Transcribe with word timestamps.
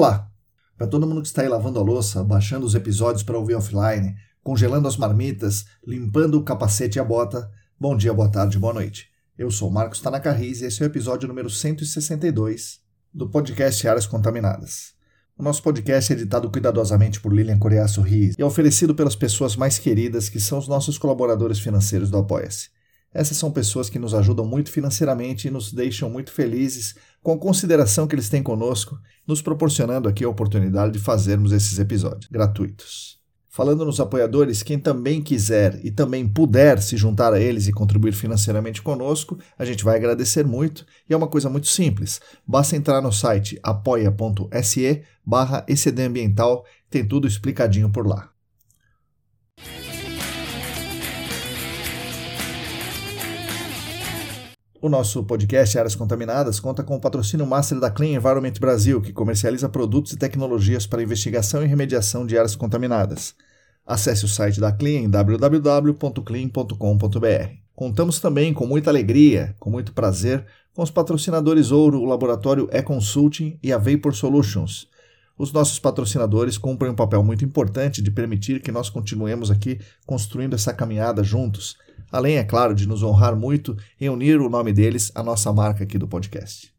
Olá! 0.00 0.32
Para 0.78 0.86
todo 0.86 1.06
mundo 1.06 1.20
que 1.20 1.28
está 1.28 1.42
aí 1.42 1.48
lavando 1.48 1.78
a 1.78 1.82
louça, 1.82 2.24
baixando 2.24 2.64
os 2.64 2.74
episódios 2.74 3.22
para 3.22 3.36
ouvir 3.36 3.54
offline, 3.54 4.16
congelando 4.42 4.88
as 4.88 4.96
marmitas, 4.96 5.66
limpando 5.86 6.38
o 6.38 6.42
capacete 6.42 6.96
e 6.96 6.98
a 6.98 7.04
bota, 7.04 7.50
bom 7.78 7.94
dia, 7.94 8.10
boa 8.10 8.30
tarde, 8.30 8.58
boa 8.58 8.72
noite. 8.72 9.10
Eu 9.36 9.50
sou 9.50 9.70
Marcos 9.70 10.00
Tanaka 10.00 10.32
Riz 10.32 10.62
e 10.62 10.64
esse 10.64 10.82
é 10.82 10.86
o 10.86 10.88
episódio 10.88 11.28
número 11.28 11.50
162 11.50 12.80
do 13.12 13.28
podcast 13.28 13.86
Áreas 13.86 14.06
Contaminadas. 14.06 14.94
O 15.36 15.42
nosso 15.42 15.62
podcast 15.62 16.10
é 16.10 16.16
editado 16.16 16.50
cuidadosamente 16.50 17.20
por 17.20 17.30
Lilian 17.30 17.58
Coreaço 17.58 18.00
Riz 18.00 18.36
e 18.38 18.40
é 18.40 18.44
oferecido 18.46 18.94
pelas 18.94 19.14
pessoas 19.14 19.54
mais 19.54 19.78
queridas 19.78 20.30
que 20.30 20.40
são 20.40 20.58
os 20.58 20.66
nossos 20.66 20.96
colaboradores 20.96 21.58
financeiros 21.58 22.08
do 22.08 22.16
Apoia-se. 22.16 22.70
Essas 23.12 23.36
são 23.36 23.50
pessoas 23.50 23.90
que 23.90 23.98
nos 23.98 24.14
ajudam 24.14 24.46
muito 24.46 24.70
financeiramente 24.70 25.48
e 25.48 25.50
nos 25.50 25.72
deixam 25.74 26.08
muito 26.08 26.32
felizes 26.32 26.94
com 27.22 27.32
a 27.32 27.38
consideração 27.38 28.06
que 28.06 28.14
eles 28.14 28.28
têm 28.28 28.42
conosco, 28.42 28.98
nos 29.26 29.42
proporcionando 29.42 30.08
aqui 30.08 30.24
a 30.24 30.28
oportunidade 30.28 30.92
de 30.92 30.98
fazermos 30.98 31.52
esses 31.52 31.78
episódios 31.78 32.28
gratuitos. 32.30 33.20
Falando 33.52 33.84
nos 33.84 33.98
apoiadores, 33.98 34.62
quem 34.62 34.78
também 34.78 35.20
quiser 35.20 35.84
e 35.84 35.90
também 35.90 36.26
puder 36.26 36.80
se 36.80 36.96
juntar 36.96 37.32
a 37.32 37.40
eles 37.40 37.66
e 37.66 37.72
contribuir 37.72 38.12
financeiramente 38.12 38.80
conosco, 38.80 39.38
a 39.58 39.64
gente 39.64 39.82
vai 39.82 39.96
agradecer 39.96 40.46
muito 40.46 40.86
e 41.08 41.12
é 41.12 41.16
uma 41.16 41.26
coisa 41.26 41.50
muito 41.50 41.66
simples. 41.66 42.20
Basta 42.46 42.76
entrar 42.76 43.02
no 43.02 43.12
site 43.12 43.58
apoia.se 43.60 45.02
barra 45.26 45.66
tem 46.88 47.04
tudo 47.04 47.26
explicadinho 47.26 47.90
por 47.90 48.06
lá. 48.06 48.29
O 54.82 54.88
nosso 54.88 55.22
podcast 55.22 55.78
Áreas 55.78 55.94
Contaminadas 55.94 56.58
conta 56.58 56.82
com 56.82 56.96
o 56.96 57.00
patrocínio 57.00 57.46
master 57.46 57.78
da 57.78 57.90
Clean 57.90 58.16
Environment 58.16 58.54
Brasil, 58.58 59.02
que 59.02 59.12
comercializa 59.12 59.68
produtos 59.68 60.14
e 60.14 60.16
tecnologias 60.16 60.86
para 60.86 61.02
investigação 61.02 61.62
e 61.62 61.66
remediação 61.66 62.24
de 62.24 62.38
áreas 62.38 62.56
contaminadas. 62.56 63.34
Acesse 63.86 64.24
o 64.24 64.28
site 64.28 64.58
da 64.58 64.72
Clean 64.72 65.00
em 65.00 65.10
www.clean.com.br. 65.10 67.50
Contamos 67.76 68.20
também 68.20 68.54
com 68.54 68.66
muita 68.66 68.88
alegria, 68.88 69.54
com 69.60 69.68
muito 69.68 69.92
prazer, 69.92 70.46
com 70.72 70.82
os 70.82 70.90
patrocinadores 70.90 71.70
Ouro, 71.70 72.00
o 72.00 72.06
laboratório 72.06 72.66
E-Consulting 72.72 73.58
e 73.62 73.74
a 73.74 73.76
Vapor 73.76 74.14
Solutions. 74.14 74.88
Os 75.36 75.52
nossos 75.52 75.78
patrocinadores 75.78 76.56
cumprem 76.56 76.90
um 76.90 76.96
papel 76.96 77.22
muito 77.22 77.44
importante 77.44 78.00
de 78.00 78.10
permitir 78.10 78.62
que 78.62 78.72
nós 78.72 78.88
continuemos 78.88 79.50
aqui 79.50 79.78
construindo 80.06 80.54
essa 80.54 80.72
caminhada 80.72 81.22
juntos 81.22 81.76
além, 82.10 82.36
é 82.36 82.44
claro, 82.44 82.74
de 82.74 82.86
nos 82.86 83.02
honrar 83.02 83.36
muito 83.36 83.76
em 84.00 84.08
unir 84.08 84.40
o 84.40 84.48
nome 84.48 84.72
deles 84.72 85.12
à 85.14 85.22
nossa 85.22 85.52
marca 85.52 85.84
aqui 85.84 85.98
do 85.98 86.08
podcast. 86.08 86.72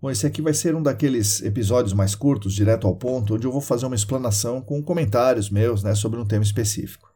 Bom, 0.00 0.10
esse 0.10 0.26
aqui 0.26 0.40
vai 0.40 0.54
ser 0.54 0.74
um 0.74 0.82
daqueles 0.82 1.42
episódios 1.42 1.92
mais 1.92 2.14
curtos, 2.14 2.54
direto 2.54 2.86
ao 2.86 2.94
ponto, 2.94 3.34
onde 3.34 3.46
eu 3.46 3.50
vou 3.50 3.60
fazer 3.60 3.86
uma 3.86 3.96
explanação 3.96 4.60
com 4.60 4.82
comentários 4.82 5.50
meus 5.50 5.82
né, 5.82 5.94
sobre 5.94 6.20
um 6.20 6.24
tema 6.24 6.44
específico. 6.44 7.10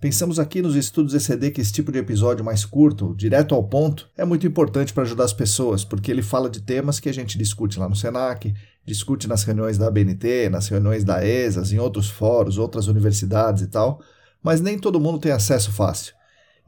Pensamos 0.00 0.38
aqui 0.38 0.62
nos 0.62 0.76
estudos 0.76 1.12
ECD 1.12 1.50
que 1.50 1.60
esse 1.60 1.72
tipo 1.72 1.92
de 1.92 1.98
episódio 1.98 2.44
mais 2.44 2.64
curto, 2.64 3.14
direto 3.14 3.54
ao 3.54 3.62
ponto, 3.62 4.08
é 4.16 4.24
muito 4.24 4.46
importante 4.46 4.94
para 4.94 5.02
ajudar 5.02 5.24
as 5.24 5.32
pessoas, 5.32 5.84
porque 5.84 6.10
ele 6.10 6.22
fala 6.22 6.48
de 6.48 6.62
temas 6.62 6.98
que 6.98 7.08
a 7.08 7.12
gente 7.12 7.36
discute 7.36 7.78
lá 7.78 7.86
no 7.88 7.94
SENAC, 7.94 8.54
discute 8.90 9.28
nas 9.28 9.44
reuniões 9.44 9.78
da 9.78 9.86
ABNT, 9.86 10.48
nas 10.50 10.66
reuniões 10.68 11.04
da 11.04 11.24
ESAS, 11.24 11.72
em 11.72 11.78
outros 11.78 12.10
fóruns, 12.10 12.58
outras 12.58 12.88
universidades 12.88 13.62
e 13.62 13.68
tal, 13.68 14.02
mas 14.42 14.60
nem 14.60 14.78
todo 14.78 15.00
mundo 15.00 15.20
tem 15.20 15.30
acesso 15.30 15.70
fácil. 15.70 16.14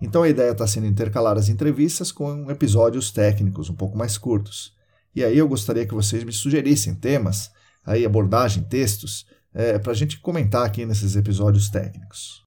Então 0.00 0.22
a 0.22 0.28
ideia 0.28 0.53
está 0.53 0.66
sendo 0.66 0.87
intercalar 0.87 1.37
as 1.37 1.49
entrevistas 1.49 2.12
com 2.12 2.50
episódios 2.50 3.11
técnicos 3.11 3.69
um 3.69 3.75
pouco 3.75 3.99
mais 3.99 4.16
curtos. 4.16 4.72
E 5.15 5.22
aí 5.25 5.37
eu 5.37 5.49
gostaria 5.49 5.87
que 5.87 5.94
vocês 5.94 6.22
me 6.25 6.32
sugerissem 6.32 6.94
temas, 6.94 7.50
aí 7.84 8.05
abordagem, 8.05 8.62
textos, 8.62 9.27
é, 9.53 9.78
para 9.78 9.93
a 9.93 9.94
gente 9.94 10.21
comentar 10.21 10.65
aqui 10.65 10.87
nesses 10.87 11.16
episódios 11.16 11.69
técnicos. 11.69 12.43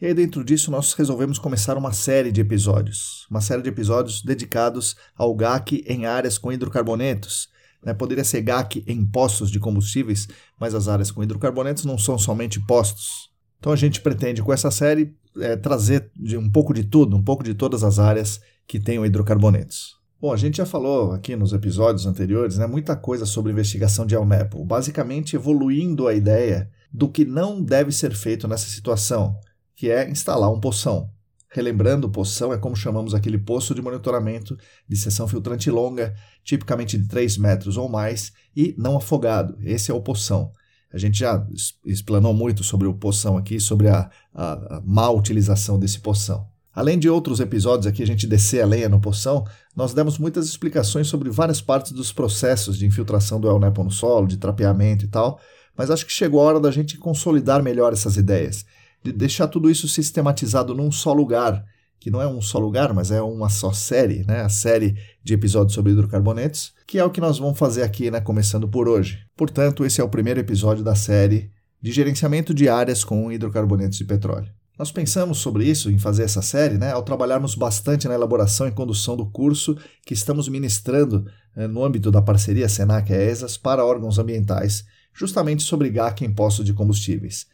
E 0.00 0.06
aí, 0.06 0.14
dentro 0.14 0.42
disso, 0.42 0.70
nós 0.70 0.94
resolvemos 0.94 1.38
começar 1.38 1.76
uma 1.76 1.92
série 1.92 2.32
de 2.32 2.40
episódios. 2.40 3.26
Uma 3.30 3.42
série 3.42 3.60
de 3.60 3.68
episódios 3.68 4.22
dedicados 4.22 4.96
ao 5.14 5.34
GAC 5.34 5.84
em 5.86 6.06
áreas 6.06 6.38
com 6.38 6.50
hidrocarbonetos. 6.50 7.50
Né? 7.84 7.92
Poderia 7.92 8.24
ser 8.24 8.40
GAC 8.40 8.82
em 8.86 9.04
postos 9.04 9.50
de 9.50 9.60
combustíveis, 9.60 10.26
mas 10.58 10.74
as 10.74 10.88
áreas 10.88 11.10
com 11.10 11.22
hidrocarbonetos 11.22 11.84
não 11.84 11.98
são 11.98 12.18
somente 12.18 12.58
postos. 12.60 13.30
Então 13.58 13.72
a 13.72 13.76
gente 13.76 14.00
pretende, 14.00 14.42
com 14.42 14.50
essa 14.54 14.70
série, 14.70 15.14
é, 15.38 15.54
trazer 15.54 16.10
um 16.32 16.50
pouco 16.50 16.72
de 16.72 16.84
tudo, 16.84 17.14
um 17.14 17.22
pouco 17.22 17.44
de 17.44 17.52
todas 17.52 17.84
as 17.84 17.98
áreas 17.98 18.40
que 18.66 18.80
tenham 18.80 19.04
hidrocarbonetos. 19.04 19.98
Bom, 20.18 20.32
a 20.32 20.36
gente 20.38 20.56
já 20.56 20.66
falou 20.66 21.12
aqui 21.12 21.36
nos 21.36 21.52
episódios 21.52 22.06
anteriores 22.06 22.56
né, 22.56 22.66
muita 22.66 22.96
coisa 22.96 23.26
sobre 23.26 23.52
investigação 23.52 24.06
de 24.06 24.14
ELNEPO, 24.14 24.64
basicamente 24.64 25.36
evoluindo 25.36 26.08
a 26.08 26.14
ideia 26.14 26.70
do 26.90 27.06
que 27.06 27.26
não 27.26 27.62
deve 27.62 27.92
ser 27.92 28.14
feito 28.14 28.48
nessa 28.48 28.66
situação 28.66 29.38
que 29.80 29.90
é 29.90 30.10
instalar 30.10 30.52
um 30.52 30.60
poção. 30.60 31.08
Relembrando, 31.50 32.10
poção 32.10 32.52
é 32.52 32.58
como 32.58 32.76
chamamos 32.76 33.14
aquele 33.14 33.38
poço 33.38 33.74
de 33.74 33.80
monitoramento 33.80 34.54
de 34.86 34.94
seção 34.94 35.26
filtrante 35.26 35.70
longa, 35.70 36.14
tipicamente 36.44 36.98
de 36.98 37.08
3 37.08 37.38
metros 37.38 37.78
ou 37.78 37.88
mais, 37.88 38.30
e 38.54 38.74
não 38.76 38.98
afogado. 38.98 39.56
Esse 39.62 39.90
é 39.90 39.94
o 39.94 40.02
poção. 40.02 40.52
A 40.92 40.98
gente 40.98 41.20
já 41.20 41.42
explanou 41.82 42.34
muito 42.34 42.62
sobre 42.62 42.86
o 42.86 42.92
poção 42.92 43.38
aqui, 43.38 43.58
sobre 43.58 43.88
a, 43.88 44.10
a, 44.34 44.52
a 44.52 44.82
má 44.84 45.08
utilização 45.08 45.78
desse 45.78 46.00
poção. 46.00 46.46
Além 46.74 46.98
de 46.98 47.08
outros 47.08 47.40
episódios 47.40 47.86
aqui, 47.86 48.02
a 48.02 48.06
gente 48.06 48.26
descer 48.26 48.60
a 48.60 48.66
lenha 48.66 48.88
no 48.88 49.00
poção, 49.00 49.46
nós 49.74 49.94
demos 49.94 50.18
muitas 50.18 50.46
explicações 50.46 51.08
sobre 51.08 51.30
várias 51.30 51.62
partes 51.62 51.92
dos 51.92 52.12
processos 52.12 52.76
de 52.76 52.84
infiltração 52.84 53.40
do 53.40 53.48
El 53.48 53.58
no 53.58 53.90
solo, 53.90 54.28
de 54.28 54.36
trapeamento 54.36 55.06
e 55.06 55.08
tal, 55.08 55.40
mas 55.74 55.90
acho 55.90 56.04
que 56.04 56.12
chegou 56.12 56.42
a 56.42 56.44
hora 56.44 56.60
da 56.60 56.70
gente 56.70 56.98
consolidar 56.98 57.62
melhor 57.62 57.94
essas 57.94 58.18
ideias 58.18 58.66
de 59.02 59.12
deixar 59.12 59.48
tudo 59.48 59.70
isso 59.70 59.88
sistematizado 59.88 60.74
num 60.74 60.92
só 60.92 61.12
lugar, 61.12 61.64
que 61.98 62.10
não 62.10 62.20
é 62.20 62.26
um 62.26 62.40
só 62.40 62.58
lugar, 62.58 62.92
mas 62.94 63.10
é 63.10 63.20
uma 63.20 63.48
só 63.48 63.72
série, 63.72 64.24
né? 64.24 64.40
A 64.40 64.48
série 64.48 64.96
de 65.22 65.34
episódios 65.34 65.74
sobre 65.74 65.92
hidrocarbonetos, 65.92 66.72
que 66.86 66.98
é 66.98 67.04
o 67.04 67.10
que 67.10 67.20
nós 67.20 67.38
vamos 67.38 67.58
fazer 67.58 67.82
aqui, 67.82 68.10
né? 68.10 68.20
Começando 68.20 68.68
por 68.68 68.88
hoje. 68.88 69.18
Portanto, 69.36 69.84
esse 69.84 70.00
é 70.00 70.04
o 70.04 70.08
primeiro 70.08 70.40
episódio 70.40 70.82
da 70.82 70.94
série 70.94 71.50
de 71.80 71.92
gerenciamento 71.92 72.52
de 72.52 72.68
áreas 72.68 73.04
com 73.04 73.30
hidrocarbonetos 73.30 73.98
de 73.98 74.04
petróleo. 74.04 74.50
Nós 74.78 74.90
pensamos 74.90 75.36
sobre 75.36 75.66
isso, 75.66 75.90
em 75.90 75.98
fazer 75.98 76.22
essa 76.22 76.40
série, 76.40 76.78
né, 76.78 76.90
ao 76.90 77.02
trabalharmos 77.02 77.54
bastante 77.54 78.08
na 78.08 78.14
elaboração 78.14 78.66
e 78.66 78.72
condução 78.72 79.14
do 79.14 79.26
curso 79.26 79.76
que 80.06 80.14
estamos 80.14 80.48
ministrando 80.48 81.26
eh, 81.54 81.66
no 81.66 81.84
âmbito 81.84 82.10
da 82.10 82.22
parceria 82.22 82.66
Senac-ESAS 82.66 83.58
para 83.58 83.84
órgãos 83.84 84.18
ambientais, 84.18 84.86
justamente 85.12 85.62
sobre 85.62 85.90
GAC 85.90 86.24
em 86.24 86.32
postos 86.32 86.64
de 86.64 86.72
combustíveis. 86.72 87.46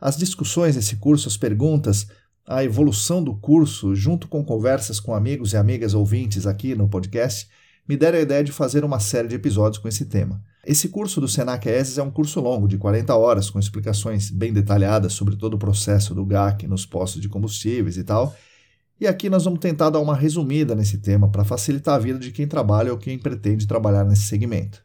As 0.00 0.16
discussões 0.16 0.76
desse 0.76 0.96
curso, 0.96 1.28
as 1.28 1.36
perguntas, 1.36 2.06
a 2.46 2.62
evolução 2.62 3.22
do 3.22 3.34
curso, 3.34 3.94
junto 3.94 4.28
com 4.28 4.44
conversas 4.44 5.00
com 5.00 5.14
amigos 5.14 5.52
e 5.52 5.56
amigas 5.56 5.92
ouvintes 5.92 6.46
aqui 6.46 6.74
no 6.74 6.88
podcast, 6.88 7.48
me 7.86 7.96
deram 7.96 8.18
a 8.18 8.22
ideia 8.22 8.44
de 8.44 8.52
fazer 8.52 8.84
uma 8.84 9.00
série 9.00 9.28
de 9.28 9.34
episódios 9.34 9.78
com 9.78 9.88
esse 9.88 10.04
tema. 10.04 10.40
Esse 10.64 10.88
curso 10.88 11.20
do 11.20 11.26
Senac 11.26 11.68
ESES 11.68 11.98
é 11.98 12.02
um 12.02 12.10
curso 12.10 12.40
longo, 12.40 12.68
de 12.68 12.76
40 12.76 13.14
horas, 13.16 13.50
com 13.50 13.58
explicações 13.58 14.30
bem 14.30 14.52
detalhadas 14.52 15.14
sobre 15.14 15.34
todo 15.36 15.54
o 15.54 15.58
processo 15.58 16.14
do 16.14 16.24
GAC 16.24 16.66
nos 16.66 16.86
postos 16.86 17.20
de 17.20 17.28
combustíveis 17.28 17.96
e 17.96 18.04
tal. 18.04 18.36
E 19.00 19.06
aqui 19.06 19.30
nós 19.30 19.44
vamos 19.44 19.60
tentar 19.60 19.90
dar 19.90 20.00
uma 20.00 20.14
resumida 20.14 20.74
nesse 20.74 20.98
tema 20.98 21.30
para 21.30 21.44
facilitar 21.44 21.94
a 21.94 21.98
vida 21.98 22.18
de 22.18 22.30
quem 22.30 22.46
trabalha 22.46 22.92
ou 22.92 22.98
quem 22.98 23.18
pretende 23.18 23.66
trabalhar 23.66 24.04
nesse 24.04 24.22
segmento. 24.22 24.82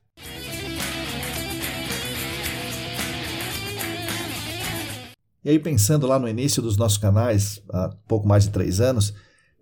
E 5.44 5.50
aí, 5.50 5.60
pensando 5.60 6.08
lá 6.08 6.18
no 6.18 6.28
início 6.28 6.62
dos 6.62 6.78
nossos 6.78 6.98
canais, 6.98 7.62
há 7.70 7.90
pouco 8.08 8.28
mais 8.28 8.46
de 8.46 8.52
três 8.52 8.80
anos, 8.80 9.14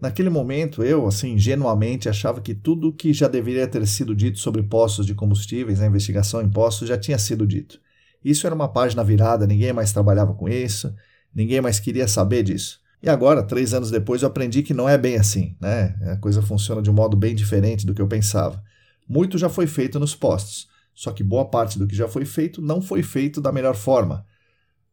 Naquele 0.01 0.31
momento, 0.31 0.83
eu, 0.83 1.05
assim, 1.05 1.33
ingenuamente, 1.33 2.09
achava 2.09 2.41
que 2.41 2.55
tudo 2.55 2.91
que 2.91 3.13
já 3.13 3.27
deveria 3.27 3.67
ter 3.67 3.85
sido 3.85 4.15
dito 4.15 4.39
sobre 4.39 4.63
postos 4.63 5.05
de 5.05 5.13
combustíveis, 5.13 5.79
a 5.79 5.85
investigação 5.85 6.41
em 6.41 6.49
postos, 6.49 6.87
já 6.87 6.97
tinha 6.97 7.19
sido 7.19 7.45
dito. 7.45 7.79
Isso 8.25 8.47
era 8.47 8.55
uma 8.55 8.67
página 8.67 9.03
virada, 9.03 9.45
ninguém 9.45 9.71
mais 9.71 9.93
trabalhava 9.93 10.33
com 10.33 10.49
isso, 10.49 10.91
ninguém 11.35 11.61
mais 11.61 11.79
queria 11.79 12.07
saber 12.07 12.41
disso. 12.41 12.79
E 13.03 13.07
agora, 13.09 13.43
três 13.43 13.75
anos 13.75 13.91
depois, 13.91 14.23
eu 14.23 14.27
aprendi 14.27 14.63
que 14.63 14.73
não 14.73 14.89
é 14.89 14.97
bem 14.97 15.17
assim, 15.17 15.55
né? 15.61 15.95
A 16.11 16.17
coisa 16.17 16.41
funciona 16.41 16.81
de 16.81 16.89
um 16.89 16.93
modo 16.93 17.15
bem 17.15 17.35
diferente 17.35 17.85
do 17.85 17.93
que 17.93 18.01
eu 18.01 18.07
pensava. 18.07 18.59
Muito 19.07 19.37
já 19.37 19.49
foi 19.49 19.67
feito 19.67 19.99
nos 19.99 20.15
postos, 20.15 20.67
só 20.95 21.11
que 21.11 21.23
boa 21.23 21.45
parte 21.45 21.77
do 21.77 21.85
que 21.85 21.95
já 21.95 22.07
foi 22.07 22.25
feito 22.25 22.59
não 22.59 22.81
foi 22.81 23.03
feito 23.03 23.39
da 23.39 23.51
melhor 23.51 23.75
forma. 23.75 24.25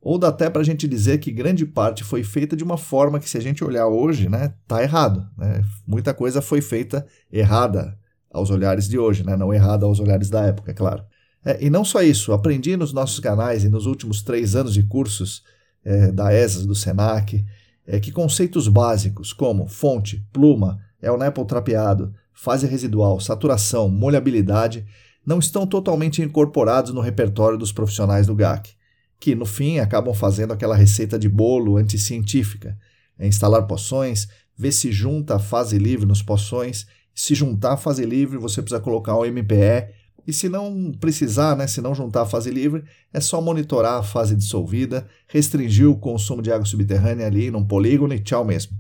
Ou 0.00 0.18
dá 0.18 0.28
até 0.28 0.48
para 0.48 0.62
a 0.62 0.64
gente 0.64 0.86
dizer 0.86 1.18
que 1.18 1.32
grande 1.32 1.66
parte 1.66 2.04
foi 2.04 2.22
feita 2.22 2.56
de 2.56 2.62
uma 2.62 2.76
forma 2.76 3.18
que, 3.18 3.28
se 3.28 3.36
a 3.36 3.40
gente 3.40 3.64
olhar 3.64 3.88
hoje, 3.88 4.28
né, 4.28 4.54
tá 4.66 4.82
errado. 4.82 5.28
Né? 5.36 5.64
Muita 5.86 6.14
coisa 6.14 6.40
foi 6.40 6.60
feita 6.60 7.04
errada 7.32 7.98
aos 8.30 8.50
olhares 8.50 8.88
de 8.88 8.98
hoje, 8.98 9.24
né? 9.24 9.36
não 9.36 9.52
errada 9.52 9.86
aos 9.86 9.98
olhares 9.98 10.30
da 10.30 10.42
época, 10.42 10.70
é 10.70 10.74
claro. 10.74 11.04
É, 11.44 11.64
e 11.64 11.70
não 11.70 11.84
só 11.84 12.02
isso, 12.02 12.32
aprendi 12.32 12.76
nos 12.76 12.92
nossos 12.92 13.18
canais 13.18 13.64
e 13.64 13.68
nos 13.68 13.86
últimos 13.86 14.22
três 14.22 14.54
anos 14.54 14.74
de 14.74 14.82
cursos 14.84 15.42
é, 15.84 16.12
da 16.12 16.32
ESAS, 16.32 16.66
do 16.66 16.74
SENAC, 16.74 17.44
é, 17.86 17.98
que 17.98 18.12
conceitos 18.12 18.68
básicos 18.68 19.32
como 19.32 19.66
fonte, 19.66 20.24
pluma, 20.32 20.78
elnepo 21.02 21.44
trapeado, 21.44 22.12
fase 22.32 22.66
residual, 22.66 23.18
saturação, 23.18 23.88
molhabilidade, 23.88 24.86
não 25.26 25.38
estão 25.38 25.66
totalmente 25.66 26.22
incorporados 26.22 26.92
no 26.92 27.00
repertório 27.00 27.58
dos 27.58 27.72
profissionais 27.72 28.26
do 28.26 28.34
GAC 28.34 28.77
que 29.20 29.34
no 29.34 29.44
fim 29.44 29.78
acabam 29.78 30.14
fazendo 30.14 30.52
aquela 30.52 30.76
receita 30.76 31.18
de 31.18 31.28
bolo 31.28 31.76
anticientífica. 31.76 32.78
É 33.18 33.26
instalar 33.26 33.66
poções, 33.66 34.28
ver 34.56 34.72
se 34.72 34.92
junta 34.92 35.36
a 35.36 35.38
fase 35.38 35.78
livre 35.78 36.06
nos 36.06 36.22
poções. 36.22 36.86
Se 37.14 37.34
juntar 37.34 37.72
a 37.72 37.76
fase 37.76 38.04
livre, 38.04 38.38
você 38.38 38.62
precisa 38.62 38.80
colocar 38.80 39.16
o 39.16 39.24
MPE. 39.24 39.94
E 40.26 40.32
se 40.32 40.48
não 40.48 40.92
precisar, 40.92 41.56
né, 41.56 41.66
se 41.66 41.80
não 41.80 41.94
juntar 41.94 42.22
a 42.22 42.26
fase 42.26 42.50
livre, 42.50 42.84
é 43.12 43.18
só 43.18 43.40
monitorar 43.40 43.94
a 43.94 44.02
fase 44.02 44.36
dissolvida, 44.36 45.08
restringir 45.26 45.88
o 45.88 45.96
consumo 45.96 46.42
de 46.42 46.52
água 46.52 46.66
subterrânea 46.66 47.26
ali 47.26 47.50
num 47.50 47.64
polígono 47.64 48.14
e 48.14 48.20
tchau 48.20 48.44
mesmo. 48.44 48.76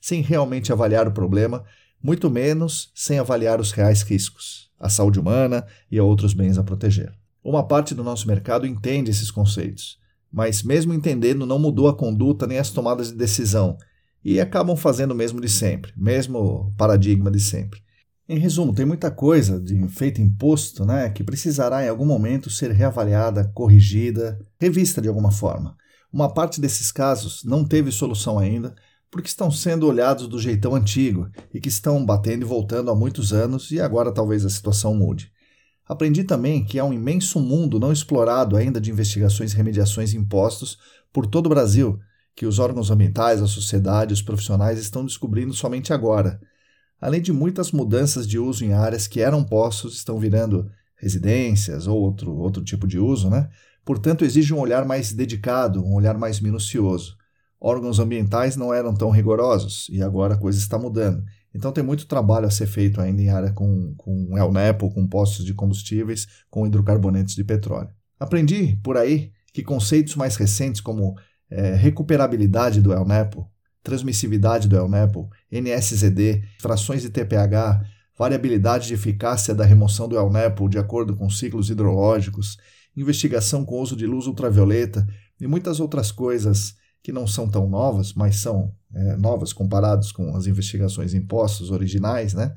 Sem 0.00 0.20
realmente 0.20 0.72
avaliar 0.72 1.08
o 1.08 1.12
problema, 1.12 1.64
muito 2.02 2.30
menos 2.30 2.92
sem 2.94 3.18
avaliar 3.18 3.60
os 3.60 3.72
reais 3.72 4.02
riscos, 4.02 4.70
a 4.78 4.88
saúde 4.88 5.18
humana 5.18 5.66
e 5.90 5.98
a 5.98 6.04
outros 6.04 6.32
bens 6.34 6.58
a 6.58 6.62
proteger. 6.62 7.19
Uma 7.42 7.66
parte 7.66 7.94
do 7.94 8.04
nosso 8.04 8.28
mercado 8.28 8.66
entende 8.66 9.10
esses 9.10 9.30
conceitos, 9.30 9.98
mas, 10.32 10.62
mesmo 10.62 10.92
entendendo, 10.92 11.46
não 11.46 11.58
mudou 11.58 11.88
a 11.88 11.96
conduta 11.96 12.46
nem 12.46 12.58
as 12.58 12.70
tomadas 12.70 13.08
de 13.08 13.16
decisão 13.16 13.76
e 14.24 14.38
acabam 14.38 14.76
fazendo 14.76 15.12
o 15.12 15.14
mesmo 15.14 15.40
de 15.40 15.48
sempre, 15.48 15.92
mesmo 15.96 16.72
paradigma 16.76 17.30
de 17.30 17.40
sempre. 17.40 17.80
Em 18.28 18.38
resumo, 18.38 18.72
tem 18.72 18.86
muita 18.86 19.10
coisa 19.10 19.58
de 19.58 19.88
feita 19.88 20.20
imposto 20.20 20.84
né, 20.84 21.08
que 21.10 21.24
precisará 21.24 21.84
em 21.84 21.88
algum 21.88 22.04
momento 22.04 22.48
ser 22.48 22.70
reavaliada, 22.70 23.50
corrigida, 23.54 24.38
revista 24.60 25.00
de 25.00 25.08
alguma 25.08 25.32
forma. 25.32 25.76
Uma 26.12 26.32
parte 26.32 26.60
desses 26.60 26.92
casos 26.92 27.42
não 27.42 27.64
teve 27.64 27.90
solução 27.90 28.38
ainda 28.38 28.74
porque 29.10 29.28
estão 29.28 29.50
sendo 29.50 29.86
olhados 29.86 30.28
do 30.28 30.38
jeitão 30.38 30.74
antigo 30.76 31.28
e 31.52 31.60
que 31.60 31.68
estão 31.68 32.04
batendo 32.04 32.42
e 32.42 32.48
voltando 32.48 32.90
há 32.90 32.94
muitos 32.94 33.32
anos 33.32 33.72
e 33.72 33.80
agora 33.80 34.12
talvez 34.12 34.44
a 34.44 34.50
situação 34.50 34.94
mude. 34.94 35.32
Aprendi 35.90 36.22
também 36.22 36.64
que 36.64 36.78
há 36.78 36.84
um 36.84 36.92
imenso 36.92 37.40
mundo 37.40 37.80
não 37.80 37.90
explorado 37.90 38.56
ainda 38.56 38.80
de 38.80 38.92
investigações 38.92 39.52
e 39.52 39.56
remediações 39.56 40.14
impostos 40.14 40.78
por 41.12 41.26
todo 41.26 41.46
o 41.46 41.48
Brasil, 41.48 41.98
que 42.32 42.46
os 42.46 42.60
órgãos 42.60 42.92
ambientais, 42.92 43.42
a 43.42 43.48
sociedade, 43.48 44.14
os 44.14 44.22
profissionais 44.22 44.78
estão 44.78 45.04
descobrindo 45.04 45.52
somente 45.52 45.92
agora. 45.92 46.40
Além 47.00 47.20
de 47.20 47.32
muitas 47.32 47.72
mudanças 47.72 48.24
de 48.24 48.38
uso 48.38 48.64
em 48.64 48.72
áreas 48.72 49.08
que 49.08 49.20
eram 49.20 49.42
postos, 49.42 49.96
estão 49.96 50.16
virando 50.16 50.70
residências 50.94 51.88
ou 51.88 52.00
outro, 52.00 52.36
outro 52.36 52.62
tipo 52.62 52.86
de 52.86 53.00
uso, 53.00 53.28
né? 53.28 53.48
Portanto, 53.84 54.24
exige 54.24 54.54
um 54.54 54.60
olhar 54.60 54.84
mais 54.84 55.12
dedicado, 55.12 55.84
um 55.84 55.94
olhar 55.94 56.16
mais 56.16 56.38
minucioso. 56.38 57.16
Órgãos 57.60 57.98
ambientais 57.98 58.54
não 58.54 58.72
eram 58.72 58.94
tão 58.94 59.10
rigorosos 59.10 59.88
e 59.90 60.00
agora 60.00 60.34
a 60.34 60.38
coisa 60.38 60.56
está 60.56 60.78
mudando. 60.78 61.24
Então 61.54 61.72
tem 61.72 61.82
muito 61.82 62.06
trabalho 62.06 62.46
a 62.46 62.50
ser 62.50 62.66
feito 62.66 63.00
ainda 63.00 63.20
em 63.20 63.28
área 63.28 63.52
com, 63.52 63.94
com 63.96 64.38
ELNEP, 64.38 64.88
com 64.92 65.06
postos 65.06 65.44
de 65.44 65.52
combustíveis, 65.52 66.26
com 66.48 66.66
hidrocarbonetos 66.66 67.34
de 67.34 67.44
petróleo. 67.44 67.90
Aprendi 68.18 68.78
por 68.82 68.96
aí 68.96 69.32
que 69.52 69.62
conceitos 69.62 70.14
mais 70.14 70.36
recentes 70.36 70.80
como 70.80 71.16
é, 71.50 71.74
recuperabilidade 71.74 72.80
do 72.80 72.92
ELNEPO, 72.92 73.50
transmissividade 73.82 74.68
do 74.68 74.76
ELNEPO, 74.76 75.28
NSZD, 75.50 76.42
frações 76.60 77.02
de 77.02 77.10
TPH, 77.10 77.82
variabilidade 78.16 78.86
de 78.86 78.94
eficácia 78.94 79.54
da 79.54 79.64
remoção 79.64 80.06
do 80.06 80.16
ELNEPO 80.16 80.68
de 80.68 80.78
acordo 80.78 81.16
com 81.16 81.28
ciclos 81.28 81.70
hidrológicos, 81.70 82.58
investigação 82.96 83.64
com 83.64 83.80
uso 83.80 83.96
de 83.96 84.06
luz 84.06 84.26
ultravioleta 84.26 85.06
e 85.40 85.46
muitas 85.46 85.80
outras 85.80 86.12
coisas 86.12 86.74
que 87.02 87.12
não 87.12 87.26
são 87.26 87.48
tão 87.48 87.68
novas, 87.68 88.12
mas 88.12 88.36
são 88.36 88.74
é, 88.94 89.16
novas 89.16 89.52
comparadas 89.52 90.12
com 90.12 90.36
as 90.36 90.46
investigações 90.46 91.14
impostas 91.14 91.70
originais, 91.70 92.34
né, 92.34 92.54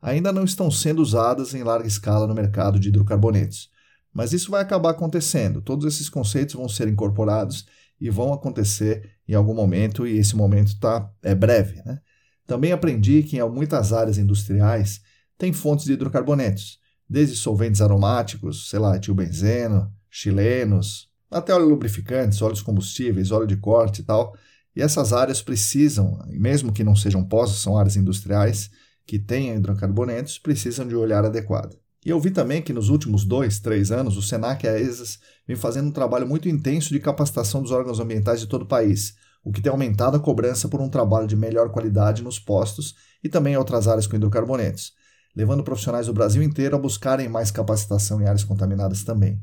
ainda 0.00 0.32
não 0.32 0.44
estão 0.44 0.70
sendo 0.70 1.02
usadas 1.02 1.54
em 1.54 1.62
larga 1.62 1.86
escala 1.86 2.26
no 2.26 2.34
mercado 2.34 2.78
de 2.78 2.88
hidrocarbonetos. 2.88 3.70
Mas 4.12 4.32
isso 4.32 4.50
vai 4.50 4.62
acabar 4.62 4.90
acontecendo. 4.90 5.62
Todos 5.62 5.86
esses 5.86 6.08
conceitos 6.08 6.54
vão 6.54 6.68
ser 6.68 6.88
incorporados 6.88 7.66
e 8.00 8.10
vão 8.10 8.32
acontecer 8.32 9.10
em 9.28 9.34
algum 9.34 9.54
momento, 9.54 10.06
e 10.06 10.18
esse 10.18 10.34
momento 10.34 10.78
tá, 10.80 11.08
é 11.22 11.34
breve. 11.34 11.82
Né? 11.84 12.00
Também 12.46 12.72
aprendi 12.72 13.22
que 13.22 13.38
em 13.38 13.48
muitas 13.48 13.92
áreas 13.92 14.18
industriais 14.18 15.00
tem 15.38 15.52
fontes 15.52 15.84
de 15.84 15.92
hidrocarbonetos, 15.92 16.78
desde 17.08 17.36
solventes 17.36 17.80
aromáticos, 17.80 18.68
sei 18.68 18.78
lá, 18.78 18.96
etilbenzeno, 18.96 19.92
chilenos, 20.08 21.09
até 21.30 21.54
óleo 21.54 21.68
lubrificantes, 21.68 22.42
óleos 22.42 22.62
combustíveis, 22.62 23.30
óleo 23.30 23.46
de 23.46 23.56
corte 23.56 24.00
e 24.00 24.04
tal. 24.04 24.34
E 24.74 24.82
essas 24.82 25.12
áreas 25.12 25.42
precisam, 25.42 26.18
mesmo 26.28 26.72
que 26.72 26.84
não 26.84 26.96
sejam 26.96 27.24
postos, 27.24 27.62
são 27.62 27.76
áreas 27.76 27.96
industriais 27.96 28.70
que 29.06 29.18
tenham 29.18 29.56
hidrocarbonetos, 29.56 30.38
precisam 30.38 30.86
de 30.86 30.94
um 30.94 31.00
olhar 31.00 31.24
adequado. 31.24 31.76
E 32.04 32.08
eu 32.08 32.18
vi 32.18 32.30
também 32.30 32.62
que 32.62 32.72
nos 32.72 32.88
últimos 32.88 33.24
dois, 33.24 33.60
três 33.60 33.90
anos, 33.90 34.16
o 34.16 34.22
SENAC 34.22 34.64
e 34.64 34.68
a 34.68 34.78
ESAS 34.78 35.18
vem 35.46 35.56
fazendo 35.56 35.88
um 35.88 35.92
trabalho 35.92 36.26
muito 36.26 36.48
intenso 36.48 36.90
de 36.90 36.98
capacitação 36.98 37.60
dos 37.60 37.72
órgãos 37.72 38.00
ambientais 38.00 38.40
de 38.40 38.46
todo 38.46 38.62
o 38.62 38.68
país, 38.68 39.14
o 39.44 39.52
que 39.52 39.60
tem 39.60 39.70
aumentado 39.70 40.16
a 40.16 40.20
cobrança 40.20 40.68
por 40.68 40.80
um 40.80 40.88
trabalho 40.88 41.26
de 41.26 41.36
melhor 41.36 41.70
qualidade 41.70 42.22
nos 42.22 42.38
postos 42.38 42.94
e 43.22 43.28
também 43.28 43.54
em 43.54 43.56
outras 43.56 43.86
áreas 43.86 44.06
com 44.06 44.16
hidrocarbonetos, 44.16 44.92
levando 45.36 45.62
profissionais 45.62 46.06
do 46.06 46.14
Brasil 46.14 46.42
inteiro 46.42 46.76
a 46.76 46.78
buscarem 46.78 47.28
mais 47.28 47.50
capacitação 47.50 48.20
em 48.20 48.24
áreas 48.24 48.44
contaminadas 48.44 49.04
também. 49.04 49.42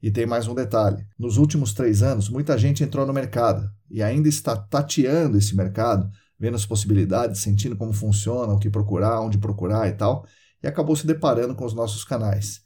E 0.00 0.10
tem 0.10 0.26
mais 0.26 0.46
um 0.46 0.54
detalhe: 0.54 1.06
nos 1.18 1.36
últimos 1.36 1.72
três 1.72 2.02
anos, 2.02 2.28
muita 2.28 2.56
gente 2.56 2.84
entrou 2.84 3.06
no 3.06 3.12
mercado 3.12 3.68
e 3.90 4.02
ainda 4.02 4.28
está 4.28 4.56
tateando 4.56 5.36
esse 5.36 5.56
mercado, 5.56 6.08
vendo 6.38 6.54
as 6.54 6.64
possibilidades, 6.64 7.40
sentindo 7.40 7.76
como 7.76 7.92
funciona, 7.92 8.52
o 8.52 8.58
que 8.58 8.70
procurar, 8.70 9.20
onde 9.20 9.38
procurar 9.38 9.88
e 9.88 9.92
tal, 9.92 10.24
e 10.62 10.68
acabou 10.68 10.94
se 10.94 11.06
deparando 11.06 11.54
com 11.54 11.64
os 11.64 11.74
nossos 11.74 12.04
canais. 12.04 12.60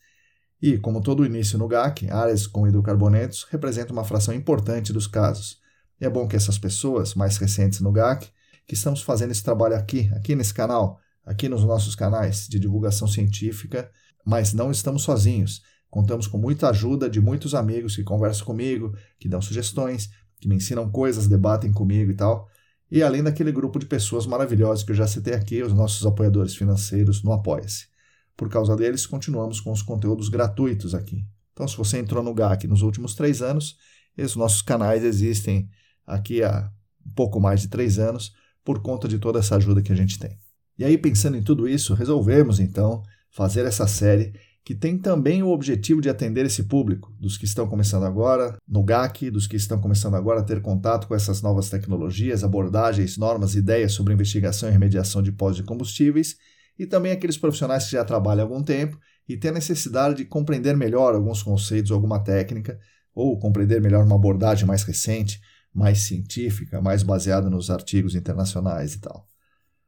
E, 0.61 0.79
como 0.79 1.01
todo 1.01 1.27
início 1.27 1.59
no 1.59 1.67
GAC, 1.67 2.09
áreas 2.11 2.47
com 2.47 2.69
hidrocarbonetos 2.69 3.47
representam 3.51 3.95
uma 3.95 4.05
fração 4.05 4.33
importante 4.35 4.93
dos 4.93 5.07
casos. 5.07 5.59
E 6.01 6.05
é 6.05 6.11
bom 6.11 6.29
que 6.29 6.37
essas 6.37 6.59
pessoas 6.59 7.15
mais 7.15 7.37
recentes 7.37 7.81
no 7.81 7.91
GAC, 7.91 8.29
que 8.67 8.75
estamos 8.75 9.03
fazendo 9.03 9.33
esse 9.33 9.43
trabalho 9.43 9.75
aqui, 9.75 10.11
aqui 10.15 10.37
nesse 10.37 10.55
canal, 10.55 11.01
aqui 11.25 11.49
nos 11.49 11.65
nossos 11.65 11.97
canais 11.97 12.47
de 12.47 12.61
divulgação 12.61 13.09
científica, 13.09 13.91
mas 14.25 14.53
não 14.53 14.71
estamos 14.71 15.03
sozinhos 15.03 15.63
Contamos 15.93 16.27
com 16.27 16.39
muita 16.39 16.71
ajuda 16.71 17.07
de 17.07 17.21
muitos 17.21 17.55
amigos 17.55 17.95
que 17.95 18.03
conversam 18.03 18.47
comigo, 18.47 18.97
que 19.19 19.29
dão 19.29 19.43
sugestões, 19.43 20.09
que 20.41 20.49
me 20.49 20.55
ensinam 20.57 20.91
coisas, 20.91 21.29
debatem 21.29 21.71
comigo 21.71 22.11
e 22.11 22.15
tal. 22.15 22.49
E 22.91 23.03
além 23.03 23.23
daquele 23.23 23.53
grupo 23.53 23.79
de 23.79 23.85
pessoas 23.85 24.27
maravilhosas 24.27 24.83
que 24.83 24.93
eu 24.93 24.97
já 24.97 25.07
citei 25.07 25.35
aqui, 25.35 25.63
os 25.63 25.75
nossos 25.75 26.07
apoiadores 26.07 26.55
financeiros 26.57 27.23
no 27.23 27.31
Apoia-se. 27.31 27.89
Por 28.35 28.49
causa 28.49 28.75
deles, 28.75 29.07
continuamos 29.07 29.61
com 29.61 29.71
os 29.71 29.83
conteúdos 29.83 30.31
gratuitos 30.31 30.95
aqui. 30.95 31.27
Então, 31.53 31.69
se 31.69 31.77
você 31.77 31.99
entrou 31.99 32.25
no 32.25 32.33
GAC 32.33 32.67
nos 32.67 32.81
últimos 32.81 33.15
três 33.15 33.43
anos, 33.43 33.77
esses 34.17 34.35
nossos 34.35 34.63
canais 34.63 35.05
existem 35.05 35.69
aqui 36.07 36.43
há 36.43 36.73
um 37.07 37.11
pouco 37.11 37.39
mais 37.39 37.61
de 37.61 37.69
três 37.69 37.99
anos 37.99 38.33
por 38.65 38.81
conta 38.81 39.07
de 39.07 39.19
toda 39.19 39.41
essa 39.41 39.57
ajuda 39.57 39.83
que 39.83 39.93
a 39.93 39.97
gente 39.97 40.19
tem. 40.19 40.39
E 40.79 40.87
aí, 40.87 40.97
pensando 40.97 41.37
em 41.37 41.43
tudo 41.43 41.69
isso, 41.69 41.93
resolvemos 41.93 42.61
então 42.61 43.03
fazer 43.31 43.67
essa 43.67 43.87
série 43.87 44.33
que 44.65 44.75
tem 44.75 44.97
também 44.97 45.43
o 45.43 45.49
objetivo 45.49 46.01
de 46.01 46.09
atender 46.09 46.47
esse 46.47 46.65
público, 46.65 47.13
dos 47.19 47.37
que 47.37 47.45
estão 47.45 47.67
começando 47.67 48.05
agora 48.05 48.57
no 48.67 48.83
GAC, 48.83 49.31
dos 49.31 49.47
que 49.47 49.57
estão 49.57 49.81
começando 49.81 50.15
agora 50.15 50.41
a 50.41 50.45
ter 50.45 50.63
contato 50.63 51.09
com 51.09 51.15
essas 51.15 51.43
novas 51.43 51.69
tecnologias, 51.69 52.45
abordagens, 52.45 53.19
normas, 53.19 53.57
ideias 53.57 53.93
sobre 53.93 54.15
investigação 54.15 54.69
e 54.69 54.73
remediação 54.73 55.21
de 55.21 55.33
pós 55.33 55.57
de 55.57 55.65
combustíveis, 55.65 56.37
e 56.79 56.87
também 56.87 57.13
aqueles 57.13 57.37
profissionais 57.37 57.87
que 57.87 57.93
já 57.93 58.05
trabalham 58.05 58.45
há 58.45 58.49
algum 58.49 58.63
tempo 58.63 58.99
e 59.29 59.37
têm 59.37 59.51
a 59.51 59.55
necessidade 59.55 60.17
de 60.17 60.25
compreender 60.25 60.77
melhor 60.77 61.15
alguns 61.15 61.43
conceitos 61.43 61.91
ou 61.91 61.97
alguma 61.97 62.23
técnica, 62.23 62.79
ou 63.15 63.39
compreender 63.39 63.81
melhor 63.81 64.05
uma 64.05 64.17
abordagem 64.17 64.67
mais 64.67 64.85
recente, 64.85 65.41
mais 65.75 66.03
científica, 66.03 66.81
mais 66.81 67.03
baseada 67.03 67.51
nos 67.51 67.69
artigos 67.69 68.15
internacionais 68.15 68.95
e 68.95 69.01
tal. 69.01 69.29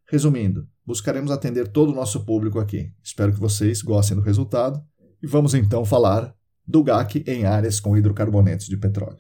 Resumindo, 0.06 0.68
buscaremos 0.86 1.30
atender 1.30 1.68
todo 1.68 1.92
o 1.92 1.94
nosso 1.94 2.24
público 2.24 2.58
aqui. 2.58 2.92
Espero 3.02 3.32
que 3.32 3.40
vocês 3.40 3.82
gostem 3.82 4.16
do 4.16 4.22
resultado 4.22 4.82
e 5.22 5.26
vamos 5.26 5.54
então 5.54 5.84
falar 5.84 6.34
do 6.66 6.82
GAC 6.82 7.24
em 7.26 7.44
áreas 7.44 7.80
com 7.80 7.96
hidrocarbonetos 7.96 8.66
de 8.66 8.76
petróleo. 8.76 9.18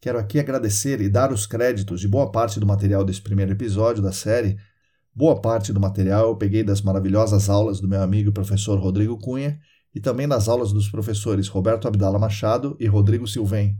Quero 0.00 0.18
aqui 0.18 0.40
agradecer 0.40 1.00
e 1.00 1.08
dar 1.08 1.32
os 1.32 1.46
créditos 1.46 2.00
de 2.00 2.08
boa 2.08 2.30
parte 2.32 2.58
do 2.58 2.66
material 2.66 3.04
desse 3.04 3.22
primeiro 3.22 3.52
episódio 3.52 4.02
da 4.02 4.10
série. 4.10 4.56
Boa 5.14 5.40
parte 5.40 5.72
do 5.72 5.78
material 5.78 6.28
eu 6.28 6.36
peguei 6.36 6.64
das 6.64 6.82
maravilhosas 6.82 7.48
aulas 7.48 7.80
do 7.80 7.86
meu 7.86 8.02
amigo 8.02 8.32
professor 8.32 8.80
Rodrigo 8.80 9.16
Cunha 9.16 9.60
e 9.94 10.00
também 10.00 10.26
das 10.26 10.48
aulas 10.48 10.72
dos 10.72 10.88
professores 10.88 11.46
Roberto 11.46 11.86
Abdala 11.86 12.18
Machado 12.18 12.76
e 12.80 12.86
Rodrigo 12.86 13.28
Silvem. 13.28 13.78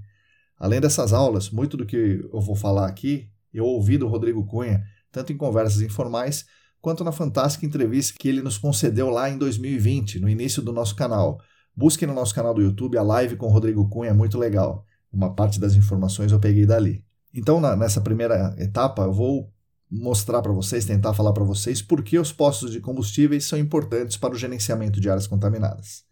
Além 0.62 0.80
dessas 0.80 1.12
aulas, 1.12 1.50
muito 1.50 1.76
do 1.76 1.84
que 1.84 2.24
eu 2.32 2.40
vou 2.40 2.54
falar 2.54 2.86
aqui 2.86 3.28
eu 3.52 3.64
ouvi 3.64 3.98
do 3.98 4.06
Rodrigo 4.06 4.46
Cunha, 4.46 4.80
tanto 5.10 5.32
em 5.32 5.36
conversas 5.36 5.82
informais 5.82 6.46
quanto 6.80 7.02
na 7.02 7.10
fantástica 7.10 7.66
entrevista 7.66 8.16
que 8.16 8.28
ele 8.28 8.40
nos 8.40 8.58
concedeu 8.58 9.10
lá 9.10 9.28
em 9.28 9.36
2020, 9.36 10.20
no 10.20 10.28
início 10.28 10.62
do 10.62 10.72
nosso 10.72 10.94
canal. 10.94 11.40
Busque 11.74 12.06
no 12.06 12.14
nosso 12.14 12.32
canal 12.32 12.54
do 12.54 12.62
YouTube 12.62 12.96
a 12.96 13.02
live 13.02 13.34
com 13.34 13.46
o 13.46 13.50
Rodrigo 13.50 13.88
Cunha, 13.88 14.10
é 14.10 14.14
muito 14.14 14.38
legal. 14.38 14.86
Uma 15.12 15.34
parte 15.34 15.58
das 15.58 15.74
informações 15.74 16.30
eu 16.30 16.38
peguei 16.38 16.64
dali. 16.64 17.04
Então, 17.34 17.60
na, 17.60 17.74
nessa 17.74 18.00
primeira 18.00 18.54
etapa, 18.56 19.02
eu 19.02 19.12
vou 19.12 19.52
mostrar 19.90 20.40
para 20.42 20.52
vocês, 20.52 20.84
tentar 20.84 21.12
falar 21.12 21.32
para 21.32 21.42
vocês 21.42 21.82
por 21.82 22.04
que 22.04 22.20
os 22.20 22.30
postos 22.30 22.70
de 22.70 22.78
combustíveis 22.78 23.46
são 23.46 23.58
importantes 23.58 24.16
para 24.16 24.32
o 24.32 24.38
gerenciamento 24.38 25.00
de 25.00 25.10
áreas 25.10 25.26
contaminadas. 25.26 26.04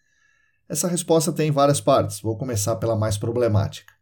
Essa 0.69 0.88
resposta 0.88 1.33
tem 1.33 1.52
várias 1.52 1.80
partes, 1.80 2.21
vou 2.21 2.37
começar 2.37 2.75
pela 2.75 2.97
mais 2.97 3.16
problemática. 3.16 4.00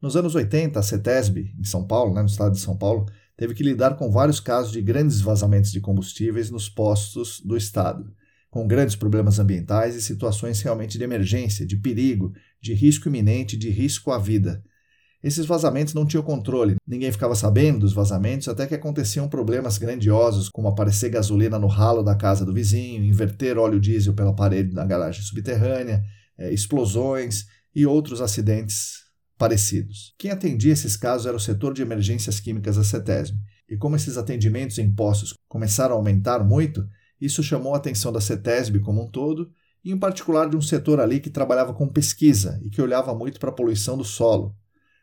Nos 0.00 0.14
anos 0.14 0.36
80, 0.36 0.78
a 0.78 0.82
CETESB, 0.82 1.54
em 1.58 1.64
São 1.64 1.84
Paulo, 1.84 2.14
né, 2.14 2.20
no 2.20 2.28
estado 2.28 2.52
de 2.52 2.60
São 2.60 2.76
Paulo, 2.76 3.06
teve 3.36 3.52
que 3.52 3.64
lidar 3.64 3.96
com 3.96 4.12
vários 4.12 4.38
casos 4.38 4.70
de 4.70 4.80
grandes 4.80 5.20
vazamentos 5.20 5.72
de 5.72 5.80
combustíveis 5.80 6.50
nos 6.50 6.68
postos 6.68 7.40
do 7.40 7.56
estado, 7.56 8.08
com 8.48 8.66
grandes 8.66 8.94
problemas 8.94 9.40
ambientais 9.40 9.96
e 9.96 10.02
situações 10.02 10.60
realmente 10.60 10.96
de 10.96 11.02
emergência, 11.02 11.66
de 11.66 11.76
perigo, 11.76 12.32
de 12.60 12.74
risco 12.74 13.08
iminente, 13.08 13.56
de 13.56 13.70
risco 13.70 14.12
à 14.12 14.18
vida. 14.18 14.62
Esses 15.20 15.46
vazamentos 15.46 15.94
não 15.94 16.06
tinham 16.06 16.22
controle, 16.22 16.76
ninguém 16.86 17.10
ficava 17.10 17.34
sabendo 17.34 17.80
dos 17.80 17.92
vazamentos 17.92 18.46
até 18.46 18.68
que 18.68 18.76
aconteciam 18.76 19.28
problemas 19.28 19.78
grandiosos, 19.78 20.48
como 20.48 20.68
aparecer 20.68 21.10
gasolina 21.10 21.58
no 21.58 21.66
ralo 21.66 22.04
da 22.04 22.14
casa 22.14 22.46
do 22.46 22.54
vizinho, 22.54 23.04
inverter 23.04 23.58
óleo 23.58 23.80
diesel 23.80 24.14
pela 24.14 24.32
parede 24.32 24.72
da 24.72 24.84
garagem 24.84 25.22
subterrânea, 25.22 26.04
é, 26.38 26.52
explosões 26.52 27.46
e 27.74 27.84
outros 27.84 28.20
acidentes 28.20 29.07
parecidos. 29.38 30.14
Quem 30.18 30.30
atendia 30.30 30.72
esses 30.72 30.96
casos 30.96 31.26
era 31.26 31.36
o 31.36 31.40
setor 31.40 31.72
de 31.72 31.80
emergências 31.80 32.40
químicas 32.40 32.76
da 32.76 32.84
CETESB. 32.84 33.38
E 33.70 33.76
como 33.76 33.94
esses 33.94 34.16
atendimentos 34.18 34.78
em 34.78 34.92
postos 34.92 35.34
começaram 35.48 35.94
a 35.94 35.98
aumentar 35.98 36.44
muito, 36.44 36.86
isso 37.20 37.42
chamou 37.42 37.74
a 37.74 37.76
atenção 37.76 38.12
da 38.12 38.20
CETESB 38.20 38.80
como 38.80 39.04
um 39.04 39.10
todo, 39.10 39.50
e 39.84 39.92
em 39.92 39.98
particular 39.98 40.48
de 40.48 40.56
um 40.56 40.60
setor 40.60 41.00
ali 41.00 41.20
que 41.20 41.30
trabalhava 41.30 41.72
com 41.72 41.86
pesquisa 41.86 42.60
e 42.62 42.68
que 42.68 42.82
olhava 42.82 43.14
muito 43.14 43.38
para 43.38 43.50
a 43.50 43.54
poluição 43.54 43.96
do 43.96 44.04
solo. 44.04 44.56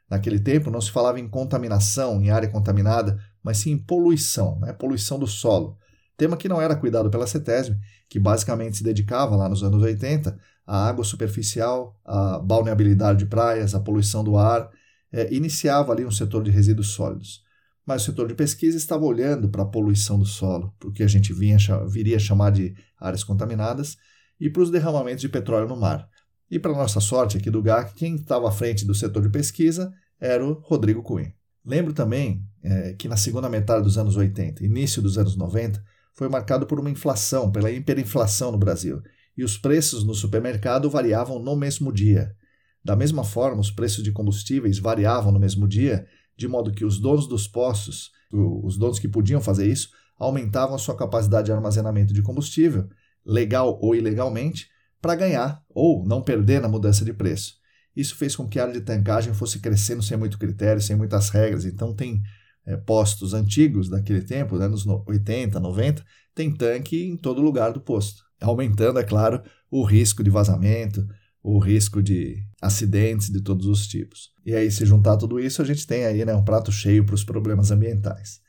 Naquele 0.10 0.39
tempo 0.39 0.70
não 0.70 0.82
se 0.82 0.92
falava 0.92 1.20
em 1.20 1.27
contaminação, 1.27 2.22
em 2.22 2.30
área 2.30 2.50
contaminada, 2.50 3.18
mas 3.42 3.60
sim 3.60 3.72
em 3.72 3.77
poluição, 3.77 4.60
né? 4.60 4.74
poluição 4.74 5.18
do 5.18 5.25
solo. 5.25 5.77
Tema 6.18 6.38
que 6.38 6.48
não 6.48 6.62
era 6.62 6.75
cuidado 6.75 7.10
pela 7.10 7.27
CETESB, 7.27 7.77
que 8.10 8.20
basicamente 8.20 8.77
se 8.77 8.84
dedicava 8.84 9.36
lá 9.36 9.50
nos 9.50 9.63
anos 9.63 9.82
80 9.82 10.38
a 10.65 10.88
água 10.88 11.03
superficial, 11.03 12.00
a 12.03 12.39
balneabilidade 12.39 13.19
de 13.19 13.25
praias, 13.25 13.75
a 13.75 13.79
poluição 13.79 14.24
do 14.24 14.38
ar, 14.38 14.69
é, 15.12 15.34
iniciava 15.34 15.93
ali 15.93 16.05
um 16.05 16.12
setor 16.12 16.43
de 16.43 16.51
resíduos 16.51 16.89
sólidos. 16.89 17.43
Mas 17.86 18.01
o 18.01 18.05
setor 18.05 18.27
de 18.27 18.34
pesquisa 18.34 18.77
estava 18.77 19.05
olhando 19.05 19.48
para 19.48 19.62
a 19.62 19.67
poluição 19.67 20.17
do 20.17 20.25
solo, 20.25 20.74
para 20.79 20.89
o 20.89 20.91
que 20.91 21.03
a 21.03 21.07
gente 21.07 21.31
vinha, 21.31 21.57
viria 21.88 22.15
a 22.15 22.19
chamar 22.19 22.51
de 22.51 22.75
áreas 23.00 23.24
contaminadas, 23.24 23.95
e 24.39 24.50
para 24.50 24.63
os 24.63 24.72
derramamentos 24.72 25.22
de 25.22 25.29
petróleo 25.29 25.67
no 25.67 25.77
mar. 25.77 26.10
E 26.50 26.60
para 26.60 26.74
nossa 26.74 27.00
sorte 27.00 27.38
aqui 27.38 27.50
do 27.50 27.62
GAC, 27.62 27.93
quem 27.93 28.15
estava 28.15 28.50
à 28.50 28.51
frente 28.51 28.86
do 28.86 28.93
setor 28.93 29.22
de 29.22 29.29
pesquisa 29.29 29.93
era 30.19 30.45
o 30.45 30.53
Rodrigo 30.53 31.03
Cunha. 31.03 31.34
Lembro 31.63 31.93
também 31.93 32.43
é, 32.63 32.93
que 32.93 33.07
na 33.07 33.17
segunda 33.17 33.50
metade 33.50 33.84
dos 33.84 33.98
anos 33.98 34.15
80, 34.15 34.63
início 34.63 35.01
dos 35.01 35.17
anos 35.17 35.36
90, 35.36 35.84
foi 36.13 36.29
marcado 36.29 36.65
por 36.65 36.79
uma 36.79 36.89
inflação, 36.89 37.51
pela 37.51 37.72
hiperinflação 37.72 38.51
no 38.51 38.57
Brasil, 38.57 39.01
e 39.38 39.44
os 39.44 39.58
preços 39.58 40.04
no 40.04 40.13
supermercado 40.13 40.89
variavam 40.89 41.39
no 41.39 41.56
mesmo 41.56 41.92
dia. 41.92 42.36
Da 42.84 42.96
mesma 42.96 43.24
forma, 43.24 43.60
os 43.60 43.72
preços 43.72 44.04
de 44.04 44.12
combustíveis 44.12 44.77
variavam 44.80 45.32
no 45.32 45.39
mesmo 45.39 45.68
dia, 45.68 46.06
de 46.38 46.48
modo 46.48 46.72
que 46.72 46.86
os 46.86 47.00
donos 47.00 47.27
dos 47.27 47.48
postos, 47.48 48.12
os 48.32 48.77
donos 48.77 49.00
que 49.00 49.08
podiam 49.08 49.42
fazer 49.42 49.68
isso, 49.68 49.89
aumentavam 50.18 50.75
a 50.75 50.80
sua 50.80 50.96
capacidade 50.96 51.48
de 51.48 51.51
armazenamento 51.51 52.13
de 52.13 52.22
combustível, 52.22 52.88
legal 53.25 53.80
ou 53.82 53.96
ilegalmente, 53.96 54.70
para 55.01 55.15
ganhar 55.15 55.62
ou 55.70 56.06
não 56.06 56.22
perder 56.22 56.62
na 56.62 56.68
mudança 56.68 57.04
de 57.04 57.13
preço. 57.13 57.56
Isso 57.96 58.15
fez 58.15 58.36
com 58.36 58.48
que 58.48 58.60
a 58.60 58.63
área 58.63 58.74
de 58.74 58.82
tancagem 58.82 59.34
fosse 59.34 59.60
crescendo 59.60 60.04
sem 60.04 60.18
muito 60.18 60.38
critério, 60.38 60.82
sem 60.82 60.96
muitas 60.96 61.30
regras. 61.30 61.65
Então, 61.65 61.94
tem 61.94 62.22
é, 62.65 62.75
postos 62.75 63.34
antigos 63.34 63.89
daquele 63.89 64.22
tempo, 64.22 64.58
né, 64.58 64.68
nos 64.68 64.86
80, 64.86 65.60
90, 65.60 66.06
tem 66.34 66.54
tanque 66.54 67.04
em 67.04 67.15
todo 67.15 67.42
lugar 67.42 67.72
do 67.72 67.80
posto 67.80 68.25
aumentando, 68.46 69.00
é 69.00 69.04
claro, 69.04 69.42
o 69.70 69.84
risco 69.84 70.24
de 70.24 70.30
vazamento, 70.30 71.06
o 71.44 71.60
risco 71.60 72.02
de 72.02 72.44
acidentes 72.62 73.30
de 73.30 73.42
todos 73.42 73.68
os 73.68 73.88
tipos. 73.88 74.32
E 74.46 74.56
aí, 74.56 74.72
se 74.72 74.86
juntar 74.86 75.18
tudo 75.18 75.40
isso, 75.40 75.62
a 75.62 75.66
gente 75.66 75.86
tem 75.86 76.06
aí 76.06 76.25
né, 76.25 76.34
um 76.34 76.44
prato 76.44 76.72
cheio 76.72 77.06
para 77.06 77.16
os 77.16 77.24
problemas 77.24 77.72
ambientais. 77.72 78.40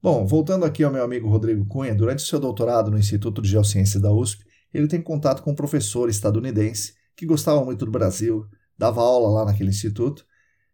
Bom, 0.00 0.26
voltando 0.26 0.64
aqui 0.64 0.82
ao 0.84 0.92
meu 0.92 1.04
amigo 1.04 1.28
Rodrigo 1.28 1.64
Cunha, 1.66 1.94
durante 1.94 2.24
o 2.24 2.26
seu 2.26 2.40
doutorado 2.40 2.90
no 2.90 2.98
Instituto 2.98 3.40
de 3.40 3.48
Geociências 3.48 4.02
da 4.02 4.12
USP, 4.12 4.44
ele 4.72 4.88
tem 4.88 5.00
contato 5.00 5.42
com 5.42 5.52
um 5.52 5.54
professor 5.54 6.08
estadunidense 6.08 6.94
que 7.16 7.26
gostava 7.26 7.64
muito 7.64 7.84
do 7.84 7.90
Brasil, 7.90 8.46
dava 8.76 9.00
aula 9.00 9.28
lá 9.28 9.44
naquele 9.44 9.70
instituto, 9.70 10.24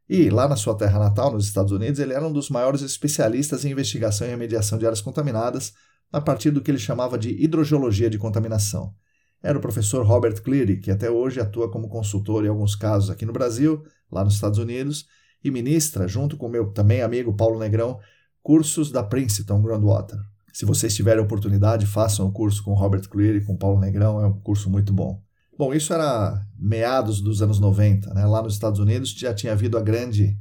e 0.09 0.31
lá 0.31 0.49
na 0.49 0.57
sua 0.57 0.75
terra 0.75 0.99
natal, 0.99 1.33
nos 1.33 1.47
Estados 1.47 1.73
Unidos, 1.73 2.01
ele 2.01 2.15
era 2.15 2.27
um 2.27 2.33
dos 2.33 2.49
maiores 2.49 2.81
especialistas 2.81 3.65
em 3.65 3.71
investigação 3.73 4.27
e 4.27 4.31
remediação 4.31 4.79
de 4.79 4.87
áreas 4.87 5.03
contaminadas, 5.03 5.75
a 6.13 6.21
partir 6.21 6.51
do 6.51 6.61
que 6.61 6.71
ele 6.71 6.79
chamava 6.79 7.19
de 7.19 7.31
hidrogeologia 7.31 8.09
de 8.09 8.19
contaminação. 8.19 8.95
Era 9.43 9.59
o 9.59 9.61
professor 9.61 10.05
Robert 10.05 10.43
Cleary, 10.43 10.81
que 10.81 10.91
até 10.91 11.11
hoje 11.11 11.41
atua 11.41 11.71
como 11.71 11.89
consultor 11.89 12.45
em 12.45 12.49
alguns 12.49 12.75
casos 12.75 13.11
aqui 13.11 13.25
no 13.25 13.33
Brasil, 13.33 13.83
lá 14.11 14.25
nos 14.25 14.35
Estados 14.35 14.59
Unidos, 14.59 15.07
e 15.43 15.51
ministra, 15.51 16.09
junto 16.09 16.37
com 16.37 16.49
meu 16.49 16.73
também 16.73 17.03
amigo 17.03 17.37
Paulo 17.37 17.59
Negrão, 17.59 17.99
cursos 18.43 18.91
da 18.91 19.03
Princeton 19.03 19.63
Groundwater. 19.63 20.19
Se 20.53 20.65
vocês 20.65 20.95
tiverem 20.97 21.23
oportunidade, 21.23 21.87
façam 21.87 22.27
o 22.27 22.33
curso 22.33 22.65
com 22.65 22.75
Robert 22.75 23.09
Cleary, 23.09 23.45
com 23.45 23.57
Paulo 23.57 23.79
Negrão, 23.79 24.21
é 24.21 24.27
um 24.27 24.41
curso 24.41 24.69
muito 24.69 24.93
bom. 24.93 25.23
Bom, 25.57 25.75
isso 25.75 25.93
era 25.93 26.41
meados 26.59 27.21
dos 27.21 27.43
anos 27.43 27.61
90. 27.61 28.15
Né? 28.15 28.25
Lá 28.25 28.43
nos 28.43 28.55
Estados 28.55 28.81
Unidos 28.81 29.11
já 29.11 29.35
tinha 29.35 29.53
havido 29.53 29.77
a 29.77 29.81
grande 29.81 30.37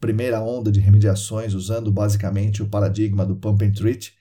primeira 0.00 0.40
onda 0.40 0.70
de 0.70 0.80
remediações 0.80 1.54
usando 1.54 1.90
basicamente 1.90 2.62
o 2.62 2.68
paradigma 2.68 3.24
do 3.24 3.36
pump 3.36 3.64
and 3.64 3.72
treat, 3.72 4.12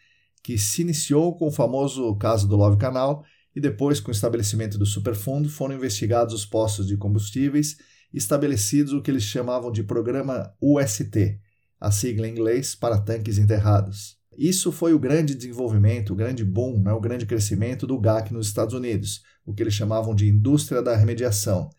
que 0.46 0.60
se 0.60 0.84
iniciou 0.84 1.36
com 1.36 1.48
o 1.48 1.52
famoso 1.52 2.16
caso 2.18 2.48
do 2.48 2.56
Love 2.56 2.78
Canal 2.78 3.26
e 3.56 3.60
depois, 3.60 4.00
com 4.00 4.10
o 4.10 4.12
estabelecimento 4.12 4.78
do 4.78 4.86
Superfundo, 4.86 5.50
foram 5.50 5.74
investigados 5.74 6.36
os 6.36 6.46
postos 6.46 6.86
de 6.86 6.96
combustíveis 6.96 7.78
e 8.14 8.20
estabelecidos 8.20 8.94
o 8.94 9.02
que 9.02 9.10
eles 9.10 9.24
chamavam 9.24 9.72
de 9.72 9.82
Programa 9.82 10.54
UST, 10.62 11.40
a 11.82 11.90
sigla 11.90 12.28
em 12.28 12.32
inglês 12.32 12.76
para 12.76 13.00
tanques 13.00 13.40
enterrados. 13.40 14.20
Isso 14.38 14.72
foi 14.72 14.94
o 14.94 15.00
grande 15.00 15.34
desenvolvimento, 15.34 16.14
o 16.14 16.16
grande 16.16 16.46
boom, 16.46 16.80
né, 16.80 16.94
o 16.94 17.02
grande 17.02 17.26
crescimento 17.26 17.88
do 17.88 18.00
GAC 18.00 18.32
nos 18.32 18.46
Estados 18.46 18.76
Unidos, 18.76 19.24
o 19.44 19.52
que 19.52 19.64
eles 19.64 19.74
chamavam 19.74 20.14
de 20.14 20.30
indústria 20.30 20.80
da 20.80 20.96
remediação. 20.96 21.72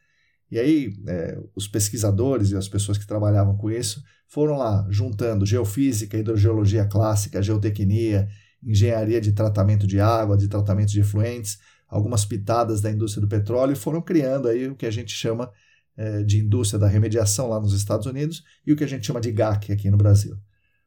E 0.50 0.58
aí, 0.58 0.92
é, 1.06 1.38
os 1.54 1.68
pesquisadores 1.68 2.50
e 2.50 2.56
as 2.56 2.68
pessoas 2.68 2.98
que 2.98 3.06
trabalhavam 3.06 3.56
com 3.56 3.70
isso 3.70 4.02
foram 4.26 4.56
lá 4.56 4.84
juntando 4.90 5.46
geofísica, 5.46 6.18
hidrogeologia 6.18 6.84
clássica, 6.84 7.40
geotecnia, 7.40 8.26
engenharia 8.66 9.20
de 9.20 9.32
tratamento 9.32 9.86
de 9.86 10.00
água, 10.00 10.36
de 10.36 10.48
tratamento 10.48 10.90
de 10.90 11.00
efluentes, 11.00 11.58
algumas 11.88 12.24
pitadas 12.24 12.80
da 12.80 12.90
indústria 12.90 13.20
do 13.20 13.28
petróleo 13.28 13.76
foram 13.76 14.02
criando 14.02 14.48
aí 14.48 14.66
o 14.66 14.74
que 14.74 14.86
a 14.86 14.90
gente 14.90 15.12
chama 15.12 15.50
é, 15.96 16.22
de 16.22 16.38
indústria 16.38 16.78
da 16.78 16.88
remediação 16.88 17.48
lá 17.48 17.60
nos 17.60 17.72
Estados 17.72 18.06
Unidos 18.06 18.42
e 18.66 18.72
o 18.72 18.76
que 18.76 18.84
a 18.84 18.88
gente 18.88 19.06
chama 19.06 19.20
de 19.20 19.30
GAC 19.30 19.72
aqui 19.72 19.88
no 19.88 19.96
Brasil. 19.96 20.36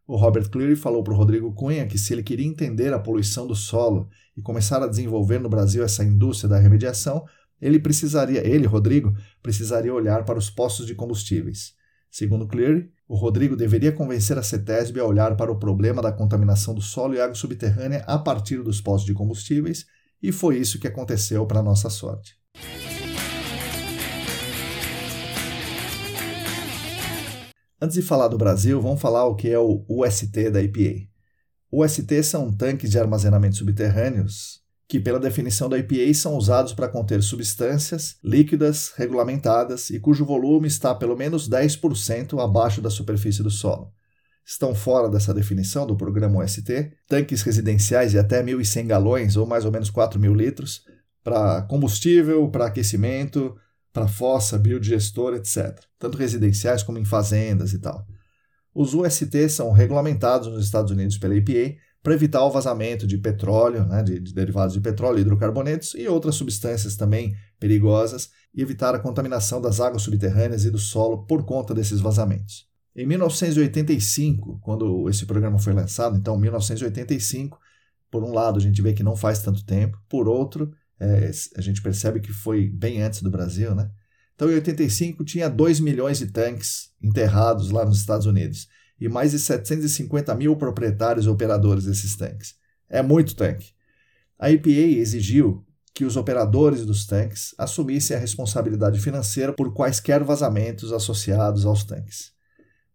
O 0.05 0.17
Robert 0.17 0.49
Cleary 0.49 0.75
falou 0.75 1.03
para 1.03 1.13
o 1.13 1.17
Rodrigo 1.17 1.53
Cunha 1.53 1.87
que 1.87 1.97
se 1.97 2.11
ele 2.13 2.23
queria 2.23 2.45
entender 2.45 2.93
a 2.93 2.99
poluição 2.99 3.47
do 3.47 3.55
solo 3.55 4.09
e 4.35 4.41
começar 4.41 4.83
a 4.83 4.87
desenvolver 4.87 5.39
no 5.39 5.47
Brasil 5.49 5.83
essa 5.83 6.03
indústria 6.03 6.49
da 6.49 6.59
remediação, 6.59 7.25
ele 7.61 7.79
precisaria, 7.79 8.45
ele, 8.45 8.65
Rodrigo, 8.65 9.13
precisaria 9.41 9.93
olhar 9.93 10.25
para 10.25 10.39
os 10.39 10.49
postos 10.49 10.85
de 10.85 10.95
combustíveis. 10.95 11.73
Segundo 12.09 12.47
Cleary, 12.47 12.89
o 13.07 13.15
Rodrigo 13.15 13.55
deveria 13.55 13.91
convencer 13.91 14.37
a 14.37 14.43
CETESB 14.43 14.99
a 14.99 15.05
olhar 15.05 15.35
para 15.35 15.51
o 15.51 15.59
problema 15.59 16.01
da 16.01 16.11
contaminação 16.11 16.73
do 16.73 16.81
solo 16.81 17.13
e 17.13 17.21
água 17.21 17.35
subterrânea 17.35 18.03
a 18.07 18.17
partir 18.17 18.63
dos 18.63 18.81
postos 18.81 19.05
de 19.05 19.13
combustíveis, 19.13 19.85
e 20.21 20.31
foi 20.31 20.57
isso 20.57 20.79
que 20.79 20.87
aconteceu 20.87 21.45
para 21.45 21.61
nossa 21.61 21.89
sorte. 21.89 22.35
Antes 27.81 27.95
de 27.95 28.01
falar 28.01 28.27
do 28.27 28.37
Brasil, 28.37 28.81
vamos 28.81 28.99
falar 28.99 29.25
o 29.25 29.35
que 29.35 29.49
é 29.49 29.57
o 29.57 29.85
UST 29.87 30.49
da 30.49 30.61
EPA. 30.61 31.07
UST 31.71 32.23
são 32.23 32.51
tanques 32.51 32.89
de 32.89 32.99
armazenamento 32.99 33.55
subterrâneos 33.55 34.58
que, 34.89 34.99
pela 34.99 35.19
definição 35.19 35.69
da 35.69 35.77
EPA, 35.77 36.11
são 36.15 36.35
usados 36.35 36.73
para 36.73 36.89
conter 36.89 37.21
substâncias 37.21 38.17
líquidas 38.23 38.91
regulamentadas 38.95 39.91
e 39.91 39.99
cujo 39.99 40.25
volume 40.25 40.67
está 40.67 40.95
pelo 40.95 41.15
menos 41.15 41.47
10% 41.47 42.43
abaixo 42.43 42.81
da 42.81 42.89
superfície 42.89 43.43
do 43.43 43.51
solo. 43.51 43.93
Estão 44.43 44.73
fora 44.73 45.07
dessa 45.07 45.31
definição 45.31 45.85
do 45.85 45.95
programa 45.95 46.43
UST 46.43 46.91
tanques 47.07 47.43
residenciais 47.43 48.09
de 48.09 48.17
até 48.17 48.41
1.100 48.41 48.87
galões, 48.87 49.37
ou 49.37 49.45
mais 49.45 49.63
ou 49.63 49.71
menos 49.71 49.91
4.000 49.91 50.35
litros, 50.35 50.81
para 51.23 51.61
combustível, 51.61 52.49
para 52.49 52.65
aquecimento, 52.65 53.55
para 53.93 54.07
fossa, 54.07 54.57
biodigestor, 54.57 55.35
etc. 55.35 55.79
Tanto 55.99 56.17
residenciais 56.17 56.81
como 56.81 56.97
em 56.97 57.05
fazendas 57.05 57.73
e 57.73 57.79
tal. 57.79 58.07
Os 58.73 58.95
UST 58.95 59.49
são 59.49 59.71
regulamentados 59.71 60.47
nos 60.47 60.65
Estados 60.65 60.91
Unidos 60.91 61.19
pela 61.19 61.35
EPA 61.35 61.77
para 62.01 62.13
evitar 62.13 62.43
o 62.43 62.51
vazamento 62.51 63.05
de 63.05 63.17
petróleo, 63.17 63.85
né, 63.85 64.01
de, 64.01 64.19
de 64.19 64.33
derivados 64.33 64.73
de 64.73 64.81
petróleo, 64.81 65.19
hidrocarbonetos 65.19 65.93
e 65.95 66.07
outras 66.07 66.35
substâncias 66.35 66.95
também 66.95 67.35
perigosas 67.59 68.29
e 68.53 68.61
evitar 68.61 68.95
a 68.95 68.99
contaminação 68.99 69.61
das 69.61 69.79
águas 69.79 70.01
subterrâneas 70.01 70.65
e 70.65 70.71
do 70.71 70.77
solo 70.77 71.25
por 71.25 71.45
conta 71.45 71.73
desses 71.73 71.99
vazamentos. 71.99 72.67
Em 72.95 73.05
1985, 73.05 74.59
quando 74.61 75.09
esse 75.09 75.25
programa 75.25 75.59
foi 75.59 75.73
lançado, 75.73 76.17
então 76.17 76.37
1985, 76.37 77.59
por 78.09 78.23
um 78.23 78.33
lado 78.33 78.57
a 78.57 78.61
gente 78.61 78.81
vê 78.81 78.93
que 78.93 79.03
não 79.03 79.15
faz 79.15 79.41
tanto 79.41 79.63
tempo, 79.65 79.97
por 80.09 80.27
outro 80.27 80.71
é, 80.99 81.31
a 81.55 81.61
gente 81.61 81.81
percebe 81.81 82.19
que 82.19 82.33
foi 82.33 82.67
bem 82.67 83.01
antes 83.01 83.21
do 83.21 83.29
Brasil, 83.29 83.73
né? 83.73 83.89
Então 84.35 84.49
em 84.49 84.55
85 84.55 85.23
tinha 85.23 85.49
2 85.49 85.79
milhões 85.79 86.19
de 86.19 86.27
tanques 86.27 86.91
enterrados 87.01 87.71
lá 87.71 87.85
nos 87.85 87.99
Estados 87.99 88.25
Unidos 88.25 88.67
e 88.99 89.07
mais 89.07 89.31
de 89.31 89.39
750 89.39 90.33
mil 90.35 90.55
proprietários 90.55 91.25
e 91.25 91.29
operadores 91.29 91.85
desses 91.85 92.15
tanques. 92.15 92.55
É 92.89 93.01
muito 93.01 93.35
tanque. 93.35 93.71
A 94.37 94.51
EPA 94.51 94.69
exigiu 94.69 95.65
que 95.93 96.05
os 96.05 96.15
operadores 96.15 96.85
dos 96.85 97.05
tanques 97.05 97.53
assumissem 97.57 98.15
a 98.15 98.19
responsabilidade 98.19 98.99
financeira 98.99 99.53
por 99.53 99.73
quaisquer 99.73 100.23
vazamentos 100.23 100.93
associados 100.93 101.65
aos 101.65 101.83
tanques. 101.83 102.31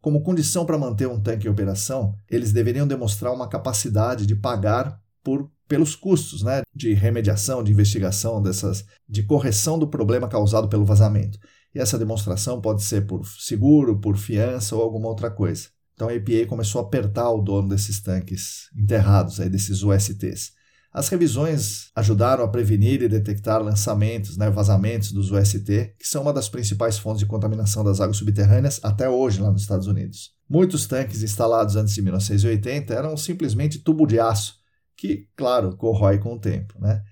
Como 0.01 0.23
condição 0.23 0.67
para 0.67 0.79
manter 0.79 1.07
um 1.07 1.21
tanque 1.21 1.47
em 1.47 1.51
operação, 1.51 2.15
eles 2.31 2.53
deveriam 2.53 2.87
demonstrar 2.87 3.33
uma 3.33 3.49
capacidade 3.49 4.27
de 4.27 4.35
pagar 4.35 5.01
por, 5.23 5.51
pelos 5.67 5.95
custos 5.95 6.43
né, 6.43 6.63
de 6.75 6.93
remediação, 6.93 7.63
de 7.63 7.73
investigação, 7.73 8.43
dessas, 8.43 8.85
de 9.09 9.23
correção 9.23 9.79
do 9.79 9.89
problema 9.89 10.29
causado 10.29 10.69
pelo 10.69 10.85
vazamento. 10.85 11.39
E 11.75 11.81
essa 11.81 11.99
demonstração 11.99 12.61
pode 12.61 12.83
ser 12.83 13.07
por 13.07 13.27
seguro, 13.27 13.99
por 13.99 14.17
fiança 14.17 14.77
ou 14.77 14.83
alguma 14.83 15.09
outra 15.09 15.31
coisa. 15.31 15.74
Então 15.95 16.09
a 16.09 16.15
EPA 16.15 16.47
começou 16.49 16.81
a 16.81 16.85
apertar 16.85 17.31
o 17.31 17.41
dono 17.41 17.69
desses 17.69 18.03
tanques 18.03 18.69
enterrados, 18.77 19.41
aí, 19.41 19.49
desses 19.49 19.83
USTs. 19.83 20.53
As 20.93 21.09
revisões 21.09 21.91
ajudaram 21.97 22.45
a 22.45 22.49
prevenir 22.49 23.03
e 23.03 23.09
detectar 23.09 23.61
lançamentos, 23.61 24.37
né, 24.37 24.49
vazamentos 24.49 25.11
dos 25.11 25.33
UST, 25.33 25.95
que 25.99 26.07
são 26.07 26.23
uma 26.23 26.33
das 26.33 26.49
principais 26.49 26.97
fontes 26.97 27.19
de 27.19 27.27
contaminação 27.27 27.83
das 27.83 28.01
águas 28.01 28.17
subterrâneas 28.17 28.79
até 28.81 29.09
hoje 29.09 29.41
lá 29.41 29.51
nos 29.51 29.63
Estados 29.63 29.89
Unidos. 29.89 30.31
Muitos 30.49 30.87
tanques 30.87 31.23
instalados 31.25 31.75
antes 31.75 31.95
de 31.95 32.03
1980 32.03 32.95
eram 32.95 33.17
simplesmente 33.17 33.81
tubo 33.81 34.07
de 34.07 34.21
aço, 34.21 34.55
que, 34.97 35.29
claro, 35.35 35.77
corrói 35.77 36.19
com 36.19 36.35
o 36.35 36.39
tempo. 36.39 36.75
Né? 36.81 37.03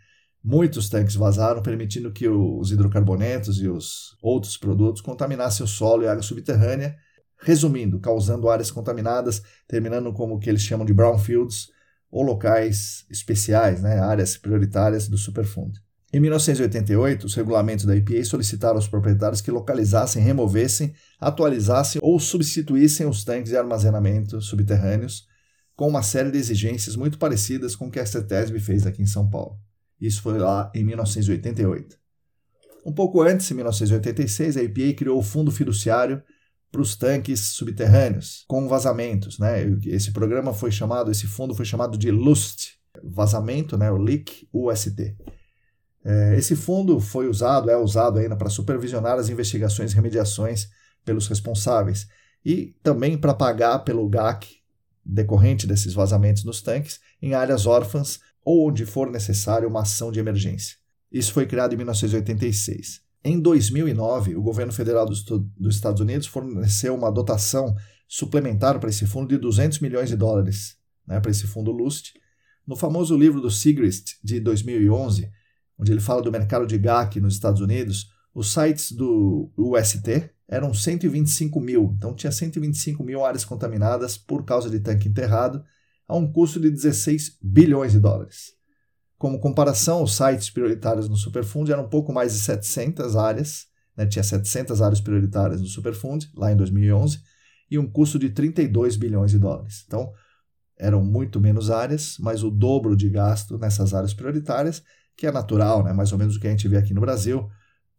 Muitos 0.44 0.88
tanques 0.88 1.16
vazaram, 1.16 1.60
permitindo 1.60 2.12
que 2.12 2.28
os 2.28 2.70
hidrocarbonetos 2.70 3.60
e 3.60 3.68
os 3.68 4.16
outros 4.22 4.56
produtos 4.56 5.02
contaminassem 5.02 5.64
o 5.64 5.68
solo 5.68 6.04
e 6.04 6.06
a 6.06 6.12
água 6.12 6.22
subterrânea, 6.22 6.96
resumindo, 7.42 8.00
causando 8.00 8.48
áreas 8.48 8.70
contaminadas, 8.70 9.42
terminando 9.68 10.12
como 10.12 10.34
o 10.34 10.38
que 10.38 10.48
eles 10.48 10.62
chamam 10.62 10.86
de 10.86 10.94
brownfields, 10.94 11.68
ou 12.10 12.22
locais 12.22 13.06
especiais, 13.10 13.80
né, 13.80 13.98
áreas 13.98 14.36
prioritárias 14.36 15.08
do 15.08 15.16
superfundo. 15.16 15.80
Em 16.12 16.20
1988, 16.20 17.24
os 17.24 17.34
regulamentos 17.34 17.86
da 17.86 17.96
EPA 17.96 18.22
solicitaram 18.22 18.76
aos 18.76 18.86
proprietários 18.86 19.40
que 19.40 19.50
localizassem, 19.50 20.22
removessem, 20.22 20.92
atualizassem 21.18 22.00
ou 22.04 22.20
substituíssem 22.20 23.06
os 23.06 23.24
tanques 23.24 23.50
de 23.50 23.56
armazenamento 23.56 24.38
subterrâneos 24.42 25.26
com 25.74 25.88
uma 25.88 26.02
série 26.02 26.30
de 26.30 26.36
exigências 26.36 26.96
muito 26.96 27.18
parecidas 27.18 27.74
com 27.74 27.86
o 27.86 27.90
que 27.90 27.98
a 27.98 28.04
CETESB 28.04 28.60
fez 28.60 28.86
aqui 28.86 29.00
em 29.00 29.06
São 29.06 29.28
Paulo. 29.30 29.58
Isso 29.98 30.20
foi 30.20 30.38
lá 30.38 30.70
em 30.74 30.84
1988. 30.84 31.96
Um 32.84 32.92
pouco 32.92 33.22
antes, 33.22 33.50
em 33.50 33.54
1986, 33.54 34.58
a 34.58 34.62
EPA 34.62 34.94
criou 34.94 35.18
o 35.18 35.22
Fundo 35.22 35.50
Fiduciário 35.50 36.22
para 36.72 36.80
os 36.80 36.96
tanques 36.96 37.40
subterrâneos 37.50 38.44
com 38.48 38.66
vazamentos, 38.66 39.38
né? 39.38 39.62
Esse 39.84 40.10
programa 40.10 40.54
foi 40.54 40.72
chamado, 40.72 41.10
esse 41.10 41.26
fundo 41.26 41.54
foi 41.54 41.66
chamado 41.66 41.98
de 41.98 42.10
LUST, 42.10 42.78
vazamento, 43.04 43.76
né? 43.76 43.90
O 43.90 43.98
Leak 43.98 44.48
UST. 44.50 45.14
É, 46.02 46.34
esse 46.36 46.56
fundo 46.56 46.98
foi 46.98 47.28
usado, 47.28 47.70
é 47.70 47.76
usado 47.76 48.18
ainda 48.18 48.34
para 48.34 48.48
supervisionar 48.48 49.18
as 49.18 49.28
investigações 49.28 49.92
e 49.92 49.94
remediações 49.94 50.68
pelos 51.04 51.28
responsáveis 51.28 52.08
e 52.44 52.74
também 52.82 53.18
para 53.18 53.34
pagar 53.34 53.80
pelo 53.80 54.08
GAC 54.08 54.48
decorrente 55.04 55.66
desses 55.66 55.92
vazamentos 55.92 56.42
nos 56.42 56.62
tanques 56.62 57.00
em 57.20 57.34
áreas 57.34 57.66
órfãs 57.66 58.18
ou 58.44 58.68
onde 58.68 58.86
for 58.86 59.10
necessário 59.10 59.68
uma 59.68 59.82
ação 59.82 60.10
de 60.10 60.18
emergência. 60.18 60.76
Isso 61.10 61.32
foi 61.32 61.46
criado 61.46 61.74
em 61.74 61.76
1986. 61.76 63.02
Em 63.24 63.40
2009, 63.40 64.34
o 64.34 64.42
governo 64.42 64.72
federal 64.72 65.06
dos, 65.06 65.22
dos 65.24 65.74
Estados 65.74 66.00
Unidos 66.00 66.26
forneceu 66.26 66.94
uma 66.94 67.10
dotação 67.10 67.74
suplementar 68.08 68.80
para 68.80 68.90
esse 68.90 69.06
fundo 69.06 69.28
de 69.28 69.38
200 69.38 69.78
milhões 69.78 70.08
de 70.08 70.16
dólares, 70.16 70.76
né, 71.06 71.20
para 71.20 71.30
esse 71.30 71.46
fundo 71.46 71.70
LUST. 71.70 72.14
No 72.66 72.76
famoso 72.76 73.16
livro 73.16 73.40
do 73.40 73.50
Sigrist, 73.50 74.16
de 74.22 74.40
2011, 74.40 75.30
onde 75.78 75.92
ele 75.92 76.00
fala 76.00 76.20
do 76.20 76.32
mercado 76.32 76.66
de 76.66 76.76
GAC 76.78 77.20
nos 77.20 77.34
Estados 77.34 77.60
Unidos, 77.60 78.08
os 78.34 78.52
sites 78.52 78.92
do 78.92 79.52
UST 79.56 80.30
eram 80.48 80.74
125 80.74 81.60
mil, 81.60 81.94
então 81.96 82.14
tinha 82.14 82.32
125 82.32 83.02
mil 83.02 83.24
áreas 83.24 83.44
contaminadas 83.44 84.18
por 84.18 84.44
causa 84.44 84.68
de 84.68 84.80
tanque 84.80 85.08
enterrado, 85.08 85.64
a 86.06 86.16
um 86.16 86.30
custo 86.30 86.60
de 86.60 86.70
16 86.70 87.38
bilhões 87.40 87.92
de 87.92 88.00
dólares. 88.00 88.52
Como 89.22 89.38
comparação, 89.38 90.02
os 90.02 90.16
sites 90.16 90.50
prioritários 90.50 91.08
no 91.08 91.16
Superfund 91.16 91.70
eram 91.70 91.84
um 91.84 91.88
pouco 91.88 92.12
mais 92.12 92.32
de 92.32 92.40
700 92.40 93.14
áreas, 93.14 93.68
né? 93.96 94.04
tinha 94.04 94.20
700 94.20 94.82
áreas 94.82 95.00
prioritárias 95.00 95.60
no 95.60 95.68
Superfund, 95.68 96.28
lá 96.34 96.50
em 96.50 96.56
2011, 96.56 97.20
e 97.70 97.78
um 97.78 97.88
custo 97.88 98.18
de 98.18 98.30
32 98.30 98.96
bilhões 98.96 99.30
de 99.30 99.38
dólares. 99.38 99.84
Então, 99.86 100.12
eram 100.76 101.04
muito 101.04 101.38
menos 101.38 101.70
áreas, 101.70 102.16
mas 102.18 102.42
o 102.42 102.50
dobro 102.50 102.96
de 102.96 103.08
gasto 103.08 103.56
nessas 103.58 103.94
áreas 103.94 104.12
prioritárias, 104.12 104.82
que 105.16 105.24
é 105.24 105.30
natural, 105.30 105.84
né? 105.84 105.92
mais 105.92 106.10
ou 106.10 106.18
menos 106.18 106.34
o 106.34 106.40
que 106.40 106.48
a 106.48 106.50
gente 106.50 106.66
vê 106.66 106.76
aqui 106.76 106.92
no 106.92 107.00
Brasil, 107.00 107.48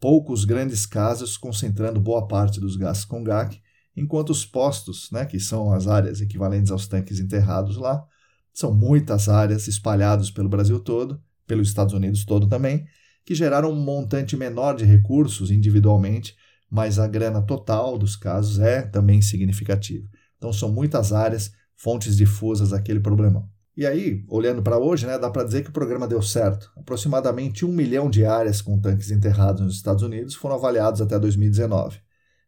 poucos 0.01 0.43
grandes 0.43 0.86
casos 0.86 1.38
concentrando 1.38 2.01
boa 2.01 2.27
parte 2.27 2.59
dos 2.59 2.75
gastos 2.75 3.05
com 3.05 3.23
GAC, 3.23 3.62
enquanto 3.95 4.31
os 4.31 4.45
postos, 4.45 5.09
né, 5.09 5.25
que 5.25 5.39
são 5.39 5.71
as 5.71 5.88
áreas 5.88 6.19
equivalentes 6.19 6.69
aos 6.69 6.86
tanques 6.86 7.21
enterrados 7.21 7.77
lá, 7.77 8.05
são 8.53 8.73
muitas 8.73 9.27
áreas 9.27 9.67
espalhadas 9.67 10.29
pelo 10.29 10.47
Brasil 10.47 10.79
todo, 10.79 11.21
pelos 11.47 11.67
Estados 11.67 11.93
Unidos 11.93 12.23
todo 12.23 12.47
também, 12.47 12.85
que 13.25 13.33
geraram 13.33 13.71
um 13.71 13.75
montante 13.75 14.37
menor 14.37 14.75
de 14.75 14.85
recursos 14.85 15.49
individualmente, 15.49 16.35
mas 16.69 16.99
a 16.99 17.07
grana 17.07 17.41
total 17.41 17.97
dos 17.97 18.15
casos 18.15 18.59
é 18.59 18.81
também 18.81 19.21
significativa. 19.21 20.07
Então 20.37 20.51
são 20.51 20.71
muitas 20.71 21.13
áreas, 21.13 21.51
fontes 21.75 22.15
difusas 22.15 22.69
daquele 22.69 22.99
problema. 22.99 23.49
E 23.75 23.87
aí, 23.87 24.23
olhando 24.27 24.61
para 24.61 24.77
hoje, 24.77 25.07
né, 25.07 25.17
dá 25.17 25.31
para 25.31 25.43
dizer 25.43 25.63
que 25.63 25.69
o 25.69 25.73
programa 25.73 26.07
deu 26.07 26.21
certo. 26.21 26.71
Aproximadamente 26.77 27.65
um 27.65 27.71
milhão 27.71 28.07
de 28.07 28.23
áreas 28.23 28.61
com 28.61 28.79
tanques 28.79 29.09
enterrados 29.09 29.61
nos 29.61 29.75
Estados 29.75 30.03
Unidos 30.03 30.35
foram 30.35 30.55
avaliados 30.55 31.01
até 31.01 31.17
2019. 31.17 31.99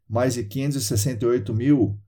Mais 0.08 0.36
de 0.36 0.44
568 0.44 1.52
mil 1.52 2.00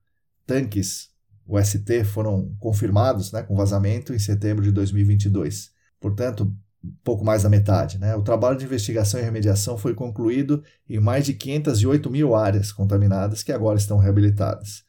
tanques 0.45 1.10
UST 1.47 2.03
foram 2.03 2.55
confirmados 2.60 3.31
né, 3.31 3.41
com 3.41 3.55
vazamento 3.55 4.13
em 4.13 4.19
setembro 4.19 4.63
de 4.63 4.71
2022. 4.71 5.71
Portanto, 5.99 6.53
pouco 7.03 7.23
mais 7.23 7.43
da 7.43 7.49
metade. 7.49 7.97
Né? 7.97 8.15
O 8.15 8.21
trabalho 8.21 8.57
de 8.57 8.65
investigação 8.65 9.19
e 9.19 9.23
remediação 9.23 9.77
foi 9.77 9.93
concluído 9.93 10.63
em 10.89 10.99
mais 10.99 11.25
de 11.25 11.33
508 11.33 12.10
mil 12.10 12.36
áreas 12.36 12.71
contaminadas 12.71 13.43
que 13.43 13.51
agora 13.51 13.77
estão 13.77 13.97
reabilitadas. 13.97 14.83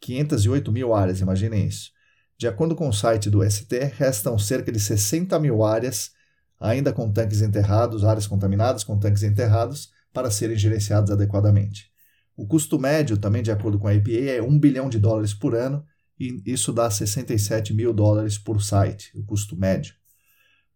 508 0.00 0.70
mil 0.72 0.94
áreas, 0.94 1.20
imaginem 1.20 1.66
isso. 1.66 1.92
De 2.36 2.48
acordo 2.48 2.74
com 2.74 2.88
o 2.88 2.92
site 2.92 3.30
do 3.30 3.48
ST, 3.48 3.92
restam 3.96 4.38
cerca 4.38 4.70
de 4.72 4.80
60 4.80 5.38
mil 5.38 5.64
áreas 5.64 6.12
ainda 6.60 6.92
com 6.92 7.10
tanques 7.10 7.42
enterrados, 7.42 8.04
áreas 8.04 8.26
contaminadas 8.26 8.84
com 8.84 8.98
tanques 8.98 9.22
enterrados, 9.22 9.92
para 10.12 10.30
serem 10.30 10.56
gerenciados 10.56 11.10
adequadamente. 11.10 11.90
O 12.36 12.46
custo 12.46 12.78
médio, 12.78 13.16
também 13.16 13.42
de 13.42 13.50
acordo 13.50 13.78
com 13.78 13.86
a 13.86 13.94
EPA, 13.94 14.30
é 14.30 14.42
1 14.42 14.58
bilhão 14.58 14.88
de 14.88 14.98
dólares 14.98 15.32
por 15.32 15.54
ano, 15.54 15.84
e 16.18 16.42
isso 16.46 16.72
dá 16.72 16.90
67 16.90 17.72
mil 17.74 17.92
dólares 17.92 18.38
por 18.38 18.62
site, 18.62 19.10
o 19.14 19.24
custo 19.24 19.56
médio. 19.56 19.94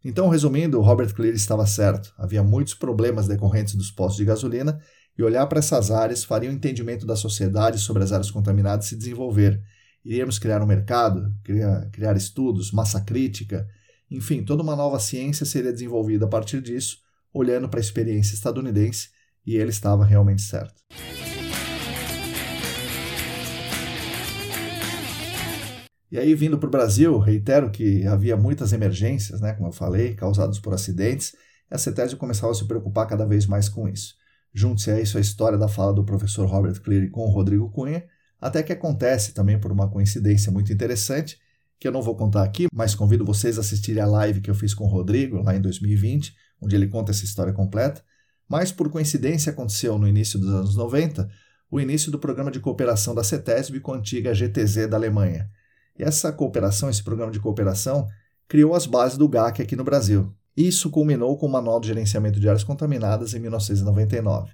Então, 0.05 0.29
resumindo, 0.29 0.81
Robert 0.81 1.13
Cleary 1.13 1.37
estava 1.37 1.67
certo. 1.67 2.15
Havia 2.17 2.43
muitos 2.43 2.75
problemas 2.75 3.27
decorrentes 3.27 3.75
dos 3.75 3.91
postos 3.91 4.17
de 4.17 4.25
gasolina 4.25 4.81
e 5.17 5.23
olhar 5.23 5.47
para 5.49 5.59
essas 5.59 5.91
áreas 5.91 6.23
faria 6.23 6.49
o 6.49 6.53
entendimento 6.53 7.05
da 7.05 7.17
sociedade 7.17 7.79
sobre 7.79 8.05
as 8.05 8.13
áreas 8.13 8.31
contaminadas 8.31 8.87
se 8.87 8.97
desenvolver. 8.97 9.61
Iríamos 10.05 10.39
criar 10.39 10.63
um 10.63 10.67
mercado, 10.67 11.35
criar, 11.43 11.91
criar 11.91 12.17
estudos, 12.17 12.71
massa 12.71 13.01
crítica, 13.01 13.67
enfim, 14.11 14.45
toda 14.45 14.63
uma 14.63 14.77
nova 14.77 14.99
ciência 15.01 15.45
seria 15.45 15.73
desenvolvida 15.73 16.25
a 16.25 16.29
partir 16.29 16.63
disso, 16.63 16.99
olhando 17.33 17.69
para 17.69 17.81
a 17.81 17.83
experiência 17.83 18.35
estadunidense, 18.35 19.11
e 19.45 19.57
ele 19.57 19.71
estava 19.71 20.05
realmente 20.05 20.43
certo. 20.43 20.83
E 26.11 26.19
aí, 26.19 26.35
vindo 26.35 26.59
para 26.59 26.67
o 26.67 26.71
Brasil, 26.71 27.19
reitero 27.19 27.71
que 27.71 28.07
havia 28.07 28.37
muitas 28.37 28.73
emergências, 28.73 29.41
né, 29.41 29.53
como 29.53 29.69
eu 29.69 29.73
falei, 29.73 30.15
causadas 30.15 30.59
por 30.59 30.73
acidentes, 30.73 31.35
e 31.71 31.75
a 31.75 31.79
CETESB 31.79 32.19
começava 32.19 32.51
a 32.51 32.55
se 32.55 32.67
preocupar 32.67 33.07
cada 33.07 33.27
vez 33.27 33.47
mais 33.47 33.69
com 33.69 33.87
isso. 33.87 34.15
Junte-se 34.55 34.91
a 34.91 35.01
isso 35.01 35.19
a 35.19 35.21
história 35.21 35.59
da 35.59 35.69
fala 35.69 35.93
do 35.93 36.05
professor 36.05 36.47
Robert 36.47 36.81
Cleary 36.81 37.11
com 37.11 37.27
o 37.27 37.31
Rodrigo 37.31 37.71
Cunha, 37.71 38.05
até 38.41 38.63
que 38.63 38.73
acontece 38.73 39.35
também 39.35 39.61
por 39.61 39.71
uma 39.71 39.89
coincidência 39.91 40.51
muito 40.51 40.73
interessante, 40.73 41.39
que 41.79 41.87
eu 41.87 41.93
não 41.93 42.03
vou 42.03 42.17
contar 42.17 42.43
aqui, 42.43 42.67
mas 42.73 42.95
convido 42.95 43.25
vocês 43.25 43.59
a 43.59 43.61
assistirem 43.61 44.03
a 44.03 44.07
live 44.07 44.41
que 44.41 44.51
eu 44.51 44.55
fiz 44.55 44.73
com 44.73 44.85
o 44.85 44.89
Rodrigo 44.89 45.43
lá 45.43 45.55
em 45.55 45.61
2020, 45.61 46.35
onde 46.61 46.75
ele 46.75 46.89
conta 46.89 47.13
essa 47.13 47.25
história 47.25 47.53
completa. 47.53 48.03
Mas 48.49 48.73
por 48.73 48.91
coincidência 48.91 49.53
aconteceu 49.53 49.99
no 49.99 50.09
início 50.09 50.39
dos 50.39 50.49
anos 50.49 50.75
90 50.75 51.29
o 51.71 51.79
início 51.79 52.11
do 52.11 52.19
programa 52.19 52.51
de 52.51 52.61
cooperação 52.61 53.15
da 53.15 53.23
CETESB 53.23 53.81
com 53.81 53.93
a 53.93 53.97
antiga 53.99 54.35
GTZ 54.35 54.89
da 54.89 54.97
Alemanha. 54.97 55.51
E 55.99 56.05
essa 56.05 56.33
cooperação, 56.33 56.89
esse 56.89 57.03
programa 57.03 57.33
de 57.33 57.41
cooperação, 57.41 58.07
criou 58.47 58.75
as 58.75 58.87
bases 58.87 59.19
do 59.19 59.29
GAC 59.29 59.61
aqui 59.61 59.75
no 59.75 59.83
Brasil. 59.83 60.33
Isso 60.57 60.91
culminou 60.91 61.37
com 61.37 61.47
o 61.47 61.51
Manual 61.51 61.81
de 61.81 61.89
Gerenciamento 61.89 62.39
de 62.39 62.49
Áreas 62.49 62.65
Contaminadas 62.65 63.35
em 63.35 63.41
1999. 63.41 64.53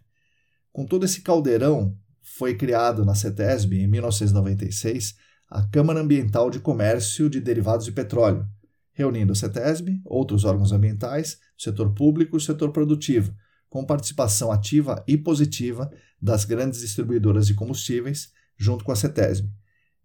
Com 0.73 0.87
todo 0.87 1.05
esse 1.05 1.21
caldeirão, 1.21 1.97
foi 2.23 2.55
criado 2.55 3.05
na 3.05 3.15
CETESB, 3.15 3.83
em 3.83 3.87
1996, 3.87 5.15
a 5.51 5.63
Câmara 5.69 6.01
Ambiental 6.01 6.51
de 6.51 6.59
Comércio 6.59 7.29
de 7.29 7.41
Derivados 7.41 7.85
de 7.85 7.93
Petróleo, 7.93 8.47
reunindo 8.93 9.33
a 9.33 9.37
CETESB, 9.37 10.01
outros 10.05 10.45
órgãos 10.45 10.73
ambientais, 10.73 11.39
o 11.59 11.63
setor 11.63 11.93
público 11.93 12.37
e 12.37 12.41
setor 12.41 12.73
produtivo, 12.73 13.35
com 13.69 13.85
participação 13.85 14.51
ativa 14.51 15.05
e 15.07 15.17
positiva 15.17 15.91
das 16.21 16.45
grandes 16.45 16.81
distribuidoras 16.81 17.47
de 17.47 17.55
combustíveis, 17.55 18.31
junto 18.57 18.85
com 18.85 18.93
a 18.93 18.97
CETESB 18.97 19.49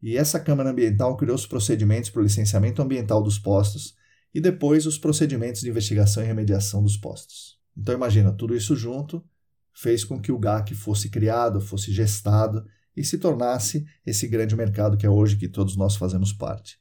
e 0.01 0.17
essa 0.17 0.39
Câmara 0.39 0.69
Ambiental 0.69 1.15
criou 1.17 1.35
os 1.35 1.45
procedimentos 1.45 2.09
para 2.09 2.21
o 2.21 2.23
licenciamento 2.23 2.81
ambiental 2.81 3.21
dos 3.21 3.37
postos 3.37 3.95
e 4.33 4.39
depois 4.39 4.85
os 4.85 4.97
procedimentos 4.97 5.61
de 5.61 5.69
investigação 5.69 6.23
e 6.23 6.25
remediação 6.25 6.81
dos 6.81 6.97
postos. 6.97 7.57
Então 7.77 7.93
imagina, 7.93 8.31
tudo 8.31 8.55
isso 8.55 8.75
junto 8.75 9.23
fez 9.73 10.03
com 10.03 10.19
que 10.19 10.31
o 10.31 10.39
GAC 10.39 10.73
fosse 10.73 11.09
criado, 11.09 11.61
fosse 11.61 11.91
gestado 11.91 12.65
e 12.95 13.03
se 13.03 13.17
tornasse 13.17 13.85
esse 14.05 14.27
grande 14.27 14.55
mercado 14.55 14.97
que 14.97 15.05
é 15.05 15.09
hoje 15.09 15.37
que 15.37 15.47
todos 15.47 15.75
nós 15.75 15.95
fazemos 15.95 16.33
parte. 16.33 16.77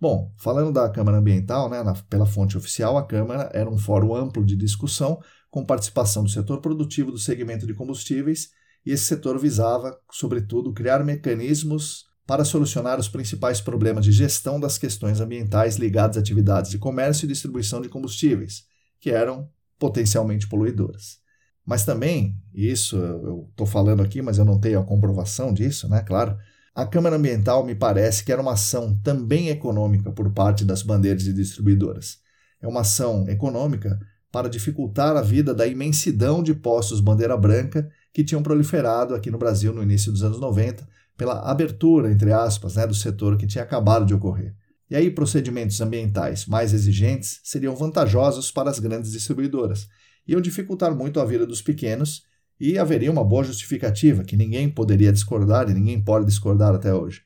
Bom, 0.00 0.32
falando 0.36 0.72
da 0.72 0.88
Câmara 0.88 1.18
Ambiental, 1.18 1.68
né, 1.68 1.82
na, 1.82 1.92
pela 1.92 2.26
fonte 2.26 2.56
oficial, 2.56 2.96
a 2.96 3.06
Câmara 3.06 3.50
era 3.52 3.68
um 3.68 3.78
fórum 3.78 4.14
amplo 4.14 4.44
de 4.44 4.56
discussão 4.56 5.20
com 5.50 5.64
participação 5.64 6.22
do 6.22 6.30
setor 6.30 6.60
produtivo 6.60 7.10
do 7.10 7.18
segmento 7.18 7.66
de 7.66 7.74
combustíveis 7.74 8.50
e 8.86 8.92
esse 8.92 9.04
setor 9.04 9.38
visava, 9.38 9.98
sobretudo, 10.10 10.72
criar 10.72 11.04
mecanismos 11.04 12.07
para 12.28 12.44
solucionar 12.44 13.00
os 13.00 13.08
principais 13.08 13.58
problemas 13.58 14.04
de 14.04 14.12
gestão 14.12 14.60
das 14.60 14.76
questões 14.76 15.18
ambientais 15.18 15.76
ligadas 15.76 16.18
a 16.18 16.20
atividades 16.20 16.70
de 16.70 16.76
comércio 16.76 17.24
e 17.24 17.28
distribuição 17.28 17.80
de 17.80 17.88
combustíveis, 17.88 18.64
que 19.00 19.08
eram 19.08 19.48
potencialmente 19.78 20.46
poluidoras. 20.46 21.20
Mas 21.64 21.86
também, 21.86 22.36
isso 22.52 22.98
eu 22.98 23.48
estou 23.48 23.66
falando 23.66 24.02
aqui, 24.02 24.20
mas 24.20 24.36
eu 24.36 24.44
não 24.44 24.60
tenho 24.60 24.78
a 24.78 24.84
comprovação 24.84 25.54
disso, 25.54 25.88
né? 25.88 26.02
Claro. 26.02 26.36
A 26.74 26.84
Câmara 26.84 27.16
Ambiental 27.16 27.64
me 27.64 27.74
parece 27.74 28.22
que 28.22 28.30
era 28.30 28.42
uma 28.42 28.52
ação 28.52 28.94
também 29.02 29.48
econômica 29.48 30.12
por 30.12 30.30
parte 30.30 30.66
das 30.66 30.82
bandeiras 30.82 31.26
e 31.26 31.32
distribuidoras. 31.32 32.18
É 32.60 32.68
uma 32.68 32.82
ação 32.82 33.26
econômica 33.26 33.98
para 34.30 34.50
dificultar 34.50 35.16
a 35.16 35.22
vida 35.22 35.54
da 35.54 35.66
imensidão 35.66 36.42
de 36.42 36.52
postos 36.52 37.00
bandeira 37.00 37.38
branca 37.38 37.90
que 38.12 38.22
tinham 38.22 38.42
proliferado 38.42 39.14
aqui 39.14 39.30
no 39.30 39.38
Brasil 39.38 39.72
no 39.72 39.82
início 39.82 40.12
dos 40.12 40.22
anos 40.22 40.38
90 40.38 40.86
pela 41.18 41.40
abertura, 41.40 42.10
entre 42.10 42.32
aspas, 42.32 42.76
né, 42.76 42.86
do 42.86 42.94
setor 42.94 43.36
que 43.36 43.46
tinha 43.46 43.64
acabado 43.64 44.06
de 44.06 44.14
ocorrer. 44.14 44.54
E 44.88 44.96
aí, 44.96 45.10
procedimentos 45.10 45.78
ambientais 45.80 46.46
mais 46.46 46.72
exigentes 46.72 47.40
seriam 47.42 47.76
vantajosos 47.76 48.50
para 48.50 48.70
as 48.70 48.78
grandes 48.78 49.12
distribuidoras, 49.12 49.88
iam 50.26 50.40
dificultar 50.40 50.94
muito 50.94 51.20
a 51.20 51.24
vida 51.24 51.44
dos 51.44 51.60
pequenos 51.60 52.22
e 52.60 52.78
haveria 52.78 53.10
uma 53.10 53.24
boa 53.24 53.44
justificativa 53.44 54.24
que 54.24 54.36
ninguém 54.36 54.68
poderia 54.70 55.12
discordar 55.12 55.68
e 55.68 55.74
ninguém 55.74 56.00
pode 56.00 56.24
discordar 56.24 56.74
até 56.74 56.94
hoje. 56.94 57.22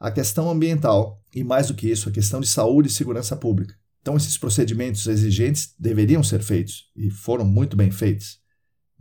A 0.00 0.10
questão 0.10 0.50
ambiental 0.50 1.22
e, 1.34 1.44
mais 1.44 1.68
do 1.68 1.74
que 1.74 1.88
isso, 1.88 2.08
a 2.08 2.12
questão 2.12 2.40
de 2.40 2.48
saúde 2.48 2.88
e 2.88 2.92
segurança 2.92 3.36
pública. 3.36 3.74
Então, 4.00 4.16
esses 4.16 4.36
procedimentos 4.36 5.06
exigentes 5.06 5.74
deveriam 5.78 6.22
ser 6.22 6.42
feitos 6.42 6.90
e 6.96 7.10
foram 7.10 7.44
muito 7.44 7.76
bem 7.76 7.90
feitos. 7.90 8.38